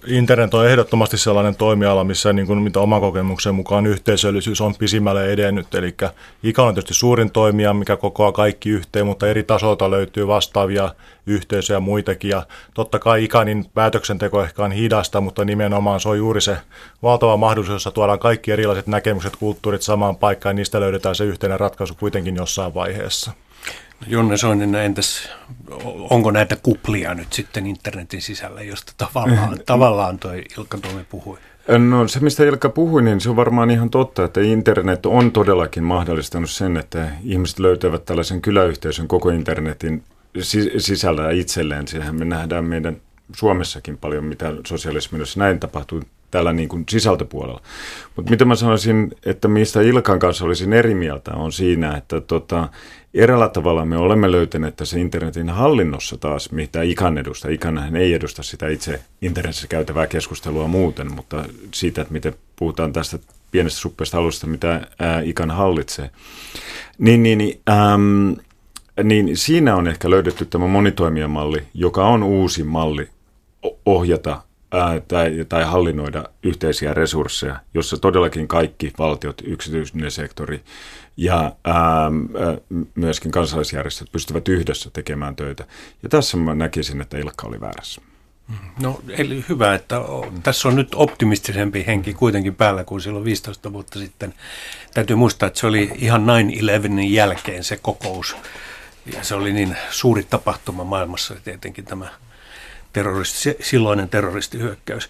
Internet 0.07 0.55
on 0.55 0.67
ehdottomasti 0.67 1.19
sellainen 1.19 1.57
toimiala, 1.57 2.05
missä 2.05 2.33
niin 2.33 2.47
kuin, 2.47 2.63
mitä 2.63 2.81
oman 2.81 3.01
kokemuksen 3.01 3.55
mukaan 3.55 3.87
yhteisöllisyys 3.87 4.61
on 4.61 4.75
pisimmälle 4.75 5.33
edennyt. 5.33 5.75
Eli 5.75 5.97
ikä 6.43 6.63
on 6.63 6.75
tietysti 6.75 6.95
suurin 6.95 7.31
toimija, 7.31 7.75
mikä 7.75 7.97
kokoaa 7.97 8.33
kaikki 8.33 8.71
yhteen, 8.71 9.07
mutta 9.07 9.29
eri 9.29 9.43
tasolta 9.43 9.91
löytyy 9.91 10.27
vastaavia 10.27 10.95
yhteisöjä 11.27 11.81
muitakin. 11.81 12.31
Ja 12.31 12.47
totta 12.75 12.99
kai 12.99 13.25
ikanin 13.25 13.65
päätöksenteko 13.75 14.43
ehkä 14.43 14.65
on 14.65 14.73
hidasta, 14.73 15.21
mutta 15.21 15.45
nimenomaan 15.45 16.01
se 16.01 16.09
on 16.09 16.19
juuri 16.19 16.41
se 16.41 16.57
valtava 17.03 17.37
mahdollisuus, 17.37 17.75
jossa 17.75 17.91
tuodaan 17.91 18.19
kaikki 18.19 18.53
erilaiset 18.53 18.87
näkemykset, 18.87 19.37
kulttuurit 19.37 19.83
samaan 19.83 20.17
paikkaan 20.17 20.51
ja 20.51 20.57
niistä 20.57 20.81
löydetään 20.81 21.15
se 21.15 21.25
yhteinen 21.25 21.61
ratkaisu 21.61 21.95
kuitenkin 21.95 22.37
jossain 22.37 22.75
vaiheessa. 22.75 23.33
Jonne 24.07 24.37
Soinen, 24.37 24.75
entäs 24.75 25.29
onko 26.11 26.31
näitä 26.31 26.57
kuplia 26.63 27.15
nyt 27.15 27.33
sitten 27.33 27.67
internetin 27.67 28.23
sisällä, 28.23 28.63
josta 28.63 28.93
tavallaan, 28.97 29.59
tavallaan 29.67 30.19
toi 30.19 30.45
Ilkka 30.59 30.79
Tuomi 30.79 31.05
puhui? 31.05 31.39
No 31.79 32.09
se, 32.09 32.21
mistä 32.21 32.45
Ilkka 32.45 32.69
puhui, 32.69 33.03
niin 33.03 33.21
se 33.21 33.31
on 33.31 33.37
varmaan 33.37 33.71
ihan 33.71 33.91
totta, 33.91 34.25
että 34.25 34.41
internet 34.41 35.07
on 35.07 35.33
todellakin 35.33 35.85
mahdollistanut 35.85 36.51
sen, 36.51 36.77
että 36.77 37.09
ihmiset 37.25 37.59
löytävät 37.59 38.05
tällaisen 38.05 38.43
kyläyhteisön 38.43 39.09
koko 39.09 39.31
internetin 39.31 40.03
sisällä 40.79 41.31
itselleen. 41.31 41.89
Sehän 41.89 42.17
me 42.17 42.25
nähdään 42.25 42.65
meidän 42.65 42.97
Suomessakin 43.37 43.99
paljon, 43.99 44.25
mitä 44.25 44.53
sosiaalisessa 44.67 45.41
näin 45.41 45.61
tapahtuu 45.61 46.03
tällä 46.31 46.53
niin 46.53 46.69
kuin 46.69 46.85
sisältöpuolella. 46.89 47.61
Mutta 48.17 48.31
mitä 48.31 48.45
mä 48.45 48.55
sanoisin, 48.55 49.13
että 49.27 49.49
mistä 49.49 49.81
Ilkan 49.81 50.19
kanssa 50.19 50.45
olisin 50.45 50.73
eri 50.73 50.95
mieltä, 50.95 51.33
on 51.35 51.53
siinä, 51.53 51.97
että 51.97 52.21
tota, 52.21 52.69
eräällä 53.15 53.49
tavalla 53.49 53.85
me 53.85 53.97
olemme 53.97 54.33
löytäneet 54.33 54.77
tässä 54.77 54.99
internetin 54.99 55.49
hallinnossa 55.49 56.17
taas, 56.17 56.53
mitä 56.53 56.83
ikan 56.83 57.19
edusta. 57.19 57.49
Ikanhän 57.49 57.97
ei 57.97 58.15
edusta 58.15 58.43
sitä 58.43 58.69
itse 58.69 59.01
internetissä 59.23 59.67
käytävää 59.67 60.07
keskustelua 60.07 60.69
muuten, 60.69 61.15
mutta 61.15 61.45
siitä, 61.75 62.03
että 62.03 62.13
miten 62.13 62.35
puhutaan 62.57 62.93
tästä 62.93 63.19
pienestä 63.51 63.81
suppeasta 63.81 64.19
alusta, 64.19 64.47
mitä 64.47 64.87
ää, 64.99 65.21
ikan 65.21 65.51
hallitsee. 65.51 66.11
Niin, 66.99 67.23
niin, 67.23 67.61
äm, 67.69 68.37
niin 69.05 69.37
siinä 69.37 69.77
on 69.77 69.89
ehkä 69.89 70.11
löydetty 70.11 70.45
tämä 70.45 70.67
monitoimijamalli, 70.67 71.63
joka 71.75 72.07
on 72.07 72.23
uusi 72.23 72.65
malli 72.65 73.09
ohjata 73.87 74.43
ää, 74.73 75.01
tai, 75.09 75.47
tai 75.49 75.65
hallinnoida 75.65 76.25
yhteisiä 76.43 76.95
resursseja, 76.95 77.57
jossa 77.75 77.97
todellakin 77.97 78.49
kaikki 78.49 78.93
valtiot, 78.99 79.43
yksityinen 79.45 80.11
sektori 80.11 80.61
ja 81.17 81.53
ää, 81.65 82.11
myöskin 82.95 83.31
kansalaisjärjestöt 83.31 84.13
pystyvät 84.13 84.49
yhdessä 84.49 84.91
tekemään 84.93 85.37
töitä. 85.37 85.65
Ja 86.03 86.09
tässä 86.09 86.37
mä 86.37 86.55
näkisin, 86.55 87.01
että 87.01 87.19
Ilkka 87.19 87.47
oli 87.47 87.61
väärässä. 87.61 88.01
No 88.81 89.01
eli 89.09 89.45
hyvä, 89.49 89.75
että 89.75 89.97
tässä 90.43 90.69
on 90.69 90.77
nyt 90.77 90.89
optimistisempi 90.95 91.85
henki 91.87 92.15
kuitenkin 92.15 92.55
päällä 92.55 92.85
kuin 92.85 93.01
silloin 93.01 93.25
15 93.25 93.73
vuotta 93.73 93.99
sitten. 93.99 94.35
Täytyy 94.95 95.17
muistaa, 95.17 95.47
että 95.47 95.61
se 95.61 95.67
oli 95.67 95.93
ihan 95.97 96.27
9-11 96.27 96.27
jälkeen 97.09 97.65
se 97.65 97.77
kokous. 97.77 98.37
Ja 99.15 99.25
se 99.25 99.35
oli 99.35 99.53
niin 99.53 99.77
suuri 99.91 100.23
tapahtuma 100.23 100.85
maailmassa 100.85 101.35
tietenkin 101.45 101.85
tämä 101.85 102.09
terroristi, 102.93 103.57
silloinen 103.61 104.09
terroristihyökkäys. 104.09 105.09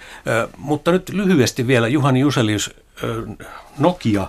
Mutta 0.56 0.92
nyt 0.92 1.08
lyhyesti 1.08 1.66
vielä 1.66 1.88
Juhani 1.88 2.20
Juselius, 2.20 2.74
Nokia 3.78 4.26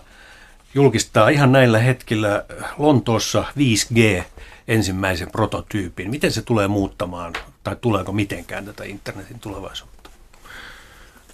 julkistaa 0.73 1.29
ihan 1.29 1.51
näillä 1.51 1.79
hetkillä 1.79 2.45
Lontoossa 2.77 3.45
5G 3.57 4.23
ensimmäisen 4.67 5.31
prototyypin. 5.31 6.09
Miten 6.09 6.31
se 6.31 6.41
tulee 6.41 6.67
muuttamaan 6.67 7.33
tai 7.63 7.75
tuleeko 7.81 8.11
mitenkään 8.11 8.65
tätä 8.65 8.83
internetin 8.83 9.39
tulevaisuutta? 9.39 10.09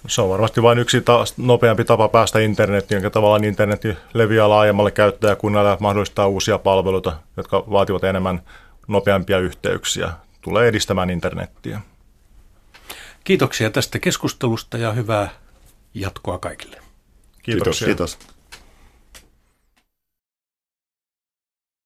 Se 0.06 0.22
on 0.22 0.28
varmasti 0.28 0.62
vain 0.62 0.78
yksi 0.78 1.00
ta- 1.00 1.24
nopeampi 1.36 1.84
tapa 1.84 2.08
päästä 2.08 2.38
internettiin, 2.38 2.96
jonka 2.96 3.10
tavallaan 3.10 3.44
internetti 3.44 3.96
leviää 4.14 4.48
laajemmalle 4.48 4.90
käyttäjäkunnalle 4.90 5.70
ja 5.70 5.76
mahdollistaa 5.80 6.26
uusia 6.26 6.58
palveluita, 6.58 7.16
jotka 7.36 7.64
vaativat 7.70 8.04
enemmän 8.04 8.42
nopeampia 8.88 9.38
yhteyksiä. 9.38 10.10
Tulee 10.40 10.68
edistämään 10.68 11.10
internettiä. 11.10 11.80
Kiitoksia 13.24 13.70
tästä 13.70 13.98
keskustelusta 13.98 14.78
ja 14.78 14.92
hyvää 14.92 15.30
jatkoa 15.94 16.38
kaikille. 16.38 16.82
Kiitoksia. 17.42 17.86
Kiitos. 17.86 18.16
Kiitos. 18.16 18.37